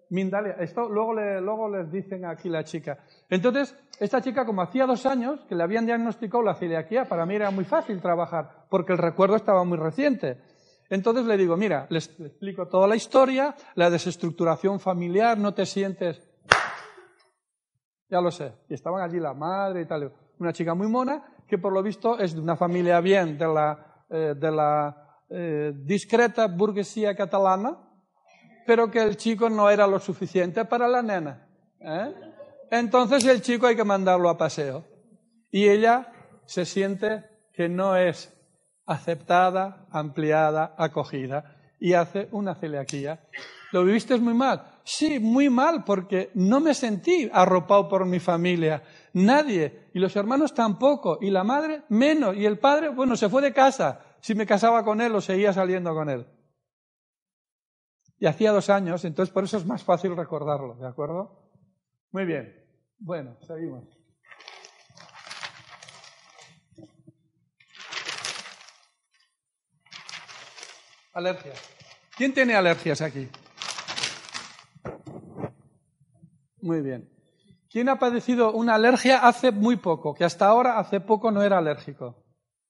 Mindalia. 0.10 0.54
Esto 0.60 0.88
luego, 0.88 1.14
le, 1.16 1.42
luego 1.42 1.70
les 1.70 1.92
dicen 1.92 2.26
aquí 2.26 2.50
la 2.50 2.64
chica. 2.64 3.04
Entonces, 3.34 3.76
esta 4.00 4.22
chica, 4.22 4.46
como 4.46 4.62
hacía 4.62 4.86
dos 4.86 5.08
años 5.08 5.40
que 5.50 5.56
le 5.56 5.64
habían 5.64 5.88
diagnosticado 5.88 6.44
la 6.44 6.54
celiaquía, 6.54 7.06
para 7.06 7.26
mí 7.26 7.34
era 7.34 7.50
muy 7.50 7.66
fácil 7.66 8.00
trabajar, 8.00 8.68
porque 8.70 8.92
el 8.92 9.00
recuerdo 9.00 9.36
estaba 9.36 9.64
muy 9.64 9.80
reciente. 9.80 10.40
Entonces 10.88 11.26
le 11.26 11.36
digo, 11.36 11.58
mira, 11.58 11.88
les 11.90 12.10
explico 12.20 12.68
toda 12.68 12.88
la 12.88 12.96
historia, 12.96 13.56
la 13.74 13.90
desestructuración 13.90 14.80
familiar, 14.80 15.40
no 15.40 15.52
te 15.52 15.66
sientes... 15.66 16.22
Ya 18.08 18.22
lo 18.22 18.30
sé. 18.30 18.54
Y 18.70 18.76
estaban 18.76 19.02
allí 19.02 19.20
la 19.20 19.34
madre 19.34 19.82
y 19.82 19.86
tal. 19.88 20.14
Una 20.38 20.54
chica 20.54 20.76
muy 20.76 20.88
mona 20.88 21.24
que 21.48 21.58
por 21.58 21.74
lo 21.74 21.82
visto 21.82 22.20
es 22.20 22.36
de 22.36 22.40
una 22.40 22.56
familia 22.56 23.00
bien 23.02 23.40
de 23.40 23.48
la, 23.48 24.06
eh, 24.12 24.36
de 24.38 24.52
la 24.52 25.18
eh, 25.32 25.74
discreta 25.74 26.46
burguesía 26.46 27.16
catalana, 27.16 27.80
pero 28.68 28.92
que 28.92 29.02
el 29.02 29.18
chico 29.18 29.50
no 29.50 29.72
era 29.72 29.88
lo 29.88 29.98
suficiente 29.98 30.66
para 30.66 30.88
la 30.88 31.02
nena. 31.02 31.48
¿eh? 31.80 32.33
Entonces 32.76 33.24
el 33.26 33.44
chico 33.44 33.68
hay 33.68 33.76
que 33.76 33.84
mandarlo 33.84 34.30
a 34.30 34.38
paseo. 34.38 34.84
Y 35.52 35.70
ella 35.70 36.12
se 36.48 36.66
siente 36.66 37.24
que 37.54 37.70
no 37.70 37.96
es 37.96 38.34
aceptada, 38.88 39.86
ampliada, 39.92 40.74
acogida 40.76 41.56
y 41.80 41.94
hace 41.94 42.30
una 42.32 42.56
celiaquía. 42.56 43.28
¿Lo 43.74 43.84
viviste 43.84 44.18
muy 44.18 44.34
mal? 44.34 44.80
Sí, 44.84 45.20
muy 45.20 45.52
mal, 45.52 45.84
porque 45.84 46.32
no 46.34 46.60
me 46.60 46.74
sentí 46.74 47.30
arropado 47.32 47.88
por 47.88 48.08
mi 48.08 48.20
familia. 48.20 48.82
Nadie. 49.14 49.90
Y 49.94 50.00
los 50.00 50.16
hermanos 50.16 50.56
tampoco. 50.56 51.20
Y 51.22 51.30
la 51.30 51.44
madre 51.44 51.84
menos. 51.90 52.36
Y 52.36 52.48
el 52.48 52.58
padre, 52.58 52.90
bueno, 52.90 53.16
se 53.16 53.30
fue 53.30 53.44
de 53.44 53.54
casa. 53.54 54.00
Si 54.20 54.34
me 54.34 54.48
casaba 54.48 54.84
con 54.84 55.00
él 55.00 55.14
o 55.14 55.22
seguía 55.22 55.54
saliendo 55.54 55.94
con 55.94 56.10
él. 56.10 56.26
Y 58.18 58.26
hacía 58.26 58.52
dos 58.52 58.72
años, 58.72 59.06
entonces 59.06 59.32
por 59.32 59.44
eso 59.44 59.58
es 59.58 59.66
más 59.68 59.84
fácil 59.84 60.16
recordarlo, 60.16 60.76
¿de 60.76 60.88
acuerdo? 60.88 61.52
Muy 62.12 62.26
bien. 62.26 62.63
Bueno, 63.06 63.36
seguimos. 63.46 63.84
Alergias. 71.14 71.62
¿Quién 72.16 72.34
tiene 72.34 72.56
alergias 72.56 73.02
aquí? 73.02 73.28
Muy 76.62 76.82
bien. 76.82 77.10
¿Quién 77.70 77.90
ha 77.90 78.00
padecido 78.00 78.54
una 78.54 78.76
alergia 78.76 79.28
hace 79.28 79.52
muy 79.52 79.76
poco? 79.76 80.14
Que 80.14 80.24
hasta 80.24 80.46
ahora, 80.48 80.80
hace 80.80 81.02
poco, 81.02 81.30
no 81.30 81.42
era 81.44 81.58
alérgico. 81.58 82.24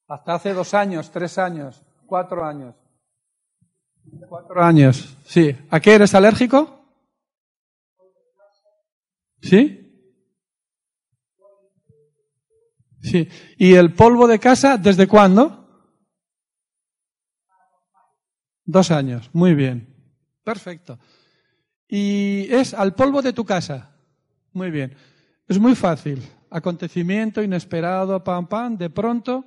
Hasta 0.08 0.34
hace 0.34 0.52
dos 0.52 0.74
años, 0.74 1.12
tres 1.12 1.38
años, 1.38 1.80
cuatro 2.06 2.44
años. 2.44 2.74
Cuatro 4.28 4.62
años, 4.64 5.16
sí. 5.24 5.56
¿A 5.70 5.78
qué 5.78 5.94
eres 5.94 6.12
alérgico? 6.14 6.80
¿Sí? 9.40 9.83
Sí. 13.04 13.28
¿Y 13.58 13.74
el 13.74 13.92
polvo 13.92 14.26
de 14.26 14.38
casa 14.38 14.78
desde 14.78 15.06
cuándo? 15.06 15.60
Dos 18.64 18.90
años, 18.90 19.28
muy 19.34 19.54
bien. 19.54 19.94
Perfecto. 20.42 20.98
Y 21.86 22.46
es 22.50 22.72
al 22.72 22.94
polvo 22.94 23.20
de 23.20 23.34
tu 23.34 23.44
casa. 23.44 23.90
Muy 24.54 24.70
bien. 24.70 24.94
Es 25.46 25.58
muy 25.58 25.74
fácil. 25.74 26.22
Acontecimiento 26.48 27.42
inesperado, 27.42 28.24
pam, 28.24 28.46
pam, 28.46 28.78
de 28.78 28.88
pronto, 28.88 29.44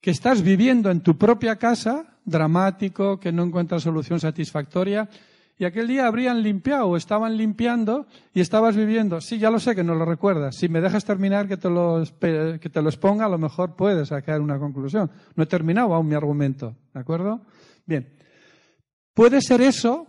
que 0.00 0.10
estás 0.10 0.42
viviendo 0.42 0.90
en 0.90 1.00
tu 1.00 1.16
propia 1.16 1.56
casa, 1.56 2.18
dramático, 2.24 3.18
que 3.18 3.32
no 3.32 3.44
encuentras 3.44 3.82
solución 3.82 4.20
satisfactoria, 4.20 5.08
y 5.56 5.64
aquel 5.64 5.86
día 5.86 6.06
habrían 6.06 6.42
limpiado 6.42 6.96
estaban 6.96 7.36
limpiando 7.36 8.06
y 8.32 8.40
estabas 8.40 8.76
viviendo. 8.76 9.20
Sí, 9.20 9.38
ya 9.38 9.50
lo 9.50 9.60
sé 9.60 9.74
que 9.74 9.84
no 9.84 9.94
lo 9.94 10.04
recuerdas. 10.04 10.56
Si 10.56 10.68
me 10.68 10.80
dejas 10.80 11.04
terminar 11.04 11.46
que 11.46 11.56
te 11.56 11.70
lo, 11.70 12.02
que 12.20 12.70
te 12.70 12.82
lo 12.82 12.88
exponga, 12.88 13.26
a 13.26 13.28
lo 13.28 13.38
mejor 13.38 13.76
puedes 13.76 14.08
sacar 14.08 14.40
una 14.40 14.58
conclusión. 14.58 15.10
No 15.36 15.44
he 15.44 15.46
terminado 15.46 15.94
aún 15.94 16.08
mi 16.08 16.14
argumento. 16.14 16.74
¿De 16.92 17.00
acuerdo? 17.00 17.42
Bien. 17.86 18.12
Puede 19.14 19.40
ser 19.40 19.60
eso 19.60 20.08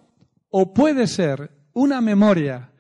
o 0.49 0.73
puede 0.73 1.05
ser 1.05 1.51
una 1.73 2.01
memoria 2.01 2.71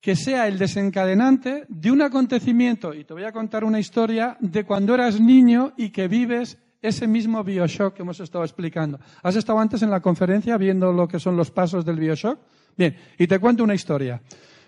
que 0.00 0.16
sea 0.16 0.48
el 0.48 0.58
desencadenante 0.58 1.66
de 1.68 1.90
un 1.90 2.00
acontecimiento, 2.00 2.94
y 2.94 3.04
te 3.04 3.12
voy 3.12 3.24
a 3.24 3.32
contar 3.32 3.64
una 3.64 3.78
historia 3.78 4.36
de 4.40 4.64
cuando 4.64 4.94
eras 4.94 5.20
niño 5.20 5.74
y 5.76 5.90
que 5.90 6.08
vives 6.08 6.58
ese 6.82 7.06
mismo 7.06 7.44
bioshock 7.44 7.94
que 7.94 8.02
hemos 8.02 8.20
estado 8.20 8.44
explicando. 8.44 8.98
¿Has 9.22 9.36
estado 9.36 9.58
antes 9.58 9.82
en 9.82 9.90
la 9.90 10.00
conferencia 10.00 10.56
viendo 10.56 10.92
lo 10.92 11.06
que 11.06 11.20
son 11.20 11.36
los 11.36 11.50
pasos 11.50 11.84
del 11.84 11.98
bioshock? 11.98 12.38
Bien, 12.76 12.96
y 13.18 13.26
te 13.26 13.38
cuento 13.38 13.64
una 13.64 13.74
historia. 13.74 14.22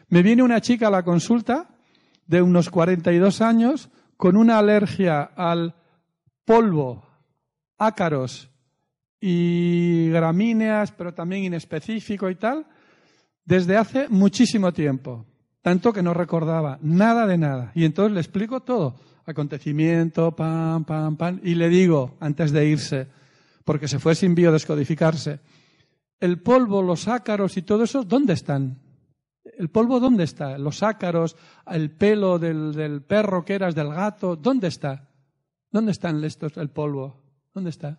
Me 0.09 0.23
viene 0.23 0.43
una 0.43 0.61
chica 0.61 0.89
a 0.89 0.91
la 0.91 1.03
consulta 1.03 1.69
de 2.27 2.43
unos 2.43 2.71
42 2.71 3.41
años 3.41 3.89
con 4.17 4.37
una 4.37 4.59
alergia 4.59 5.23
al 5.23 5.75
polvo, 6.45 7.07
ácaros 7.79 8.51
y 9.21 10.11
gramíneas, 10.11 10.93
pero 10.93 11.15
también 11.15 11.45
inespecífico 11.45 12.29
y 12.29 12.35
tal, 12.35 12.67
desde 13.45 13.77
hace 13.77 14.09
muchísimo 14.09 14.73
tiempo. 14.73 15.27
Tanto 15.63 15.93
que 15.93 16.03
no 16.03 16.13
recordaba 16.13 16.79
nada 16.83 17.27
de 17.27 17.39
nada. 17.39 17.73
Y 17.75 17.85
entonces 17.85 18.13
le 18.13 18.21
explico 18.21 18.61
todo. 18.61 18.97
Acontecimiento, 19.27 20.35
pam, 20.35 20.85
pam, 20.85 21.17
pam. 21.17 21.41
Y 21.43 21.55
le 21.55 21.69
digo, 21.69 22.17
antes 22.21 22.53
de 22.53 22.67
irse, 22.67 23.07
porque 23.65 23.89
se 23.89 23.99
fue 23.99 24.15
sin 24.15 24.35
biodescodificarse, 24.35 25.41
el 26.21 26.41
polvo, 26.41 26.83
los 26.83 27.09
ácaros 27.09 27.57
y 27.57 27.63
todo 27.63 27.85
eso, 27.85 28.05
¿dónde 28.05 28.33
están? 28.33 28.79
¿El 29.45 29.71
polvo 29.71 29.99
dónde 30.01 30.25
está? 30.25 30.57
Los 30.59 30.83
ácaros, 30.83 31.37
el 31.67 31.91
pelo 31.91 32.39
del, 32.39 32.73
del 32.73 33.03
perro 33.03 33.45
que 33.45 33.55
eras, 33.55 33.75
del 33.75 33.89
gato, 33.89 34.37
¿dónde 34.37 34.69
está? 34.69 35.09
¿Dónde 35.71 35.93
están 35.93 36.23
estos, 36.23 36.57
el 36.57 36.71
polvo? 36.71 37.23
¿Dónde 37.53 37.71
está? 37.71 37.99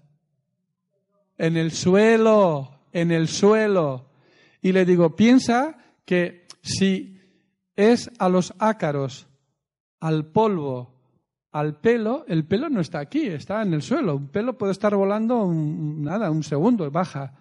En 1.37 1.57
el 1.57 1.71
suelo, 1.71 2.85
en 2.91 3.11
el 3.11 3.27
suelo. 3.27 4.09
Y 4.61 4.71
le 4.71 4.85
digo, 4.85 5.15
piensa 5.15 5.77
que 6.05 6.47
si 6.61 7.19
es 7.75 8.09
a 8.19 8.29
los 8.29 8.53
ácaros, 8.59 9.27
al 9.99 10.27
polvo, 10.27 10.92
al 11.53 11.75
pelo, 11.75 12.25
el 12.27 12.45
pelo 12.45 12.67
no 12.67 12.81
está 12.81 12.99
aquí, 12.99 13.27
está 13.27 13.61
en 13.61 13.75
el 13.75 13.83
suelo. 13.83 14.15
Un 14.15 14.27
pelo 14.27 14.57
puede 14.57 14.71
estar 14.71 14.95
volando 14.95 15.47
nada, 15.53 16.31
un 16.31 16.43
segundo, 16.43 16.89
baja. 16.89 17.35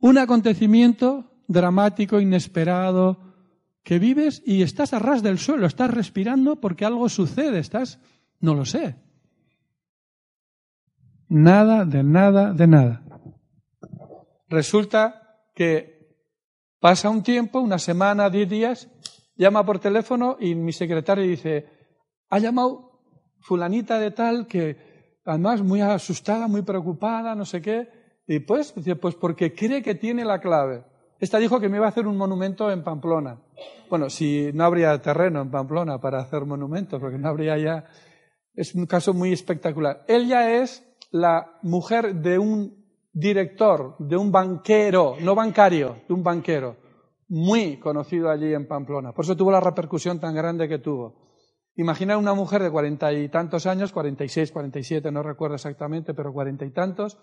Un 0.00 0.18
acontecimiento 0.18 1.32
dramático, 1.48 2.20
inesperado, 2.20 3.18
que 3.82 3.98
vives 3.98 4.42
y 4.44 4.62
estás 4.62 4.92
a 4.92 4.98
ras 4.98 5.22
del 5.22 5.38
suelo, 5.38 5.66
estás 5.66 5.90
respirando 5.90 6.60
porque 6.60 6.84
algo 6.84 7.08
sucede, 7.08 7.58
estás, 7.58 7.98
no 8.40 8.54
lo 8.54 8.66
sé. 8.66 8.96
Nada, 11.28 11.86
de 11.86 12.02
nada, 12.02 12.52
de 12.52 12.66
nada. 12.66 13.02
Resulta 14.50 15.38
que 15.54 16.18
pasa 16.80 17.08
un 17.08 17.22
tiempo, 17.22 17.60
una 17.60 17.78
semana, 17.78 18.28
diez 18.28 18.48
días, 18.48 18.88
llama 19.36 19.64
por 19.64 19.78
teléfono 19.78 20.36
y 20.38 20.54
mi 20.54 20.72
secretario 20.72 21.24
dice, 21.24 21.66
ha 22.28 22.38
llamado 22.38 22.91
fulanita 23.42 23.98
de 23.98 24.10
tal 24.10 24.46
que 24.46 25.20
además 25.24 25.62
muy 25.62 25.80
asustada, 25.80 26.48
muy 26.48 26.62
preocupada, 26.62 27.34
no 27.34 27.44
sé 27.44 27.60
qué, 27.60 27.88
y 28.26 28.40
pues, 28.40 28.74
pues 29.00 29.14
porque 29.14 29.54
cree 29.54 29.82
que 29.82 29.94
tiene 29.94 30.24
la 30.24 30.40
clave. 30.40 30.84
Esta 31.18 31.38
dijo 31.38 31.60
que 31.60 31.68
me 31.68 31.76
iba 31.76 31.86
a 31.86 31.90
hacer 31.90 32.06
un 32.06 32.16
monumento 32.16 32.70
en 32.70 32.82
Pamplona. 32.82 33.40
Bueno, 33.88 34.10
si 34.10 34.50
no 34.54 34.64
habría 34.64 35.00
terreno 35.00 35.40
en 35.40 35.50
Pamplona 35.50 36.00
para 36.00 36.20
hacer 36.20 36.44
monumentos, 36.44 37.00
porque 37.00 37.18
no 37.18 37.28
habría 37.28 37.56
ya. 37.58 37.84
Es 38.54 38.74
un 38.74 38.86
caso 38.86 39.14
muy 39.14 39.32
espectacular. 39.32 40.04
Ella 40.08 40.60
es 40.60 40.84
la 41.12 41.58
mujer 41.62 42.16
de 42.16 42.38
un 42.38 42.82
director, 43.12 43.94
de 43.98 44.16
un 44.16 44.32
banquero, 44.32 45.14
no 45.20 45.34
bancario, 45.34 45.96
de 46.08 46.14
un 46.14 46.22
banquero, 46.22 46.76
muy 47.28 47.78
conocido 47.78 48.30
allí 48.30 48.52
en 48.52 48.66
Pamplona. 48.66 49.12
Por 49.12 49.24
eso 49.24 49.36
tuvo 49.36 49.52
la 49.52 49.60
repercusión 49.60 50.18
tan 50.18 50.34
grande 50.34 50.68
que 50.68 50.78
tuvo. 50.78 51.31
Imagina 51.76 52.18
una 52.18 52.34
mujer 52.34 52.62
de 52.62 52.70
cuarenta 52.70 53.12
y 53.12 53.28
tantos 53.28 53.66
años, 53.66 53.92
cuarenta 53.92 54.24
y 54.24 54.28
seis, 54.28 54.52
cuarenta 54.52 54.78
y 54.78 54.84
siete, 54.84 55.10
no 55.10 55.22
recuerdo 55.22 55.54
exactamente, 55.54 56.12
pero 56.12 56.32
cuarenta 56.32 56.66
y 56.66 56.70
tantos, 56.70 57.18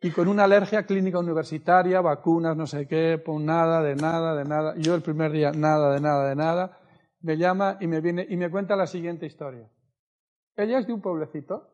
y 0.00 0.10
con 0.10 0.28
una 0.28 0.44
alergia 0.44 0.84
clínica 0.84 1.18
universitaria, 1.18 2.02
vacunas, 2.02 2.56
no 2.56 2.66
sé 2.66 2.86
qué, 2.86 3.22
nada, 3.40 3.82
de 3.82 3.96
nada, 3.96 4.34
de 4.34 4.44
nada. 4.44 4.74
Yo 4.76 4.94
el 4.94 5.00
primer 5.00 5.32
día, 5.32 5.52
nada, 5.52 5.94
de 5.94 6.00
nada, 6.00 6.28
de 6.28 6.36
nada. 6.36 6.78
Me 7.20 7.38
llama 7.38 7.78
y 7.80 7.86
me 7.86 8.02
viene 8.02 8.26
y 8.28 8.36
me 8.36 8.50
cuenta 8.50 8.76
la 8.76 8.86
siguiente 8.86 9.24
historia. 9.24 9.70
Ella 10.54 10.78
es 10.78 10.86
de 10.86 10.92
un 10.92 11.00
pueblecito 11.00 11.70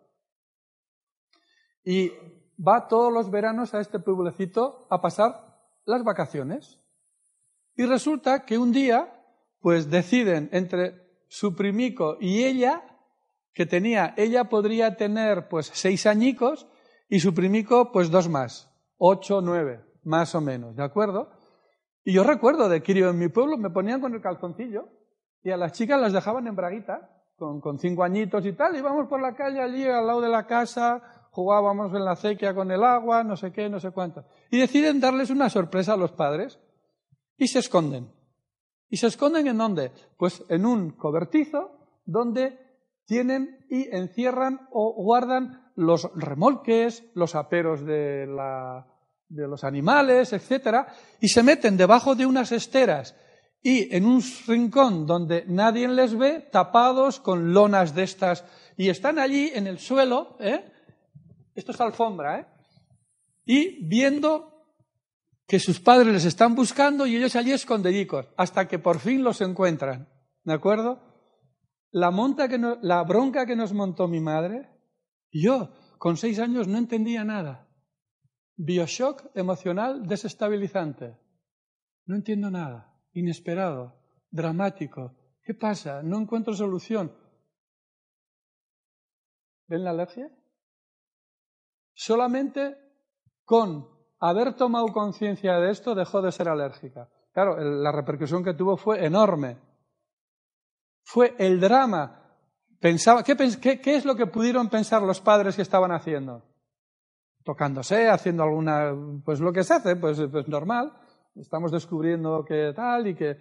y 1.85 2.13
va 2.57 2.87
todos 2.87 3.13
los 3.13 3.31
veranos 3.31 3.75
a 3.75 3.81
este 3.81 3.99
pueblecito 3.99 4.87
a 4.89 5.01
pasar 5.01 5.59
las 5.85 6.05
vacaciones. 6.05 6.79
Y 7.75 7.87
resulta 7.87 8.45
que 8.45 8.57
un 8.57 8.71
día, 8.71 9.13
pues 9.61 9.91
deciden 9.91 10.49
entre 10.53 11.02
su 11.33 11.57
primico 11.57 12.19
y 12.21 12.45
ella, 12.45 12.85
que 13.55 13.65
tenía, 13.65 14.13
ella 14.19 14.51
podría 14.51 14.99
tener 14.99 15.49
pues 15.49 15.71
seis 15.73 16.05
añicos 16.05 16.67
y 17.09 17.21
su 17.21 17.33
primico 17.33 17.91
pues 17.91 18.11
dos 18.11 18.29
más, 18.29 18.71
ocho, 18.99 19.41
nueve, 19.41 19.81
más 20.05 20.35
o 20.35 20.43
menos, 20.43 20.77
¿de 20.77 20.85
acuerdo? 20.85 21.31
Y 22.05 22.13
yo 22.13 22.23
recuerdo 22.23 22.69
de 22.69 22.83
que 22.83 22.93
en 22.93 23.19
mi 23.19 23.29
pueblo 23.29 23.57
me 23.57 23.71
ponían 23.71 24.03
con 24.03 24.13
el 24.13 24.21
calzoncillo 24.21 24.91
y 25.43 25.51
a 25.51 25.57
las 25.57 25.73
chicas 25.73 25.99
las 25.99 26.13
dejaban 26.13 26.47
en 26.49 26.55
braguita, 26.55 27.25
con, 27.35 27.63
con 27.63 27.79
cinco 27.79 28.05
añitos 28.05 28.45
y 28.45 28.53
tal, 28.53 28.77
íbamos 28.77 29.09
por 29.09 29.23
la 29.23 29.35
calle 29.35 29.63
allí 29.63 29.87
al 29.87 30.07
lado 30.07 30.21
de 30.21 30.29
la 30.29 30.47
casa, 30.47 31.03
jugábamos 31.31 31.95
en 31.95 32.05
la 32.05 32.11
acequia 32.11 32.55
con 32.55 32.71
el 32.71 32.85
agua, 32.85 33.25
no 33.25 33.39
sé 33.39 33.53
qué, 33.53 33.71
no 33.71 33.81
sé 33.81 33.91
cuánto. 33.91 34.23
Y 34.51 34.59
deciden 34.59 35.01
darles 35.01 35.31
una 35.31 35.49
sorpresa 35.49 35.95
a 35.95 35.97
los 35.97 36.13
padres 36.13 36.61
y 37.39 37.49
se 37.49 37.61
esconden. 37.61 38.13
¿Y 38.93 38.99
se 38.99 39.07
esconden 39.07 39.47
en 39.47 39.57
dónde? 39.57 39.91
Pues 40.19 40.45
en 40.51 40.67
un 40.67 40.91
cobertizo 40.91 41.71
donde 42.05 42.59
tienen 43.07 43.65
y 43.71 43.89
encierran 43.89 44.69
o 44.71 44.93
guardan 45.03 45.73
los 45.77 46.11
remolques, 46.15 47.03
los 47.15 47.35
aperos 47.35 47.87
de, 47.87 48.27
de 49.31 49.49
los 49.49 49.65
animales, 49.65 50.35
etcétera, 50.35 50.89
y 51.23 51.29
se 51.29 51.43
meten 51.43 51.79
debajo 51.79 52.15
de 52.15 52.27
unas 52.27 52.53
esteras 52.53 53.17
y 53.63 53.97
en 53.97 54.05
un 54.05 54.23
rincón 54.47 55.07
donde 55.07 55.47
nadie 55.49 55.89
les 55.89 56.15
ve, 56.15 56.41
tapados 56.53 57.19
con 57.19 57.55
lonas 57.55 57.95
de 57.95 58.03
estas, 58.03 58.45
y 58.77 58.91
están 58.91 59.19
allí 59.19 59.53
en 59.55 59.69
el 59.69 59.79
suelo, 59.79 60.37
¿eh? 60.39 60.71
esto 61.55 61.73
es 61.73 61.81
alfombra, 61.81 62.41
¿eh? 62.41 62.47
y 63.47 63.89
viendo 63.89 64.52
que 65.47 65.59
sus 65.59 65.81
padres 65.81 66.13
les 66.13 66.25
están 66.25 66.55
buscando 66.55 67.07
y 67.07 67.17
ellos 67.17 67.37
allí 67.37 67.53
escondidicos, 67.53 68.29
hasta 68.37 68.69
que 68.69 68.79
por 68.79 68.99
fin 68.99 69.23
los 69.23 69.41
encuentran. 69.41 70.09
¿De 70.45 70.53
acuerdo? 70.53 71.01
La, 71.91 72.11
la 72.83 73.03
bronca 73.05 73.47
que 73.47 73.57
nos 73.57 73.73
montó 73.73 74.09
mi 74.09 74.21
madre, 74.21 74.71
yo 75.31 75.75
con 75.99 76.17
seis 76.17 76.39
años 76.39 76.69
no 76.69 76.79
entendía 76.79 77.25
nada. 77.25 77.69
Bioshock 78.57 79.31
emocional 79.35 80.07
desestabilizante. 80.07 81.19
No 82.07 82.17
entiendo 82.17 82.51
nada. 82.51 82.95
Inesperado. 83.13 84.01
Dramático. 84.31 85.17
¿Qué 85.43 85.55
pasa? 85.55 86.03
No 86.03 86.19
encuentro 86.19 86.55
solución. 86.55 87.15
¿Ven 89.67 89.85
la 89.85 89.91
alergia? 89.91 90.31
Solamente 91.95 92.77
con 93.45 93.89
haber 94.23 94.55
tomado 94.55 94.87
conciencia 94.93 95.59
de 95.59 95.73
esto 95.73 95.97
dejó 95.97 96.23
de 96.23 96.31
ser 96.31 96.49
alérgica. 96.49 97.09
Claro, 97.33 97.59
la 97.59 97.91
repercusión 97.91 98.45
que 98.45 98.55
tuvo 98.55 98.77
fue 98.77 99.05
enorme. 99.05 99.59
Fue 101.03 101.35
el 101.39 101.59
drama. 101.59 102.23
Pensaba, 102.79 103.25
¿qué, 103.25 103.35
qué, 103.61 103.97
es 103.97 104.05
lo 104.05 104.15
que 104.15 104.27
pudieron 104.27 104.69
pensar 104.69 105.03
los 105.03 105.21
padres 105.21 105.57
que 105.57 105.63
estaban 105.63 105.91
haciendo? 105.91 106.45
Tocándose, 107.43 108.09
haciendo 108.09 108.45
alguna, 108.45 108.95
pues 109.25 109.41
lo 109.41 109.53
que 109.53 109.65
se 109.65 109.75
hace, 109.75 109.97
pues, 109.97 110.21
pues 110.31 110.47
normal. 110.47 110.93
Estamos 111.35 111.73
descubriendo 111.73 112.45
que 112.45 112.73
tal 112.77 113.09
y 113.09 113.17
que, 113.17 113.37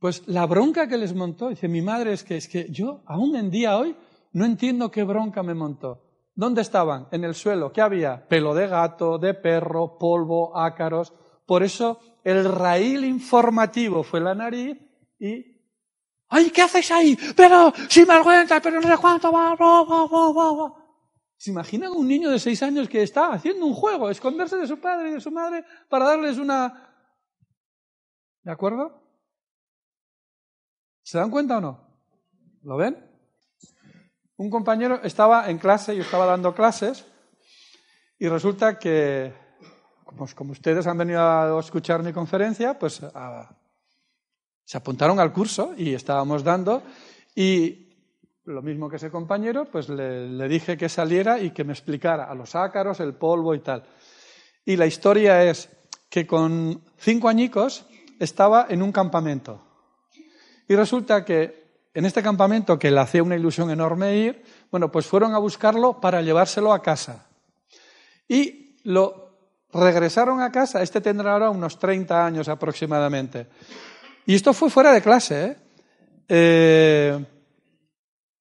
pues 0.00 0.26
la 0.26 0.46
bronca 0.46 0.88
que 0.88 0.96
les 0.96 1.14
montó, 1.14 1.50
dice 1.50 1.68
mi 1.68 1.82
madre 1.82 2.14
es 2.14 2.24
que 2.24 2.36
es 2.36 2.48
que 2.48 2.68
yo 2.70 3.02
aún 3.06 3.36
en 3.36 3.50
día 3.50 3.76
hoy 3.76 3.96
no 4.32 4.44
entiendo 4.44 4.90
qué 4.90 5.04
bronca 5.04 5.44
me 5.44 5.54
montó. 5.54 6.07
¿Dónde 6.38 6.60
estaban? 6.62 7.08
En 7.10 7.24
el 7.24 7.34
suelo. 7.34 7.72
¿Qué 7.72 7.80
había? 7.80 8.28
Pelo 8.28 8.54
de 8.54 8.68
gato, 8.68 9.18
de 9.18 9.34
perro, 9.34 9.98
polvo, 9.98 10.56
ácaros. 10.56 11.12
Por 11.44 11.64
eso 11.64 11.98
el 12.22 12.44
raíl 12.44 13.04
informativo 13.04 14.04
fue 14.04 14.20
la 14.20 14.36
nariz 14.36 14.78
y... 15.18 15.58
¡Ay, 16.28 16.50
qué 16.50 16.62
haces 16.62 16.92
ahí! 16.92 17.18
Pero, 17.34 17.72
sin 17.88 18.06
vergüenza, 18.06 18.60
pero 18.60 18.80
no 18.80 18.86
sé 18.86 18.96
cuánto 18.98 19.32
va, 19.32 19.56
¿Se 21.36 21.50
imaginan 21.50 21.90
un 21.90 22.06
niño 22.06 22.30
de 22.30 22.38
seis 22.38 22.62
años 22.62 22.88
que 22.88 23.02
está 23.02 23.32
haciendo 23.32 23.66
un 23.66 23.74
juego, 23.74 24.08
esconderse 24.08 24.58
de 24.58 24.68
su 24.68 24.78
padre 24.78 25.10
y 25.10 25.14
de 25.14 25.20
su 25.20 25.32
madre 25.32 25.64
para 25.88 26.04
darles 26.04 26.38
una... 26.38 26.94
¿De 28.44 28.52
acuerdo? 28.52 29.02
¿Se 31.02 31.18
dan 31.18 31.32
cuenta 31.32 31.58
o 31.58 31.60
no? 31.60 31.98
¿Lo 32.62 32.76
ven? 32.76 33.08
Un 34.38 34.50
compañero 34.50 35.00
estaba 35.02 35.50
en 35.50 35.58
clase, 35.58 35.96
yo 35.96 36.02
estaba 36.02 36.24
dando 36.24 36.54
clases, 36.54 37.04
y 38.20 38.28
resulta 38.28 38.78
que, 38.78 39.32
como, 40.36 40.52
ustedes 40.52 40.86
han 40.86 40.96
venido 40.96 41.20
a 41.20 41.58
escuchar 41.58 42.04
mi 42.04 42.12
conferencia, 42.12 42.78
pues 42.78 43.02
se 44.64 44.78
apuntaron 44.78 45.18
al 45.18 45.32
curso 45.32 45.74
y 45.76 45.92
estábamos 45.92 46.44
dando, 46.44 46.84
y 47.34 47.96
lo 48.44 48.62
mismo 48.62 48.88
que 48.88 48.94
ese 48.94 49.10
compañero, 49.10 49.64
pues 49.64 49.88
le, 49.88 50.28
le 50.28 50.48
dije 50.48 50.76
que 50.76 50.88
saliera 50.88 51.40
y 51.40 51.50
que 51.50 51.64
me 51.64 51.72
explicara 51.72 52.30
a 52.30 52.34
los 52.36 52.54
ácaros, 52.54 53.00
el 53.00 53.14
polvo 53.14 53.56
y 53.56 53.58
tal. 53.58 53.82
Y 54.64 54.76
la 54.76 54.86
historia 54.86 55.42
es 55.42 55.68
que 56.08 56.28
con 56.28 56.84
cinco 56.96 57.28
añicos 57.28 57.86
estaba 58.20 58.68
en 58.70 58.82
un 58.82 58.92
campamento. 58.92 59.64
Y 60.68 60.76
resulta 60.76 61.24
que 61.24 61.67
en 61.98 62.06
este 62.06 62.22
campamento, 62.22 62.78
que 62.78 62.92
le 62.92 63.00
hacía 63.00 63.24
una 63.24 63.34
ilusión 63.34 63.72
enorme 63.72 64.14
ir, 64.14 64.44
bueno, 64.70 64.88
pues 64.88 65.04
fueron 65.04 65.34
a 65.34 65.38
buscarlo 65.38 66.00
para 66.00 66.22
llevárselo 66.22 66.72
a 66.72 66.80
casa. 66.80 67.26
Y 68.28 68.76
lo 68.84 69.32
regresaron 69.72 70.40
a 70.40 70.52
casa, 70.52 70.80
este 70.80 71.00
tendrá 71.00 71.32
ahora 71.32 71.50
unos 71.50 71.76
30 71.76 72.24
años 72.24 72.48
aproximadamente. 72.48 73.48
Y 74.26 74.36
esto 74.36 74.52
fue 74.52 74.70
fuera 74.70 74.92
de 74.92 75.02
clase, 75.02 75.44
¿eh? 75.44 75.56
eh 76.28 77.24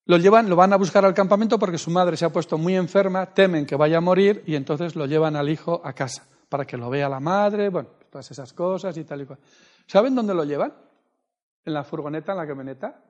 lo 0.05 0.17
llevan, 0.17 0.47
lo 0.47 0.55
van 0.55 0.73
a 0.73 0.77
buscar 0.77 1.03
al 1.03 1.15
campamento 1.15 1.57
porque 1.57 1.79
su 1.79 1.89
madre 1.89 2.15
se 2.15 2.25
ha 2.25 2.29
puesto 2.29 2.59
muy 2.59 2.75
enferma, 2.75 3.25
temen 3.25 3.65
que 3.65 3.75
vaya 3.75 3.97
a 3.97 4.01
morir 4.01 4.43
y 4.45 4.53
entonces 4.53 4.95
lo 4.95 5.07
llevan 5.07 5.35
al 5.35 5.49
hijo 5.49 5.81
a 5.83 5.93
casa 5.93 6.27
para 6.47 6.65
que 6.65 6.77
lo 6.77 6.91
vea 6.91 7.09
la 7.09 7.19
madre, 7.19 7.69
bueno, 7.69 7.89
todas 8.11 8.29
esas 8.29 8.53
cosas 8.53 8.95
y 8.97 9.03
tal 9.03 9.21
y 9.23 9.25
cual. 9.25 9.39
¿Saben 9.87 10.13
dónde 10.13 10.35
lo 10.35 10.43
llevan? 10.43 10.75
En 11.65 11.73
la 11.73 11.83
furgoneta, 11.83 12.33
en 12.33 12.37
la 12.37 12.45
camioneta 12.45 13.01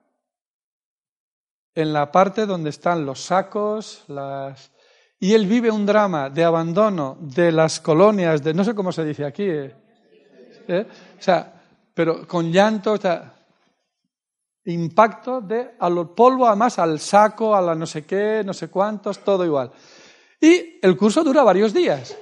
en 1.76 1.93
la 1.93 2.11
parte 2.11 2.45
donde 2.45 2.70
están 2.70 3.05
los 3.05 3.22
sacos, 3.22 4.03
las... 4.07 4.72
Y 5.20 5.34
él 5.34 5.47
vive 5.47 5.72
un 5.72 5.86
drama 5.86 6.30
de 6.30 6.43
abandono 6.43 7.18
de 7.20 7.51
las 7.51 7.80
colonias, 7.80 8.43
de 8.43 8.53
no 8.53 8.63
sé 8.63 8.76
cómo 8.76 8.91
se 8.91 9.03
dice 9.03 9.26
aquí, 9.26 9.43
¿eh? 9.43 9.76
¿Eh? 10.68 10.86
o 11.18 11.22
sea, 11.22 11.53
pero 11.93 12.28
con 12.28 12.51
llanto, 12.51 12.93
o 12.93 12.97
sea, 12.97 13.34
impacto 14.65 15.41
de 15.41 15.72
al 15.80 16.09
polvo, 16.09 16.45
además 16.45 16.78
al 16.78 16.99
saco, 16.99 17.55
a 17.55 17.61
la 17.61 17.74
no 17.74 17.86
sé 17.86 18.05
qué, 18.05 18.43
no 18.45 18.53
sé 18.53 18.68
cuántos, 18.68 19.20
todo 19.20 19.45
igual. 19.45 19.72
Y 20.39 20.80
el 20.82 20.95
curso 20.97 21.24
dura 21.24 21.43
varios 21.43 21.74
días. 21.74 22.15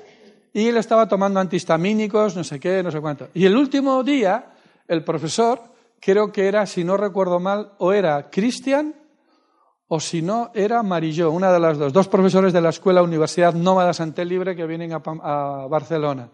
Y 0.54 0.68
él 0.68 0.78
estaba 0.78 1.08
tomando 1.08 1.40
antihistamínicos, 1.40 2.36
no 2.36 2.44
sé 2.44 2.60
qué, 2.60 2.82
no 2.82 2.92
sé 2.92 3.02
cuánto. 3.02 3.28
Y 3.34 3.46
el 3.46 3.58
último 3.58 4.04
día, 4.04 4.54
el 4.88 5.04
profesor, 5.04 5.62
creo 6.00 6.32
que 6.32 6.48
era, 6.48 6.66
si 6.66 6.84
no 6.84 6.96
recuerdo 6.96 7.40
mal, 7.40 7.74
o 7.80 7.92
era 7.92 8.30
Cristian 8.30 8.96
o 9.96 10.00
si 10.02 10.22
no, 10.22 10.52
era 10.54 10.84
Marilló, 10.84 11.32
una 11.32 11.54
de 11.54 11.60
las 11.60 11.78
dos, 11.78 11.94
dos 11.94 12.10
profesores 12.10 12.52
de 12.52 12.60
la 12.60 12.70
Escuela 12.70 13.02
Universidad 13.02 13.54
Nómada 13.54 13.94
Santé 13.94 14.26
Libre 14.26 14.54
que 14.54 14.66
vienen 14.66 14.92
a, 14.92 15.68
Barcelona. 15.70 16.30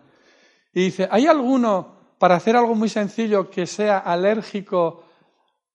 Y 0.73 0.85
dice, 0.85 1.07
¿hay 1.11 1.27
alguno, 1.27 2.15
para 2.17 2.35
hacer 2.35 2.55
algo 2.55 2.73
muy 2.73 2.89
sencillo, 2.89 3.51
que 3.51 3.67
sea 3.67 3.99
alérgico 3.99 5.03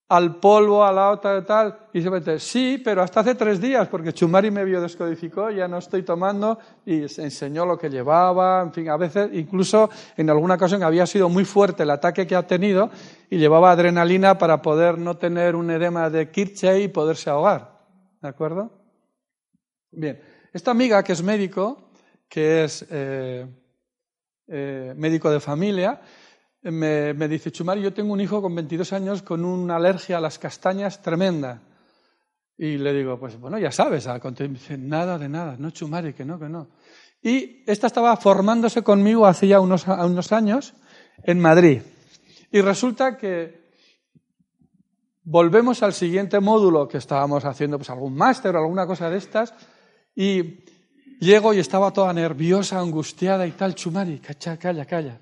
al 0.08 0.40
polvo, 0.40 0.84
a 0.84 0.90
la 0.90 1.10
otra 1.12 1.44
tal? 1.44 1.78
Y 1.92 2.00
dice, 2.00 2.40
sí, 2.40 2.82
pero 2.84 3.02
hasta 3.02 3.20
hace 3.20 3.36
tres 3.36 3.60
días, 3.60 3.86
porque 3.86 4.12
Chumari 4.12 4.50
me 4.50 4.64
biodescodificó, 4.64 5.50
ya 5.50 5.68
no 5.68 5.78
estoy 5.78 6.02
tomando, 6.02 6.58
y 6.84 7.06
se 7.08 7.22
enseñó 7.22 7.64
lo 7.64 7.78
que 7.78 7.88
llevaba, 7.88 8.62
en 8.62 8.72
fin, 8.72 8.88
a 8.88 8.96
veces, 8.96 9.30
incluso 9.32 9.90
en 10.16 10.28
alguna 10.28 10.54
ocasión 10.54 10.82
había 10.82 11.06
sido 11.06 11.28
muy 11.28 11.44
fuerte 11.44 11.84
el 11.84 11.90
ataque 11.90 12.26
que 12.26 12.34
ha 12.34 12.48
tenido, 12.48 12.90
y 13.30 13.38
llevaba 13.38 13.70
adrenalina 13.70 14.38
para 14.38 14.60
poder 14.60 14.98
no 14.98 15.16
tener 15.16 15.54
un 15.54 15.70
edema 15.70 16.10
de 16.10 16.32
Kirchhoff 16.32 16.80
y 16.80 16.88
poderse 16.88 17.30
ahogar. 17.30 17.75
¿De 18.26 18.30
acuerdo? 18.30 18.72
Bien, 19.92 20.20
esta 20.52 20.72
amiga 20.72 21.04
que 21.04 21.12
es 21.12 21.22
médico, 21.22 21.90
que 22.28 22.64
es 22.64 22.84
eh, 22.90 23.46
eh, 24.48 24.94
médico 24.96 25.30
de 25.30 25.38
familia, 25.38 26.00
me, 26.62 27.14
dice, 27.28 27.52
Chumari, 27.52 27.82
yo 27.82 27.92
tengo 27.92 28.12
un 28.12 28.20
hijo 28.20 28.42
con 28.42 28.52
22 28.52 28.92
años 28.94 29.22
con 29.22 29.44
una 29.44 29.76
alergia 29.76 30.18
a 30.18 30.20
las 30.20 30.40
castañas 30.40 31.00
tremenda. 31.02 31.62
Y 32.58 32.78
le 32.78 32.92
digo, 32.94 33.16
pues 33.20 33.38
bueno, 33.38 33.60
ya 33.60 33.70
sabes, 33.70 34.08
me 34.08 34.48
dice, 34.48 34.76
nada 34.76 35.18
de 35.18 35.28
nada, 35.28 35.54
no 35.56 35.70
Chumari, 35.70 36.12
que 36.12 36.24
no, 36.24 36.36
que 36.36 36.48
no. 36.48 36.70
Y 37.22 37.62
esta 37.64 37.86
estaba 37.86 38.16
formándose 38.16 38.82
conmigo 38.82 39.24
hace 39.24 39.46
ya 39.46 39.60
unos, 39.60 39.86
unos 39.86 40.32
años 40.32 40.74
en 41.22 41.38
Madrid. 41.38 41.80
Y 42.50 42.60
resulta 42.60 43.16
que 43.16 43.65
volvemos 45.26 45.82
al 45.82 45.92
siguiente 45.92 46.38
módulo 46.38 46.86
que 46.86 46.98
estábamos 46.98 47.44
haciendo, 47.44 47.78
pues 47.78 47.90
algún 47.90 48.14
máster 48.14 48.54
o 48.54 48.60
alguna 48.60 48.86
cosa 48.86 49.10
de 49.10 49.18
estas, 49.18 49.52
y 50.14 50.60
llego 51.20 51.52
y 51.52 51.58
estaba 51.58 51.92
toda 51.92 52.12
nerviosa, 52.12 52.78
angustiada 52.78 53.46
y 53.46 53.50
tal, 53.50 53.74
Chumari, 53.74 54.20
calla, 54.20 54.56
calla, 54.56 54.84
calla. 54.86 55.20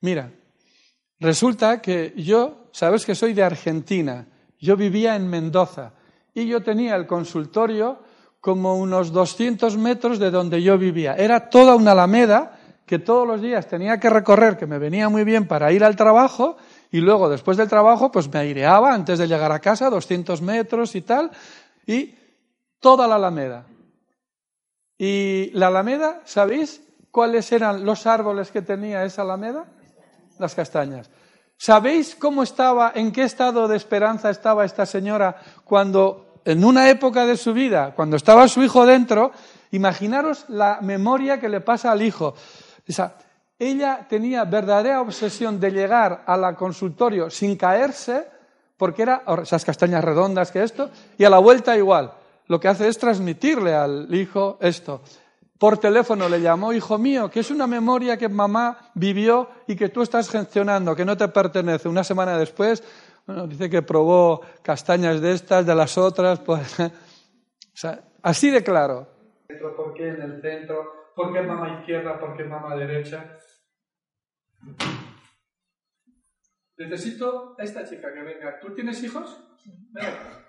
Mira, 0.00 0.32
resulta 1.20 1.82
que 1.82 2.14
yo, 2.16 2.70
sabes 2.72 3.04
que 3.04 3.14
soy 3.14 3.34
de 3.34 3.42
Argentina, 3.42 4.26
yo 4.58 4.76
vivía 4.76 5.16
en 5.16 5.28
Mendoza 5.28 5.92
y 6.34 6.46
yo 6.46 6.62
tenía 6.62 6.96
el 6.96 7.06
consultorio 7.06 7.98
como 8.40 8.76
unos 8.76 9.12
200 9.12 9.76
metros 9.76 10.18
de 10.18 10.30
donde 10.30 10.62
yo 10.62 10.78
vivía. 10.78 11.14
Era 11.14 11.50
toda 11.50 11.76
una 11.76 11.92
alameda 11.92 12.58
que 12.86 12.98
todos 12.98 13.28
los 13.28 13.42
días 13.42 13.68
tenía 13.68 14.00
que 14.00 14.08
recorrer, 14.08 14.56
que 14.56 14.66
me 14.66 14.78
venía 14.78 15.10
muy 15.10 15.24
bien 15.24 15.46
para 15.46 15.70
ir 15.72 15.84
al 15.84 15.94
trabajo, 15.94 16.56
y 16.92 17.00
luego 17.00 17.30
después 17.30 17.56
del 17.56 17.68
trabajo 17.68 18.12
pues 18.12 18.30
me 18.30 18.38
aireaba 18.38 18.92
antes 18.92 19.18
de 19.18 19.26
llegar 19.26 19.50
a 19.50 19.60
casa, 19.60 19.88
200 19.88 20.42
metros 20.42 20.94
y 20.94 21.00
tal, 21.00 21.30
y 21.86 22.14
toda 22.78 23.08
la 23.08 23.16
alameda. 23.16 23.66
Y 24.98 25.50
la 25.54 25.68
alameda, 25.68 26.20
¿sabéis 26.24 26.82
cuáles 27.10 27.50
eran 27.50 27.84
los 27.84 28.06
árboles 28.06 28.50
que 28.50 28.60
tenía 28.60 29.04
esa 29.04 29.22
alameda? 29.22 29.64
Las 30.38 30.54
castañas. 30.54 31.10
¿Sabéis 31.56 32.14
cómo 32.14 32.42
estaba, 32.42 32.92
en 32.94 33.10
qué 33.10 33.22
estado 33.22 33.68
de 33.68 33.76
esperanza 33.76 34.28
estaba 34.28 34.64
esta 34.64 34.84
señora 34.84 35.36
cuando, 35.64 36.40
en 36.44 36.62
una 36.62 36.90
época 36.90 37.24
de 37.24 37.38
su 37.38 37.54
vida, 37.54 37.94
cuando 37.96 38.16
estaba 38.16 38.48
su 38.48 38.62
hijo 38.62 38.84
dentro, 38.84 39.32
imaginaros 39.70 40.44
la 40.48 40.80
memoria 40.82 41.40
que 41.40 41.48
le 41.48 41.60
pasa 41.62 41.90
al 41.90 42.02
hijo. 42.02 42.34
O 42.86 42.92
sea, 42.92 43.14
ella 43.70 44.06
tenía 44.08 44.44
verdadera 44.44 45.00
obsesión 45.00 45.60
de 45.60 45.70
llegar 45.70 46.24
al 46.26 46.56
consultorio 46.56 47.30
sin 47.30 47.56
caerse, 47.56 48.26
porque 48.76 49.02
era 49.02 49.22
esas 49.42 49.64
castañas 49.64 50.02
redondas 50.02 50.50
que 50.50 50.62
esto, 50.62 50.90
y 51.16 51.24
a 51.24 51.30
la 51.30 51.38
vuelta 51.38 51.76
igual. 51.76 52.12
Lo 52.48 52.58
que 52.58 52.68
hace 52.68 52.88
es 52.88 52.98
transmitirle 52.98 53.74
al 53.74 54.12
hijo 54.12 54.58
esto. 54.60 55.02
Por 55.58 55.78
teléfono 55.78 56.28
le 56.28 56.40
llamó, 56.40 56.72
hijo 56.72 56.98
mío, 56.98 57.30
que 57.30 57.40
es 57.40 57.50
una 57.52 57.68
memoria 57.68 58.16
que 58.16 58.28
mamá 58.28 58.90
vivió 58.94 59.48
y 59.68 59.76
que 59.76 59.90
tú 59.90 60.02
estás 60.02 60.28
gestionando, 60.28 60.96
que 60.96 61.04
no 61.04 61.16
te 61.16 61.28
pertenece. 61.28 61.88
Una 61.88 62.02
semana 62.02 62.36
después, 62.36 62.82
bueno, 63.26 63.46
dice 63.46 63.70
que 63.70 63.82
probó 63.82 64.40
castañas 64.62 65.20
de 65.20 65.32
estas, 65.32 65.64
de 65.64 65.74
las 65.76 65.96
otras, 65.96 66.40
pues, 66.40 66.80
o 66.80 66.90
sea, 67.72 68.00
así 68.22 68.50
de 68.50 68.64
claro. 68.64 69.06
¿Por 69.76 69.94
qué 69.94 70.08
en 70.08 70.22
el 70.22 70.42
centro? 70.42 71.12
¿Por 71.14 71.32
qué? 71.32 71.42
¿Por 71.42 71.84
qué? 71.84 72.02
Necesito 76.78 77.54
a 77.58 77.62
esta 77.62 77.84
chica 77.84 78.12
que 78.12 78.22
venga. 78.22 78.58
¿Tú 78.60 78.74
tienes 78.74 79.02
hijos? 79.02 79.38
Venga. 79.92 80.44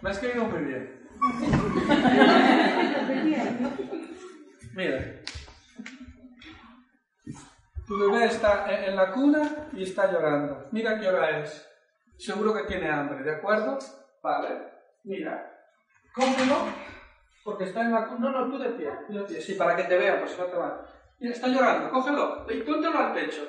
Me 0.00 0.10
has 0.10 0.18
caído 0.18 0.44
muy 0.44 0.62
bien. 0.64 1.08
Mira. 4.74 5.22
Tu 7.86 7.98
bebé 7.98 8.24
está 8.26 8.84
en 8.84 8.96
la 8.96 9.12
cuna 9.12 9.68
y 9.72 9.84
está 9.84 10.10
llorando. 10.10 10.68
Mira 10.72 10.98
qué 10.98 11.08
hora 11.08 11.40
es. 11.40 11.66
Seguro 12.18 12.54
que 12.54 12.64
tiene 12.64 12.90
hambre, 12.90 13.22
¿de 13.22 13.36
acuerdo? 13.36 13.78
Vale. 14.22 14.72
Mira. 15.04 15.52
Cógelo, 16.14 16.66
porque 17.44 17.64
está 17.64 17.82
en 17.82 17.92
la 17.92 18.08
cuna. 18.08 18.30
No, 18.30 18.46
no, 18.46 18.50
tú 18.50 18.58
de 18.58 18.70
pie. 18.70 18.90
Tú 19.06 19.14
de 19.14 19.24
pie. 19.24 19.40
Sí, 19.40 19.54
para 19.54 19.76
que 19.76 19.84
te 19.84 19.96
vean, 19.96 20.20
pues 20.20 20.36
no 20.38 20.44
te 20.46 20.56
va. 20.56 20.84
Mira, 21.18 21.32
está 21.32 21.48
llorando. 21.48 21.90
Cógelo. 21.90 22.46
Y 22.50 22.62
póntelo 22.62 22.98
al 22.98 23.14
pecho. 23.14 23.46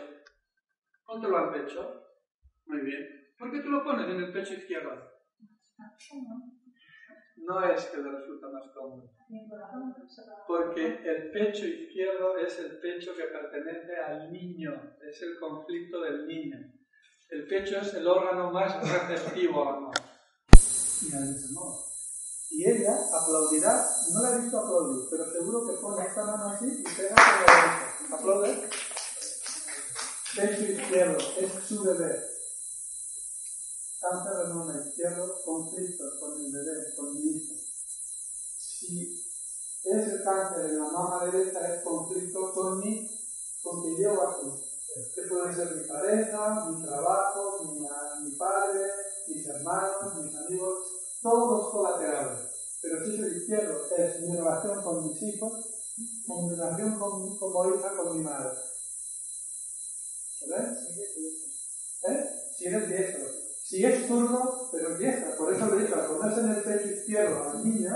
Póntelo 1.05 1.38
al 1.38 1.51
pecho. 1.51 2.03
Muy 2.65 2.82
bien. 2.82 3.18
¿Por 3.38 3.51
qué 3.51 3.59
tú 3.59 3.70
lo 3.70 3.84
pones 3.84 4.07
en 4.09 4.24
el 4.24 4.32
pecho 4.32 4.53
izquierdo? 4.53 4.91
No 7.38 7.63
es 7.63 7.86
que 7.86 7.97
le 7.97 8.11
resulta 8.11 8.47
más 8.49 8.63
cómodo. 8.74 9.09
Porque 10.47 10.99
el 11.03 11.32
pecho 11.32 11.65
izquierdo 11.65 12.38
es 12.38 12.59
el 12.59 12.80
pecho 12.80 13.15
que 13.15 13.24
pertenece 13.24 13.95
al 13.97 14.32
niño, 14.32 14.95
es 15.01 15.22
el 15.22 15.39
conflicto 15.39 16.01
del 16.01 16.26
niño. 16.26 16.57
El 17.30 17.47
pecho 17.47 17.78
es 17.80 17.93
el 17.93 18.07
órgano 18.07 18.51
más 18.51 18.82
receptivo 18.82 19.70
al 19.70 19.76
amor. 19.76 19.93
Y 21.01 21.11
ella 22.51 22.97
aplaudirá, 23.13 23.89
no 24.13 24.21
la 24.21 24.35
he 24.35 24.41
visto 24.41 24.59
aplaudir, 24.59 25.07
pero 25.09 25.31
seguro 25.31 25.67
que 25.67 25.73
pone 25.73 26.05
esta 26.05 26.25
mano 26.25 26.49
así 26.51 26.65
y 26.65 26.83
pega 26.83 27.15
con 27.15 27.45
la 27.45 27.61
derecha. 27.61 28.15
Aplaude. 28.15 28.69
Pecho 30.35 30.63
izquierdo, 30.63 31.17
es 31.39 31.51
su 31.67 31.83
bebé 31.83 32.37
cáncer 34.09 34.37
de 34.37 34.53
mama 34.53 34.83
izquierdo, 34.85 35.41
conflictos 35.43 36.13
con 36.19 36.39
el 36.39 36.51
bebé, 36.51 36.95
con 36.95 37.13
mi 37.13 37.21
hijo. 37.31 37.55
Si 38.57 39.23
es 39.83 40.07
el 40.07 40.23
cáncer 40.23 40.65
en 40.65 40.79
la 40.79 40.89
mama 40.91 41.25
derecha, 41.25 41.75
es 41.75 41.83
conflicto 41.83 42.53
con 42.53 42.79
mi, 42.79 43.09
con 43.63 43.81
quien 43.81 43.95
llevo 43.97 44.21
aquí. 44.23 44.51
Que 45.13 45.21
puede 45.23 45.53
ser 45.53 45.75
mi 45.75 45.87
pareja, 45.87 46.65
mi 46.69 46.83
trabajo, 46.83 47.63
mi 48.21 48.31
padre, 48.31 48.91
mis 49.27 49.45
hermanos, 49.45 50.15
mis 50.23 50.35
amigos, 50.35 50.96
todos 51.30 51.49
los 51.51 51.71
colaterales. 51.71 52.39
Pero 52.82 53.03
si 53.03 53.15
es 53.15 53.19
el 53.19 53.38
izquierdo, 53.38 53.82
es 53.97 54.21
mi 54.21 54.38
relación 54.38 54.82
con 54.82 55.07
mis 55.07 55.21
hijos, 55.23 55.53
mi 55.97 56.55
relación 56.55 56.97
con, 56.97 57.38
como 57.38 57.75
hija 57.75 57.95
con 57.97 58.17
mi 58.17 58.23
madre. 58.23 58.57
¿Ves? 60.47 60.67
¿Eh? 62.07 62.30
Si 62.57 62.65
eres 62.65 62.88
diestro. 62.88 63.25
Si 63.63 63.86
es 63.86 64.07
zurdo, 64.07 64.69
pero 64.71 64.91
empieza. 64.91 65.36
Por 65.36 65.53
eso 65.53 65.75
le 65.75 65.84
digo, 65.84 65.95
al 65.95 66.07
ponerse 66.07 66.39
en 66.39 66.49
el 66.51 66.63
pecho 66.63 66.88
izquierdo 66.88 67.49
al 67.49 67.69
niño, 67.69 67.91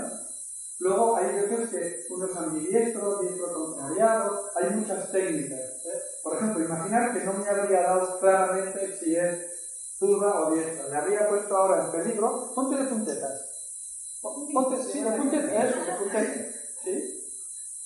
luego 0.80 1.16
hay 1.16 1.34
veces 1.34 1.70
que 1.70 2.06
uno 2.10 2.26
es 2.26 2.36
ambidiestro, 2.36 3.18
diestro 3.20 3.54
contrariado, 3.54 4.50
hay 4.56 4.70
muchas 4.74 5.10
técnicas. 5.10 5.58
¿eh? 5.58 6.02
Por 6.22 6.36
ejemplo, 6.36 6.64
imaginar 6.64 7.14
que 7.14 7.24
no 7.24 7.32
me 7.32 7.48
habría 7.48 7.80
dado 7.80 8.18
claramente 8.20 8.98
si 8.98 9.16
es 9.16 9.51
zurda 10.02 10.40
o 10.40 10.50
diestra. 10.50 10.88
Le 10.88 10.96
habría 10.96 11.28
puesto 11.28 11.56
ahora 11.56 11.84
en 11.84 11.92
peligro, 11.92 12.52
ponte 12.54 12.76
de 12.76 12.90
puntetas. 12.90 13.40
Ponte, 14.20 14.82
sí, 14.82 15.00
de 15.00 15.10
puntetas, 15.12 15.64
eso, 15.64 15.84
de 15.84 15.92
puntetas. 15.92 16.54
¿Sí? 16.84 16.94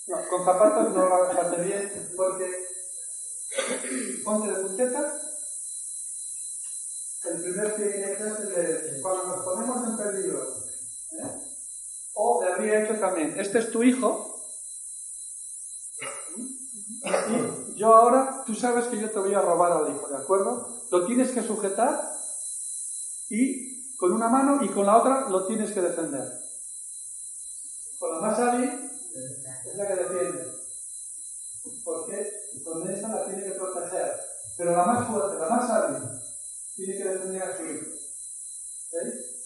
No, 0.08 0.16
con 0.30 0.44
zapatos 0.44 0.94
no 0.94 1.08
lo 1.08 1.24
hace 1.24 1.62
bien 1.62 2.12
porque 2.16 2.46
ponte 4.24 4.52
de 4.52 4.60
puntetas 4.62 5.12
el 7.24 7.42
primer 7.42 7.74
pie 7.74 7.90
que 7.90 8.12
es 8.12 8.20
el 8.20 8.54
de 8.54 9.00
cuando 9.02 9.24
nos 9.24 9.44
ponemos 9.44 9.88
en 9.88 9.96
peligro. 9.96 10.42
¿eh? 11.12 11.26
O 12.14 12.42
le 12.42 12.52
habría 12.52 12.84
hecho 12.84 12.98
también, 12.98 13.38
este 13.38 13.58
es 13.58 13.70
tu 13.70 13.82
hijo, 13.82 14.32
y 17.28 17.74
yo 17.74 17.94
ahora, 17.94 18.42
tú 18.46 18.54
sabes 18.54 18.86
que 18.86 18.98
yo 18.98 19.10
te 19.10 19.18
voy 19.18 19.34
a 19.34 19.42
robar 19.42 19.72
al 19.72 19.94
hijo, 19.94 20.08
¿de 20.08 20.16
acuerdo? 20.16 20.75
Lo 20.90 21.06
tienes 21.06 21.32
que 21.32 21.42
sujetar 21.42 22.12
y 23.28 23.96
con 23.96 24.12
una 24.12 24.28
mano 24.28 24.62
y 24.62 24.68
con 24.68 24.86
la 24.86 24.98
otra 24.98 25.28
lo 25.28 25.46
tienes 25.46 25.72
que 25.72 25.80
defender. 25.80 26.32
Con 27.98 28.12
la 28.12 28.20
más 28.20 28.38
hábil 28.38 28.70
es 29.64 29.76
la 29.76 29.86
que 29.86 29.94
defiende. 29.94 30.52
Porque 31.84 32.32
con 32.64 32.88
esa 32.90 33.08
la 33.08 33.24
tiene 33.24 33.42
que 33.44 33.50
proteger. 33.52 34.12
Pero 34.56 34.76
la 34.76 34.84
más 34.84 35.08
fuerte, 35.08 35.38
la 35.38 35.48
más 35.48 35.70
hábil, 35.70 36.02
tiene 36.76 36.96
que 36.96 37.04
defender 37.04 37.42
a 37.42 37.56
su 37.56 37.64
hijo. 37.64 37.86
¿Veis? 38.92 39.36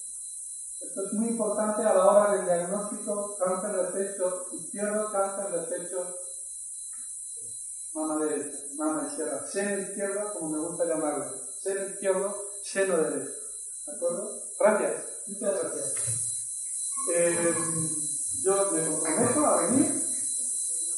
Esto 0.80 1.06
es 1.06 1.12
muy 1.12 1.28
importante 1.28 1.82
a 1.82 1.94
la 1.94 2.06
hora 2.06 2.34
del 2.34 2.44
diagnóstico 2.44 3.36
cáncer 3.38 3.76
de 3.76 3.84
pecho 3.92 4.46
izquierdo, 4.52 5.12
cáncer 5.12 5.50
de 5.52 5.76
pecho 5.76 6.16
mama 7.94 8.24
derecha, 8.24 8.58
mama 8.76 9.08
izquierda, 9.08 9.46
seno 9.46 9.82
izquierdo, 9.82 10.32
como 10.34 10.50
me 10.50 10.58
gusta 10.58 10.84
llamarlo, 10.84 11.24
seno 11.62 11.86
izquierdo, 11.86 12.36
seno 12.64 12.96
derecho. 12.96 13.32
¿De 13.86 13.92
acuerdo? 13.92 14.30
Gracias, 14.58 15.04
muchas 15.26 15.54
gracias. 15.60 15.94
Eh, 17.14 17.54
yo 18.42 18.70
me 18.72 18.86
comprometo 18.86 19.46
a 19.46 19.62
venir 19.62 19.92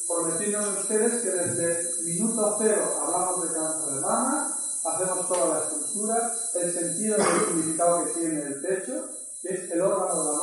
prometiendo 0.07 0.59
a 0.59 0.79
ustedes 0.79 1.21
que 1.21 1.29
desde 1.29 2.03
minuto 2.03 2.57
cero 2.59 3.01
hablamos 3.01 3.47
de 3.47 3.55
cáncer 3.55 3.93
de 3.93 4.01
mama 4.01 4.59
hacemos 4.85 5.27
toda 5.27 5.47
la 5.47 5.63
estructura, 5.63 6.35
el 6.55 6.73
sentido 6.73 7.17
del 7.17 7.47
significado 7.47 8.05
que 8.05 8.11
tiene 8.11 8.41
el 8.41 8.61
pecho, 8.61 9.09
que 9.41 9.53
es 9.53 9.71
el 9.71 9.81
órgano 9.81 10.23
del 10.23 10.35
amor, 10.35 10.42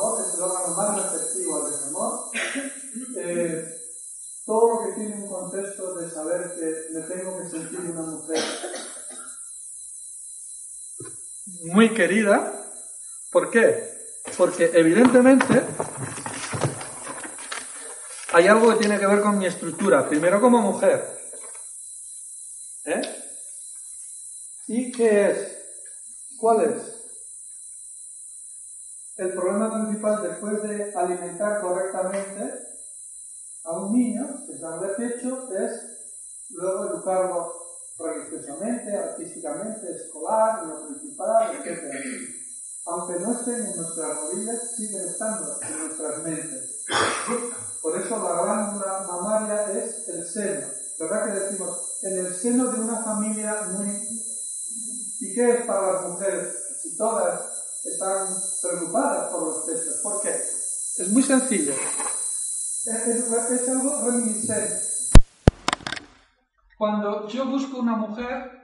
muy 11.71 11.93
querida. 11.93 12.53
¿Por 13.31 13.49
qué? 13.49 13.89
Porque 14.37 14.71
evidentemente 14.73 15.65
hay 18.33 18.47
algo 18.47 18.69
que 18.71 18.79
tiene 18.79 18.99
que 18.99 19.07
ver 19.07 19.21
con 19.21 19.37
mi 19.37 19.45
estructura. 19.45 20.07
Primero 20.07 20.39
como 20.41 20.61
mujer. 20.61 21.19
¿Eh? 22.85 23.01
¿Y 24.67 24.91
qué 24.91 25.31
es? 25.31 25.57
¿Cuál 26.37 26.61
es? 26.63 27.01
El 29.17 29.33
problema 29.33 29.71
principal 29.71 30.23
después 30.23 30.63
de 30.63 30.93
alimentar 30.95 31.61
correctamente 31.61 32.53
a 33.63 33.71
un 33.73 33.93
niño 33.93 34.45
que 34.45 34.53
está 34.53 34.79
de 34.79 34.87
pecho 34.95 35.47
es 35.53 36.47
luego 36.49 36.85
educarlo 36.89 37.60
artísticamente, 38.97 39.91
escolar, 39.91 40.63
en 40.63 40.69
lo 40.69 40.87
principal, 40.87 41.55
etc. 41.55 41.93
Aunque 42.85 43.19
no 43.19 43.31
estén 43.33 43.65
en 43.65 43.75
nuestras 43.75 44.17
rodillas, 44.21 44.75
siguen 44.75 45.07
estando 45.07 45.59
en 45.61 45.79
nuestras 45.79 46.23
mentes. 46.23 46.83
Por 47.81 47.99
eso 47.99 48.17
la 48.17 48.43
glándula 48.43 49.05
mamaria 49.07 49.71
es 49.71 50.07
el 50.09 50.27
seno. 50.27 50.67
¿Verdad 50.99 51.25
que 51.25 51.39
decimos? 51.39 51.99
En 52.03 52.25
el 52.25 52.35
seno 52.35 52.71
de 52.71 52.79
una 52.79 53.03
familia 53.03 53.61
muy 53.71 53.87
¿Y 55.21 55.35
qué 55.35 55.51
es 55.51 55.65
para 55.65 55.93
las 55.93 56.09
mujeres? 56.09 56.55
Si 56.81 56.97
todas 56.97 57.41
están 57.85 58.27
preocupadas 58.61 59.31
por 59.31 59.43
los 59.43 59.65
pechos. 59.65 59.99
¿Por 60.01 60.21
qué? 60.21 60.29
Es 60.97 61.09
muy 61.09 61.21
sencillo. 61.21 61.73
Es, 62.85 63.29
verbo 63.29 64.01
reminiscere. 64.03 64.90
Cuando 66.81 67.27
yo 67.27 67.45
busco 67.45 67.77
una 67.77 67.95
mujer, 67.95 68.59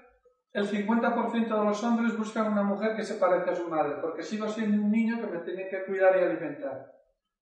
el 0.52 0.68
50% 0.68 1.32
de 1.50 1.66
los 1.66 1.84
hombres 1.84 2.18
buscan 2.18 2.52
una 2.52 2.64
mujer 2.64 2.96
que 2.96 3.04
se 3.04 3.14
parezca 3.14 3.52
a 3.52 3.56
su 3.56 3.70
madre, 3.70 3.98
porque 4.02 4.24
sigo 4.24 4.48
siendo 4.48 4.82
un 4.84 4.90
niño 4.90 5.22
que 5.22 5.28
me 5.28 5.38
tiene 5.42 5.70
que 5.70 5.86
cuidar 5.86 6.18
y 6.18 6.24
alimentar. 6.24 6.96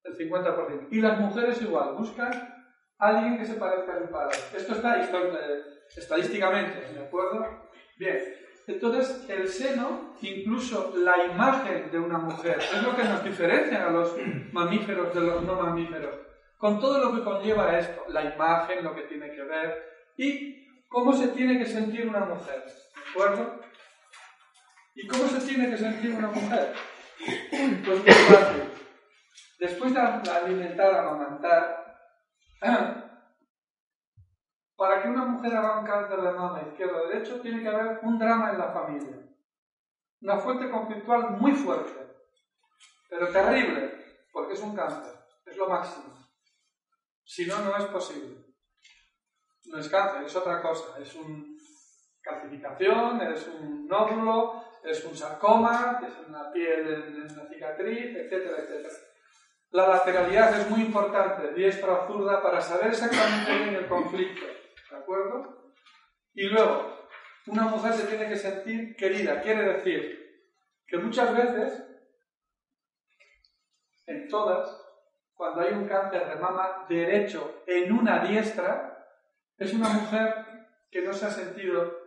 El 0.04 0.18
50%. 0.18 0.88
Y 0.92 1.00
las 1.00 1.18
mujeres 1.18 1.62
igual, 1.62 1.96
buscan 1.96 2.34
a 3.00 3.08
alguien 3.08 3.38
que 3.38 3.46
se 3.46 3.54
parezca 3.54 3.94
a 3.94 4.00
su 4.02 4.12
padre. 4.12 4.36
Esto 4.54 4.74
está 4.74 5.02
eh, 5.02 5.62
estadísticamente, 5.96 6.94
¿de 6.94 7.06
acuerdo? 7.06 7.70
Bien. 7.98 8.20
Entonces, 8.68 9.30
el 9.30 9.48
seno, 9.48 10.16
incluso 10.20 10.94
la 10.98 11.24
imagen 11.24 11.90
de 11.90 12.00
una 12.00 12.18
mujer, 12.18 12.58
es 12.60 12.84
lo 12.84 12.94
que 12.98 13.06
nos 13.06 13.24
diferencia 13.24 13.88
a 13.88 13.92
los 13.92 14.14
mamíferos 14.52 15.14
de 15.14 15.22
los 15.22 15.42
no 15.42 15.56
mamíferos. 15.56 16.20
Con 16.58 16.82
todo 16.82 17.00
lo 17.00 17.16
que 17.16 17.24
conlleva 17.24 17.80
esto, 17.80 18.04
la 18.10 18.26
imagen, 18.26 18.84
lo 18.84 18.94
que 18.94 19.04
tiene 19.04 19.32
que 19.32 19.44
ver 19.44 19.96
y 20.18 20.65
cómo 20.96 21.12
se 21.12 21.28
tiene 21.28 21.60
que 21.60 21.66
sentir 21.66 22.08
una 22.08 22.22
mujer. 22.22 22.64
¿De 22.64 23.12
acuerdo? 23.12 23.60
¿Y 24.96 25.06
cómo 25.08 25.28
se 25.28 25.46
tiene 25.46 25.70
que 25.70 25.78
sentir 25.78 26.12
una 26.16 26.30
mujer? 26.30 26.74
Pues 27.86 28.00
muy 28.02 28.12
fácil. 28.14 28.64
Después 29.60 29.94
de 29.94 30.00
alimentar, 30.00 30.96
amamantar, 30.96 31.98
para 34.78 35.02
que 35.02 35.10
una 35.10 35.26
mujer 35.26 35.54
haga 35.58 35.80
un 35.82 35.86
cáncer 35.86 36.22
de 36.22 36.32
mama 36.32 36.64
izquierdo 36.66 37.04
o 37.04 37.08
derecho, 37.08 37.42
tiene 37.42 37.62
que 37.62 37.68
haber 37.68 38.00
un 38.04 38.18
drama 38.18 38.52
en 38.52 38.58
la 38.58 38.72
familia. 38.72 39.18
Una 40.22 40.38
fuente 40.38 40.70
conflictual 40.70 41.32
muy 41.32 41.52
fuerte, 41.52 42.16
pero 43.10 43.28
terrible, 43.34 44.02
porque 44.32 44.54
es 44.54 44.62
un 44.62 44.74
cáncer, 44.74 45.14
es 45.46 45.58
lo 45.58 45.68
máximo. 45.68 46.14
Si 47.26 47.46
no, 47.46 47.60
no 47.60 47.76
es 47.76 47.86
posible 47.86 48.46
no 49.68 49.80
es 49.80 49.90
cáncer, 49.90 50.24
es 50.24 50.36
otra 50.36 50.62
cosa. 50.62 51.00
Es 51.00 51.16
una 51.16 51.46
calcificación, 52.22 53.22
es 53.22 53.48
un 53.48 53.88
nódulo, 53.88 54.64
es 54.84 55.04
un 55.06 55.16
sarcoma, 55.16 56.02
es 56.06 56.28
una 56.28 56.52
piel 56.52 56.88
en 56.88 57.32
una 57.32 57.48
cicatriz, 57.48 58.16
etcétera, 58.16 58.58
etcétera. 58.60 58.94
La 59.72 59.88
lateralidad 59.88 60.60
es 60.60 60.70
muy 60.70 60.82
importante, 60.82 61.54
diestra 61.54 61.94
o 61.94 62.08
zurda, 62.08 62.42
para 62.42 62.62
saber 62.62 62.88
exactamente 62.88 63.58
bien 63.58 63.76
el 63.76 63.88
conflicto. 63.88 64.46
¿De 64.90 64.98
acuerdo? 64.98 65.74
Y 66.34 66.48
luego, 66.48 67.08
una 67.48 67.64
mujer 67.64 67.94
se 67.94 68.08
tiene 68.08 68.28
que 68.30 68.38
sentir 68.38 68.96
querida. 68.96 69.42
Quiere 69.42 69.74
decir 69.74 70.18
que 70.88 70.98
muchas 70.98 71.36
veces, 71.36 71.84
en 74.06 74.28
todas, 74.28 74.82
cuando 75.34 75.62
hay 75.62 75.74
un 75.74 75.88
cáncer 75.88 76.28
de 76.28 76.36
mama 76.36 76.86
derecho 76.88 77.64
en 77.68 77.92
una 77.92 78.26
diestra, 78.26 78.95
es 79.58 79.74
una 79.74 79.90
mujer 79.90 80.34
que 80.92 81.02
no 81.02 81.14
se 81.14 81.26
ha 81.26 81.32
sentido 81.32 82.06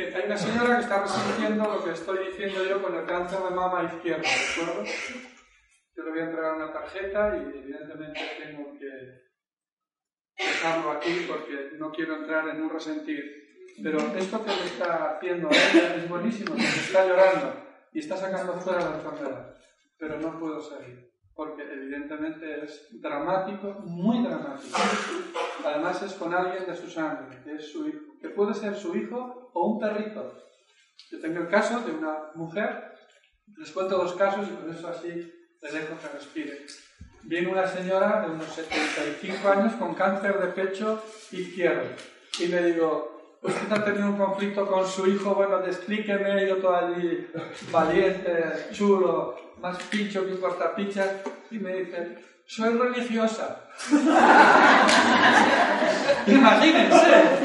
hay 0.00 0.26
una 0.26 0.36
señora 0.36 0.76
que 0.76 0.82
está 0.82 1.02
resintiendo 1.02 1.64
lo 1.64 1.84
que 1.84 1.90
estoy 1.90 2.28
diciendo 2.28 2.64
yo 2.64 2.80
con 2.80 2.94
el 2.94 3.04
cáncer 3.04 3.40
de 3.40 3.50
mama 3.50 3.82
izquierdo, 3.84 4.22
¿de 4.22 4.62
acuerdo? 4.62 4.84
Yo 5.96 6.02
le 6.04 6.10
voy 6.10 6.20
a 6.20 6.24
entregar 6.24 6.54
una 6.54 6.72
tarjeta 6.72 7.36
y 7.36 7.58
evidentemente 7.58 8.20
tengo 8.38 8.78
que 8.78 10.44
dejarlo 10.44 10.92
aquí 10.92 11.26
porque 11.26 11.72
no 11.78 11.90
quiero 11.90 12.16
entrar 12.16 12.48
en 12.48 12.62
un 12.62 12.70
resentir. 12.70 13.24
Pero 13.82 13.98
esto 13.98 14.44
que 14.44 14.50
le 14.50 14.64
está 14.64 15.16
haciendo 15.16 15.48
ella 15.50 15.96
es 15.96 16.08
buenísimo, 16.08 16.50
porque 16.50 16.64
está 16.64 17.04
llorando 17.04 17.54
y 17.92 17.98
está 17.98 18.16
sacando 18.16 18.52
fuera 18.54 18.90
la 18.90 18.96
enfermedad. 18.96 19.56
Pero 19.98 20.20
no 20.20 20.38
puedo 20.38 20.60
seguir, 20.60 21.12
porque 21.34 21.62
evidentemente 21.62 22.64
es 22.64 22.88
dramático, 23.00 23.80
muy 23.84 24.24
dramático. 24.24 24.78
Además 25.64 26.02
es 26.02 26.12
con 26.14 26.32
alguien 26.32 26.66
de 26.66 26.76
su 26.76 26.88
sangre, 26.88 27.42
que 27.42 27.54
es 27.54 27.72
su 27.72 27.88
hijo 27.88 28.08
que 28.20 28.28
puede 28.30 28.54
ser 28.54 28.74
su 28.74 28.96
hijo 28.96 29.47
o 29.58 29.72
un 29.72 29.80
perrito. 29.80 30.34
Yo 31.10 31.20
tengo 31.20 31.40
el 31.40 31.48
caso 31.48 31.80
de 31.80 31.92
una 31.92 32.30
mujer, 32.34 32.94
les 33.56 33.70
cuento 33.72 33.98
dos 33.98 34.14
casos 34.14 34.46
y 34.48 34.52
con 34.52 34.72
eso 34.72 34.88
así 34.88 35.32
les 35.60 35.72
dejo 35.72 35.96
que 36.00 36.16
respire. 36.16 36.66
Viene 37.24 37.48
una 37.48 37.66
señora 37.66 38.20
de 38.20 38.30
unos 38.30 38.46
75 38.46 39.48
años 39.48 39.72
con 39.74 39.94
cáncer 39.94 40.38
de 40.38 40.46
pecho 40.48 41.02
izquierdo 41.32 41.88
y 42.38 42.46
le 42.46 42.72
digo, 42.72 43.38
¿usted 43.42 43.72
ha 43.72 43.84
tenido 43.84 44.06
un 44.06 44.16
conflicto 44.16 44.66
con 44.66 44.86
su 44.86 45.06
hijo? 45.06 45.34
Bueno, 45.34 45.58
explíqueme, 45.64 46.46
yo 46.46 46.58
todo 46.58 46.76
allí 46.76 47.26
valiente, 47.72 48.68
chulo, 48.72 49.54
más 49.60 49.82
pincho 49.84 50.26
que 50.26 50.38
cortapichas 50.38 51.10
y 51.50 51.58
me 51.58 51.74
dice, 51.74 52.18
soy 52.46 52.78
religiosa. 52.78 53.64
Imagínense, 56.26 57.38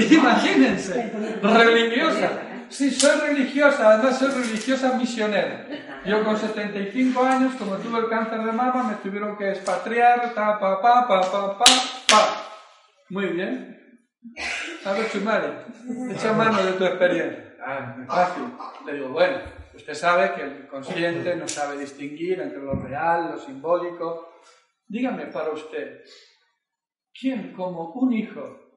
Imagínense, 0.10 1.12
religiosa. 1.42 2.30
Sí, 2.68 2.88
soy 2.90 3.20
religiosa, 3.20 3.94
además 3.94 4.18
soy 4.18 4.30
religiosa 4.30 4.96
misionera. 4.96 5.66
Yo 6.04 6.24
con 6.24 6.36
75 6.36 7.20
años, 7.20 7.54
como 7.56 7.76
tuve 7.76 7.98
el 7.98 8.08
cáncer 8.08 8.44
de 8.44 8.52
mama, 8.52 8.84
me 8.84 8.94
tuvieron 8.96 9.36
que 9.36 9.50
expatriar, 9.50 10.32
pa, 10.34 10.58
pa, 10.58 10.80
pa, 10.80 11.08
pa, 11.08 11.20
pa, 11.20 11.58
pa, 11.58 11.64
pa. 12.08 12.50
Muy 13.08 13.26
bien. 13.26 13.76
A 14.84 14.92
ver, 14.92 15.10
Chumari, 15.10 15.48
echa 16.12 16.32
mano 16.32 16.62
de 16.62 16.72
tu 16.72 16.84
experiencia. 16.84 17.56
Ah, 17.60 17.96
fácil. 18.06 18.44
Le 18.86 18.94
digo, 18.94 19.08
bueno, 19.08 19.38
usted 19.74 19.94
sabe 19.94 20.34
que 20.34 20.42
el 20.42 20.68
consciente 20.68 21.34
no 21.36 21.48
sabe 21.48 21.80
distinguir 21.80 22.40
entre 22.40 22.62
lo 22.62 22.74
real, 22.74 23.32
lo 23.32 23.38
simbólico. 23.38 24.32
Dígame 24.86 25.26
para 25.26 25.50
usted, 25.50 26.02
¿quién 27.12 27.52
como 27.52 27.92
un 27.92 28.12
hijo 28.12 28.69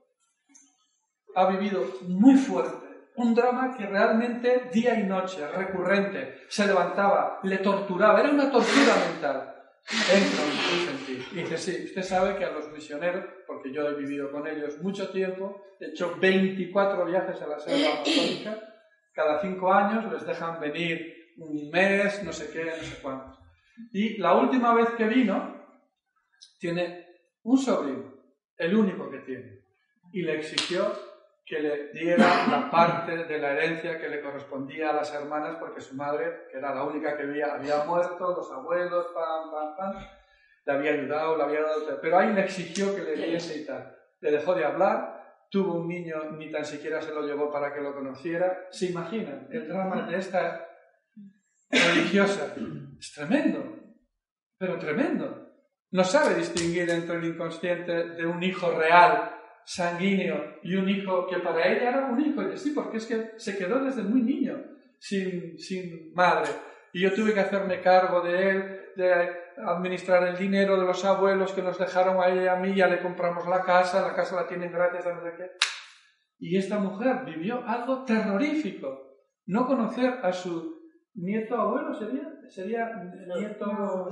ha 1.36 1.48
vivido 1.48 1.86
muy 2.08 2.36
fuerte 2.36 2.84
un 3.16 3.36
drama 3.36 3.76
que 3.78 3.86
realmente 3.86 4.70
día 4.72 5.00
y 5.00 5.04
noche, 5.04 5.48
recurrente, 5.48 6.46
se 6.48 6.66
levantaba, 6.66 7.40
le 7.44 7.58
torturaba, 7.60 8.20
era 8.20 8.30
una 8.30 8.52
tortura 8.52 8.96
mental? 9.12 9.50
Entra 9.92 10.44
en 10.46 10.98
sentido. 10.98 11.24
Y 11.32 11.36
dice, 11.42 11.58
sí, 11.58 11.86
usted 11.86 12.04
sabe 12.04 12.38
que 12.38 12.46
a 12.46 12.52
los 12.52 12.72
misioneros, 12.72 13.26
porque 13.46 13.72
yo 13.72 13.88
he 13.88 13.96
vivido 13.96 14.32
con 14.32 14.48
ellos 14.48 14.80
mucho 14.82 15.10
tiempo, 15.10 15.62
he 15.80 15.88
hecho 15.88 16.16
24 16.20 17.06
viajes 17.06 17.42
a 17.42 17.48
la 17.48 17.60
selva 17.60 17.94
amazónica, 17.98 18.58
cada 19.14 19.42
cinco 19.42 19.72
años 19.72 20.12
les 20.12 20.26
dejan 20.26 20.60
venir 20.60 21.34
un 21.38 21.70
mes, 21.70 22.24
no 22.24 22.32
sé 22.32 22.50
qué, 22.52 22.66
no 22.66 22.84
sé 22.84 23.00
cuántos. 23.02 23.38
Y 23.92 24.18
la 24.18 24.36
última 24.36 24.74
vez 24.74 24.90
que 24.92 25.06
vino, 25.06 25.62
tiene 26.60 27.08
un 27.44 27.58
sobrino, 27.58 28.14
el 28.58 28.76
único 28.76 29.10
que 29.12 29.20
tiene, 29.20 29.66
y 30.14 30.22
le 30.22 30.38
exigió 30.38 30.94
que 31.46 31.60
le 31.60 31.92
diera 31.92 32.48
la 32.50 32.72
parte 32.72 33.26
de 33.26 33.38
la 33.38 33.52
herencia 33.52 34.00
que 34.00 34.08
le 34.08 34.22
correspondía 34.22 34.92
a 34.92 34.94
las 34.94 35.14
hermanas, 35.14 35.58
porque 35.60 35.82
su 35.82 35.96
madre, 35.96 36.48
que 36.50 36.58
era 36.58 36.74
la 36.74 36.84
única 36.84 37.18
que 37.18 37.24
había, 37.24 37.54
había 37.54 37.84
muerto, 37.84 38.34
los 38.36 38.50
abuelos, 38.52 39.08
pam, 39.14 39.52
pam, 39.52 39.76
pam, 39.76 40.06
le 40.66 40.74
había 40.74 40.92
ayudado, 40.92 41.38
le 41.38 41.44
había 41.44 41.62
dado... 41.62 42.00
Pero 42.02 42.18
ahí 42.18 42.34
le 42.34 42.42
exigió 42.42 42.96
que 42.96 43.02
le 43.04 43.28
diese 43.28 43.58
y 43.58 43.66
tal. 43.66 43.94
Le 44.22 44.32
dejó 44.32 44.56
de 44.56 44.64
hablar, 44.64 45.24
tuvo 45.50 45.76
un 45.76 45.88
niño, 45.88 46.32
ni 46.38 46.50
tan 46.50 46.64
siquiera 46.64 47.02
se 47.02 47.14
lo 47.14 47.22
llevó 47.24 47.52
para 47.52 47.74
que 47.74 47.82
lo 47.82 47.94
conociera. 47.94 48.68
¿Se 48.72 48.86
imaginan 48.88 49.48
el 49.52 49.68
drama 49.68 50.08
de 50.08 50.18
esta 50.18 50.68
religiosa? 51.70 52.56
Es 52.98 53.14
tremendo, 53.14 53.80
pero 54.58 54.80
tremendo. 54.80 55.52
No 55.92 56.04
sabe 56.04 56.36
distinguir 56.36 56.90
entre 56.90 57.18
el 57.18 57.26
inconsciente 57.26 58.10
de 58.12 58.26
un 58.26 58.42
hijo 58.42 58.72
real, 58.72 59.33
sanguíneo, 59.66 60.60
y 60.64 60.76
un 60.76 60.90
hijo 60.90 61.28
que 61.28 61.38
para 61.40 61.68
ella 61.68 61.90
era 61.90 62.06
un 62.06 62.20
hijo. 62.20 62.42
Y 62.42 62.58
sí, 62.58 62.72
porque 62.72 62.98
es 62.98 63.06
que 63.06 63.32
se 63.38 63.58
quedó 63.58 63.84
desde 63.84 64.04
muy 64.04 64.22
niño 64.22 64.58
sin, 65.00 65.58
sin 65.58 66.14
madre. 66.14 66.50
Y 66.92 67.02
yo 67.02 67.14
tuve 67.14 67.34
que 67.34 67.40
hacerme 67.40 67.82
cargo 67.82 68.22
de 68.22 68.50
él, 68.50 68.82
de 68.96 69.44
administrar 69.66 70.28
el 70.28 70.38
dinero 70.38 70.80
de 70.80 70.86
los 70.86 71.04
abuelos 71.06 71.52
que 71.54 71.62
nos 71.62 71.78
dejaron 71.78 72.22
a 72.22 72.28
ella 72.28 72.44
y 72.44 72.48
a 72.48 72.56
mí, 72.56 72.76
ya 72.76 72.88
le 72.88 73.02
compramos 73.02 73.48
la 73.48 73.62
casa, 73.62 74.08
la 74.08 74.16
casa 74.16 74.36
la 74.36 74.48
tienen 74.48 74.72
gratis, 74.72 75.06
no 75.06 75.22
sé 75.22 75.34
qué. 75.38 75.52
Y 76.40 76.58
esta 76.58 76.78
mujer 76.78 77.24
vivió 77.26 77.64
algo 77.66 78.04
terrorífico. 78.04 79.18
No 79.46 79.66
conocer 79.66 80.20
a 80.24 80.32
su 80.32 80.82
nieto 81.16 81.56
abuelo 81.56 81.94
sería 81.94 82.33
sería 82.50 82.90
nieto, 83.36 84.10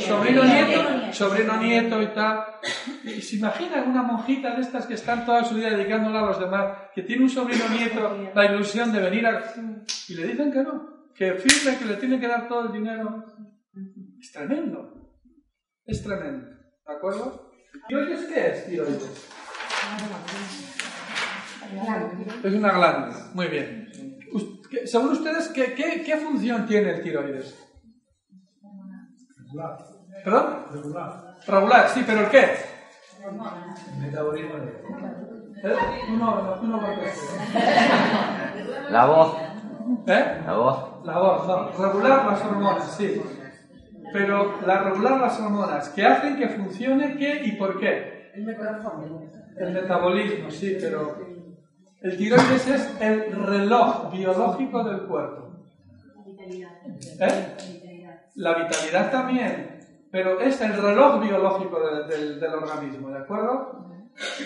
sobrino 0.00 0.44
nieto, 0.44 1.12
sobrino 1.12 1.56
nieto 1.56 2.02
y 2.02 2.06
tal. 2.08 2.44
Y 3.04 3.20
se 3.20 3.36
imaginan 3.36 3.90
una 3.90 4.02
monjita 4.02 4.54
de 4.54 4.62
estas 4.62 4.86
que 4.86 4.94
están 4.94 5.24
toda 5.26 5.44
su 5.44 5.54
vida 5.54 5.70
dedicándola 5.70 6.20
a 6.20 6.26
los 6.26 6.40
demás, 6.40 6.78
que 6.94 7.02
tiene 7.02 7.24
un 7.24 7.30
sobrino 7.30 7.68
nieto, 7.68 8.30
la 8.34 8.46
ilusión 8.46 8.92
de 8.92 9.00
venir 9.00 9.26
a... 9.26 9.42
Y 10.08 10.14
le 10.14 10.26
dicen 10.26 10.52
que 10.52 10.62
no, 10.62 11.10
que 11.14 11.34
firme, 11.34 11.78
que 11.78 11.84
le 11.84 11.96
tiene 11.96 12.20
que 12.20 12.28
dar 12.28 12.48
todo 12.48 12.66
el 12.66 12.72
dinero. 12.72 13.24
Es 14.20 14.32
tremendo, 14.32 15.10
es 15.84 16.02
tremendo, 16.02 16.46
¿de 16.86 16.94
acuerdo? 16.94 17.52
¿Tiroides 17.88 18.26
qué 18.26 18.46
es 18.48 18.66
tiroides? 18.66 19.28
Es 22.44 22.54
una 22.54 22.72
glándula, 22.72 23.30
muy 23.34 23.48
bien. 23.48 23.83
Según 24.84 25.10
ustedes, 25.10 25.48
¿qué, 25.48 25.74
qué, 25.74 26.02
qué 26.04 26.16
función 26.16 26.66
tiene 26.66 26.90
el 26.90 27.02
tiroides? 27.02 27.56
¿Perdón? 30.24 30.66
Regular. 30.72 31.36
Regular, 31.46 31.88
sí, 31.88 32.02
pero 32.06 32.20
¿el 32.20 32.30
qué? 32.30 32.46
Metabolismo. 34.00 34.54
¿Eh? 34.56 35.76
No, 36.18 36.42
no, 36.42 36.62
no, 36.62 36.80
La 38.90 39.06
voz. 39.06 39.36
¿Eh? 40.06 40.42
La 40.46 40.56
voz. 40.56 41.04
La 41.04 41.18
voz, 41.18 41.46
no. 41.46 41.84
Regular 41.86 42.26
las 42.26 42.44
hormonas, 42.44 42.96
sí. 42.96 43.22
Pero 44.12 44.60
la 44.66 44.84
regular 44.84 45.20
las 45.20 45.40
hormonas, 45.40 45.88
que 45.90 46.04
hacen 46.04 46.36
que 46.36 46.48
funcione 46.48 47.16
qué 47.16 47.42
y 47.44 47.52
por 47.52 47.78
qué. 47.78 48.30
El 48.34 48.44
metabolismo. 48.44 49.30
El 49.56 49.72
metabolismo, 49.72 50.50
sí, 50.50 50.76
pero 50.80 51.16
el 52.04 52.18
tiroides 52.18 52.68
es 52.68 53.00
el 53.00 53.32
reloj 53.32 54.12
biológico 54.12 54.84
del 54.84 55.06
cuerpo. 55.06 55.56
¿Eh? 57.18 57.56
La 58.34 58.54
vitalidad 58.58 59.10
también, 59.10 59.80
pero 60.12 60.38
es 60.38 60.60
el 60.60 60.74
reloj 60.74 61.22
biológico 61.22 61.80
del 62.06 62.44
organismo, 62.44 63.08
¿de 63.08 63.20
acuerdo? 63.20 63.88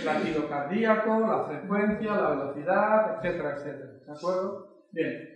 Latido 0.05 0.49
cardíaco, 0.49 1.19
la 1.19 1.45
frecuencia, 1.47 2.15
la 2.15 2.31
velocidad, 2.31 3.17
etcétera, 3.17 3.57
etcétera. 3.57 3.93
¿De 4.07 4.13
acuerdo? 4.13 4.85
Bien. 4.93 5.29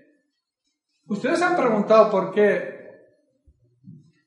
Ustedes 1.08 1.42
han 1.42 1.56
preguntado 1.56 2.08
por 2.08 2.32
qué 2.32 2.82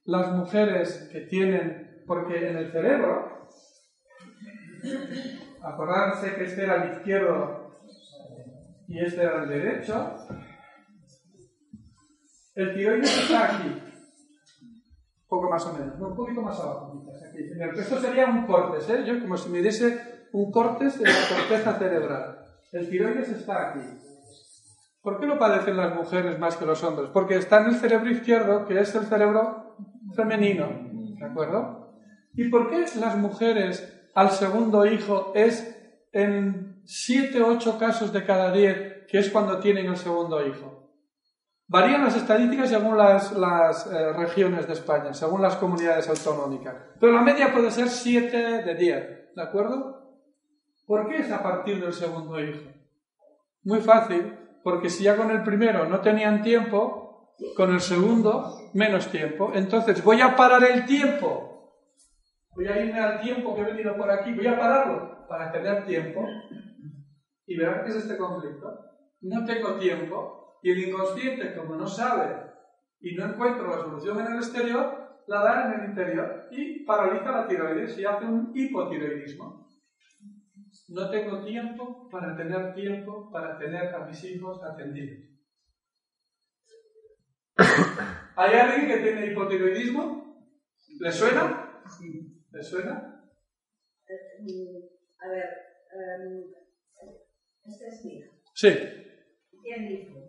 las 0.04 0.34
mujeres 0.34 1.08
que 1.14 1.22
tienen, 1.22 2.04
porque 2.06 2.50
en 2.50 2.58
el 2.58 2.72
cerebro, 2.74 3.48
acordarse 5.64 6.36
que 6.36 6.44
este 6.44 6.64
era 6.66 6.84
el 6.84 6.92
izquierdo 6.92 7.65
y 8.88 9.00
este 9.00 9.22
era 9.22 9.44
el 9.44 9.50
derecho, 9.50 10.16
el 12.56 12.74
tiroides 12.74 13.18
está 13.18 13.56
aquí 13.56 13.82
poco 15.28 15.50
más 15.50 15.66
o 15.66 15.74
menos, 15.74 16.00
un 16.00 16.16
poquito 16.16 16.42
más 16.42 16.60
abajo. 16.60 17.04
Esto 17.78 18.00
sería 18.00 18.28
un 18.28 18.46
cortes, 18.46 18.90
¿eh? 18.90 19.04
Yo 19.06 19.20
como 19.20 19.36
si 19.36 19.50
me 19.50 19.62
diese 19.62 20.28
un 20.32 20.52
cortes 20.52 21.00
de 21.00 21.06
la 21.06 21.14
corteza 21.30 21.78
cerebral. 21.78 22.40
El 22.72 22.90
tiroides 22.90 23.30
está 23.30 23.70
aquí. 23.70 23.82
¿Por 25.02 25.20
qué 25.20 25.28
lo 25.28 25.38
padecen 25.38 25.78
las 25.78 25.94
mujeres 25.96 26.40
más 26.40 26.56
que 26.58 26.66
los 26.66 26.84
hombres? 26.84 27.10
Porque 27.14 27.38
está 27.38 27.62
en 27.62 27.68
el 27.68 27.76
cerebro 27.76 28.10
izquierdo, 28.10 28.66
que 28.66 28.80
es 28.80 28.96
el 28.96 29.06
cerebro 29.06 29.76
femenino, 30.16 30.68
¿de 31.20 31.26
acuerdo? 31.26 31.94
¿Y 32.34 32.50
por 32.50 32.70
qué 32.70 32.86
las 33.00 33.18
mujeres 33.18 34.10
al 34.16 34.32
segundo 34.32 34.86
hijo 34.86 35.32
es 35.36 35.76
en 36.12 36.75
7 36.86 37.42
o 37.42 37.48
8 37.48 37.78
casos 37.78 38.14
de 38.14 38.24
cada 38.24 38.52
10 38.52 39.08
que 39.08 39.20
es 39.20 39.30
cuando 39.30 39.60
tienen 39.60 39.88
el 39.88 39.98
segundo 39.98 40.46
hijo? 40.46 40.86
Varían 41.68 42.04
las 42.04 42.16
estadísticas 42.16 42.70
según 42.70 42.96
las, 42.96 43.88
eh, 43.92 44.14
regiones 44.14 44.68
de 44.68 44.74
España, 44.74 45.14
según 45.14 45.42
las 45.42 45.56
comunidades 45.56 46.08
autonómicas. 46.08 46.76
Pero 47.00 47.12
la 47.12 47.22
media 47.22 47.52
puede 47.52 47.72
ser 47.72 47.90
7 47.90 48.64
de 48.64 48.76
10, 48.76 49.36
¿de 49.36 49.42
acuerdo? 49.42 50.20
¿Por 50.86 51.10
qué 51.10 51.18
es 51.18 51.32
a 51.32 51.42
partir 51.42 51.82
del 51.82 51.94
segundo 51.94 52.40
hijo? 52.40 52.70
Muy 53.64 53.82
fácil, 53.82 54.38
porque 54.64 54.92
si 54.92 55.04
ya 55.04 55.18
con 55.18 55.32
el 55.32 55.42
primero 55.42 55.90
no 55.90 56.02
tenían 56.02 56.44
tiempo, 56.44 57.06
con 57.56 57.74
el 57.74 57.82
segundo 57.82 58.70
menos 58.74 59.08
tiempo. 59.10 59.52
Entonces 59.54 60.04
voy 60.04 60.22
a 60.22 60.36
parar 60.36 60.64
el 60.64 60.86
tiempo. 60.86 61.74
Voy 62.56 62.68
a 62.68 62.80
irme 62.80 63.00
al 63.00 63.20
tiempo 63.22 63.56
que 63.56 63.62
he 63.62 63.66
venido 63.66 63.98
por 63.98 64.10
aquí, 64.10 64.34
voy 64.34 64.48
a 64.48 64.58
pararlo 64.58 65.28
para 65.28 65.52
tener 65.52 65.86
tiempo. 65.86 66.26
Y 67.48 67.58
verán 67.58 67.84
qué 67.84 67.92
es 67.92 67.98
este 67.98 68.18
conflicto. 68.18 68.68
No 69.22 69.46
tengo 69.46 69.76
tiempo, 69.78 70.46
y 70.66 70.72
el 70.72 70.80
inconsciente, 70.80 71.56
como 71.56 71.76
no 71.76 71.86
sabe 71.86 72.44
y 73.00 73.14
no 73.14 73.26
encuentra 73.26 73.68
la 73.68 73.84
solución 73.84 74.20
en 74.20 74.34
el 74.34 74.38
exterior, 74.38 75.22
la 75.28 75.44
da 75.44 75.66
en 75.66 75.80
el 75.80 75.90
interior 75.92 76.48
y 76.50 76.84
paraliza 76.86 77.32
la 77.32 77.48
tiroides 77.48 77.96
y 78.00 78.06
hace 78.06 78.26
un 78.26 78.52
hipotiroidismo. 78.56 79.70
No 80.90 81.10
tengo 81.12 81.44
tiempo 81.44 82.10
para 82.10 82.36
tener 82.36 82.74
tiempo 82.74 83.30
para 83.32 83.60
tener 83.60 83.94
a 83.94 84.08
mis 84.08 84.24
hijos 84.24 84.60
atendidos. 84.64 85.30
¿Hay 88.36 88.54
alguien 88.56 88.88
que 88.88 89.04
tiene 89.04 89.28
hipotiroidismo? 89.28 90.50
¿Le 91.00 91.12
suena? 91.12 91.84
¿Le 92.52 92.64
suena? 92.64 93.24
A 95.20 95.28
ver, 95.28 95.50
um, 95.94 96.65
esta 97.68 97.88
es 97.88 98.06
mi 98.06 98.18
hija. 98.18 98.30
Sí. 98.54 98.70
Tiene 99.64 99.92
hijo. 99.92 100.20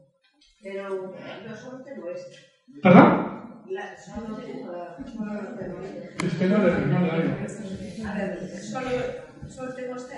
Pero 0.63 1.15
yo 1.47 1.57
solo 1.57 1.85
tengo 1.85 2.11
este. 2.11 2.37
¿Perdón? 2.83 3.63
La, 3.71 3.97
solo 3.97 4.37
tengo, 4.37 4.73
solo 5.05 5.57
tengo 5.59 5.81
Es 5.81 6.35
que 6.35 6.47
no 6.47 6.59
le, 6.59 6.87
no 6.87 7.01
le 7.01 7.11
oigo. 7.11 7.35
A 8.07 8.15
ver, 8.15 8.49
solo, 8.49 8.91
solo 9.49 9.75
tengo 9.75 9.97
este. 9.97 10.17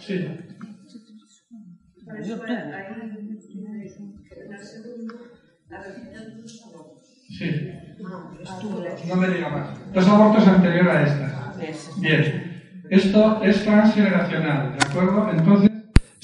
Sí. 0.00 0.28
Por 2.04 2.20
eso 2.20 2.42
ahí, 2.44 2.56
en 2.58 3.80
el 3.80 3.88
segundo, 3.88 5.14
la 5.68 5.82
receta 5.82 6.20
de 6.20 6.34
los 6.36 6.64
abortos. 6.66 7.06
Sí. 7.38 7.70
No 9.08 9.16
me 9.16 9.28
diga 9.28 9.48
más. 9.48 9.92
Dos 9.92 10.08
abortos 10.08 10.46
anterior 10.46 10.88
a 10.88 11.02
esta. 11.02 11.54
Bien. 12.00 12.54
Esto 12.90 13.42
es 13.42 13.64
transgeneracional, 13.64 14.76
¿de 14.76 14.86
acuerdo? 14.86 15.30
Entonces, 15.30 15.70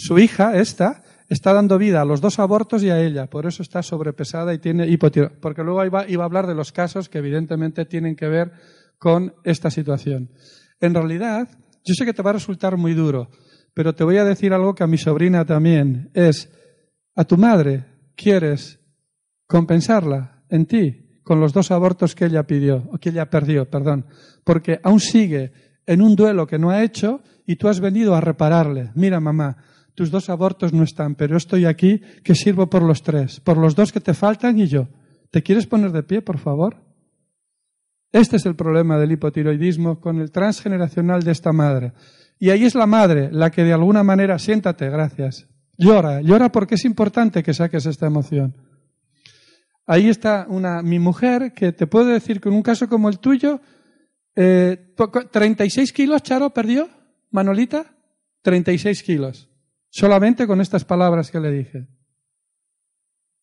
su 0.01 0.19
hija, 0.19 0.57
esta, 0.57 1.03
está 1.29 1.53
dando 1.53 1.77
vida 1.77 2.01
a 2.01 2.07
los 2.07 2.23
dos 2.23 2.39
abortos 2.39 2.83
y 2.83 2.89
a 2.89 2.99
ella, 2.99 3.29
por 3.29 3.45
eso 3.45 3.63
está 3.63 3.83
sobrepesada 3.83 4.55
y 4.55 4.59
tiene 4.59 4.87
hipotiroidismo, 4.89 5.41
porque 5.43 5.63
luego 5.63 5.85
iba, 5.85 6.09
iba 6.09 6.25
a 6.25 6.27
hablar 6.27 6.47
de 6.47 6.55
los 6.55 6.73
casos 6.73 7.11
que 7.11 7.19
evidentemente 7.19 7.85
tienen 7.85 8.17
que 8.17 8.27
ver 8.27 8.53
con 8.99 9.35
esta 9.45 9.71
situación. 9.71 10.31
En 10.81 10.95
realidad, 10.95 11.49
yo 11.85 11.95
sé 11.95 12.07
que 12.07 12.15
te 12.15 12.23
va 12.23 12.31
a 12.31 12.35
resultar 12.35 12.79
muy 12.79 12.95
duro, 12.95 13.29
pero 13.75 13.95
te 13.95 14.03
voy 14.03 14.17
a 14.17 14.25
decir 14.25 14.55
algo 14.55 14.75
que 14.75 14.85
a 14.85 14.87
mi 14.87 14.97
sobrina 14.97 15.45
también 15.45 16.11
es, 16.15 16.51
a 17.15 17.25
tu 17.25 17.37
madre 17.37 17.85
quieres 18.17 18.81
compensarla 19.47 20.45
en 20.49 20.65
ti 20.65 21.21
con 21.23 21.41
los 21.41 21.53
dos 21.53 21.71
abortos 21.71 22.15
que 22.15 22.25
ella 22.25 22.47
pidió, 22.47 22.89
o 22.91 22.97
que 22.97 23.11
ella 23.11 23.29
perdió, 23.29 23.69
perdón, 23.69 24.07
porque 24.45 24.81
aún 24.83 24.99
sigue 24.99 25.53
en 25.85 26.01
un 26.01 26.17
duelo 26.17 26.47
que 26.47 26.59
no 26.59 26.71
ha 26.71 26.83
hecho 26.83 27.21
y 27.47 27.57
tú 27.57 27.69
has 27.69 27.81
venido 27.81 28.15
a 28.15 28.21
repararle. 28.23 28.93
Mira, 28.95 29.21
mamá, 29.21 29.59
tus 30.01 30.11
dos 30.11 30.31
abortos 30.31 30.73
no 30.73 30.83
están, 30.83 31.15
pero 31.15 31.37
estoy 31.37 31.67
aquí 31.67 32.01
que 32.25 32.35
sirvo 32.35 32.71
por 32.71 32.81
los 32.81 33.03
tres, 33.03 33.39
por 33.39 33.59
los 33.59 33.77
dos 33.77 33.93
que 33.93 34.01
te 34.01 34.15
faltan 34.15 34.59
y 34.59 34.67
yo. 34.67 34.89
¿Te 35.31 35.43
quieres 35.43 35.67
poner 35.67 35.93
de 35.93 36.03
pie, 36.03 36.23
por 36.23 36.39
favor? 36.39 36.79
Este 38.11 38.37
es 38.37 38.47
el 38.47 38.57
problema 38.57 38.97
del 38.97 39.13
hipotiroidismo 39.13 40.01
con 40.01 40.19
el 40.23 40.31
transgeneracional 40.31 41.23
de 41.23 41.33
esta 41.33 41.53
madre. 41.53 41.93
Y 42.39 42.49
ahí 42.49 42.65
es 42.65 42.75
la 42.75 42.87
madre 42.87 43.29
la 43.31 43.51
que 43.51 43.63
de 43.63 43.75
alguna 43.75 44.03
manera, 44.03 44.39
siéntate, 44.39 44.89
gracias, 44.89 45.51
llora, 45.77 46.23
llora 46.23 46.51
porque 46.51 46.77
es 46.77 46.87
importante 46.87 47.43
que 47.43 47.53
saques 47.53 47.85
esta 47.85 48.07
emoción. 48.07 48.57
Ahí 49.85 50.09
está 50.09 50.47
una, 50.49 50.81
mi 50.81 50.99
mujer 50.99 51.53
que 51.53 51.73
te 51.73 51.87
puedo 51.87 52.07
decir 52.07 52.41
que 52.41 52.49
en 52.49 52.55
un 52.55 52.63
caso 52.63 52.89
como 52.89 53.11
el 53.11 53.19
tuyo, 53.19 53.61
eh, 54.35 54.95
36 55.31 55.93
kilos, 55.93 56.23
Charo, 56.23 56.55
perdió, 56.55 56.89
Manolita, 57.31 57.95
36 58.41 59.03
kilos. 59.03 59.50
Solamente 59.91 60.47
con 60.47 60.61
estas 60.61 60.85
palabras 60.85 61.31
que 61.31 61.41
le 61.41 61.51
dije. 61.51 61.89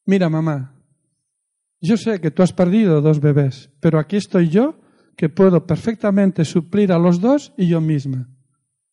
Mira, 0.05 0.29
mamá, 0.29 0.73
yo 1.81 1.97
sé 1.97 2.19
que 2.21 2.31
tú 2.31 2.41
has 2.41 2.53
perdido 2.53 3.01
dos 3.01 3.19
bebés, 3.19 3.69
pero 3.79 3.99
aquí 3.99 4.15
estoy 4.15 4.49
yo 4.49 4.79
que 5.15 5.29
puedo 5.29 5.67
perfectamente 5.67 6.45
suplir 6.45 6.91
a 6.91 6.97
los 6.99 7.19
dos 7.19 7.53
y 7.57 7.67
yo 7.67 7.81
misma. 7.81 8.29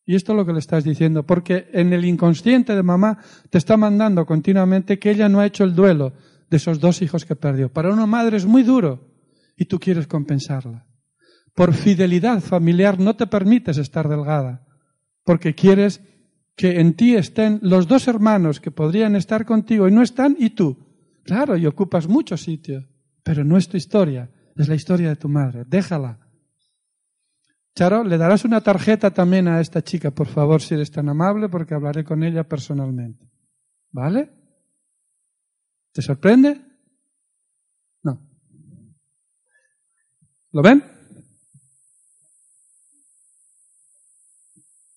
Y 0.06 0.16
esto 0.16 0.32
es 0.32 0.36
lo 0.36 0.44
que 0.44 0.52
le 0.52 0.58
estás 0.58 0.84
diciendo, 0.84 1.24
porque 1.24 1.68
en 1.72 1.92
el 1.92 2.04
inconsciente 2.04 2.74
de 2.74 2.82
mamá 2.82 3.18
te 3.48 3.58
está 3.58 3.76
mandando 3.76 4.26
continuamente 4.26 4.98
que 4.98 5.10
ella 5.10 5.28
no 5.28 5.40
ha 5.40 5.46
hecho 5.46 5.64
el 5.64 5.74
duelo 5.74 6.12
de 6.50 6.56
esos 6.56 6.80
dos 6.80 7.00
hijos 7.00 7.24
que 7.24 7.36
perdió. 7.36 7.72
Para 7.72 7.92
una 7.92 8.06
madre 8.06 8.36
es 8.36 8.44
muy 8.44 8.62
duro 8.62 9.08
y 9.56 9.64
tú 9.64 9.78
quieres 9.78 10.06
compensarla. 10.06 10.86
Por 11.54 11.72
fidelidad 11.72 12.40
familiar 12.40 12.98
no 12.98 13.16
te 13.16 13.26
permites 13.26 13.78
estar 13.78 14.08
delgada, 14.08 14.66
porque 15.24 15.54
quieres 15.54 16.02
que 16.56 16.80
en 16.80 16.94
ti 16.94 17.14
estén 17.14 17.58
los 17.62 17.88
dos 17.88 18.06
hermanos 18.06 18.60
que 18.60 18.70
podrían 18.70 19.16
estar 19.16 19.44
contigo 19.44 19.88
y 19.88 19.92
no 19.92 20.02
están 20.02 20.36
y 20.38 20.50
tú. 20.50 20.76
Claro, 21.24 21.56
y 21.56 21.66
ocupas 21.66 22.06
mucho 22.06 22.36
sitio. 22.36 22.86
Pero 23.22 23.44
no 23.44 23.56
es 23.56 23.68
tu 23.68 23.76
historia, 23.76 24.30
es 24.56 24.68
la 24.68 24.74
historia 24.74 25.08
de 25.08 25.16
tu 25.16 25.28
madre. 25.28 25.64
Déjala. 25.66 26.20
Charo, 27.74 28.04
le 28.04 28.18
darás 28.18 28.44
una 28.44 28.60
tarjeta 28.60 29.10
también 29.10 29.48
a 29.48 29.60
esta 29.60 29.82
chica, 29.82 30.12
por 30.12 30.28
favor, 30.28 30.62
si 30.62 30.74
eres 30.74 30.92
tan 30.92 31.08
amable, 31.08 31.48
porque 31.48 31.74
hablaré 31.74 32.04
con 32.04 32.22
ella 32.22 32.44
personalmente. 32.44 33.28
¿Vale? 33.90 34.30
¿Te 35.92 36.02
sorprende? 36.02 36.60
No. 38.02 38.20
¿Lo 40.52 40.62
ven? 40.62 40.84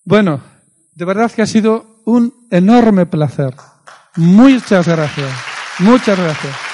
Bueno, 0.04 0.40
de 0.98 1.04
verdad 1.04 1.30
que 1.30 1.42
ha 1.42 1.46
sido 1.46 2.02
un 2.06 2.34
enorme 2.50 3.06
placer. 3.06 3.54
Muchas 4.16 4.88
gracias. 4.88 5.30
Muchas 5.78 6.18
gracias. 6.18 6.67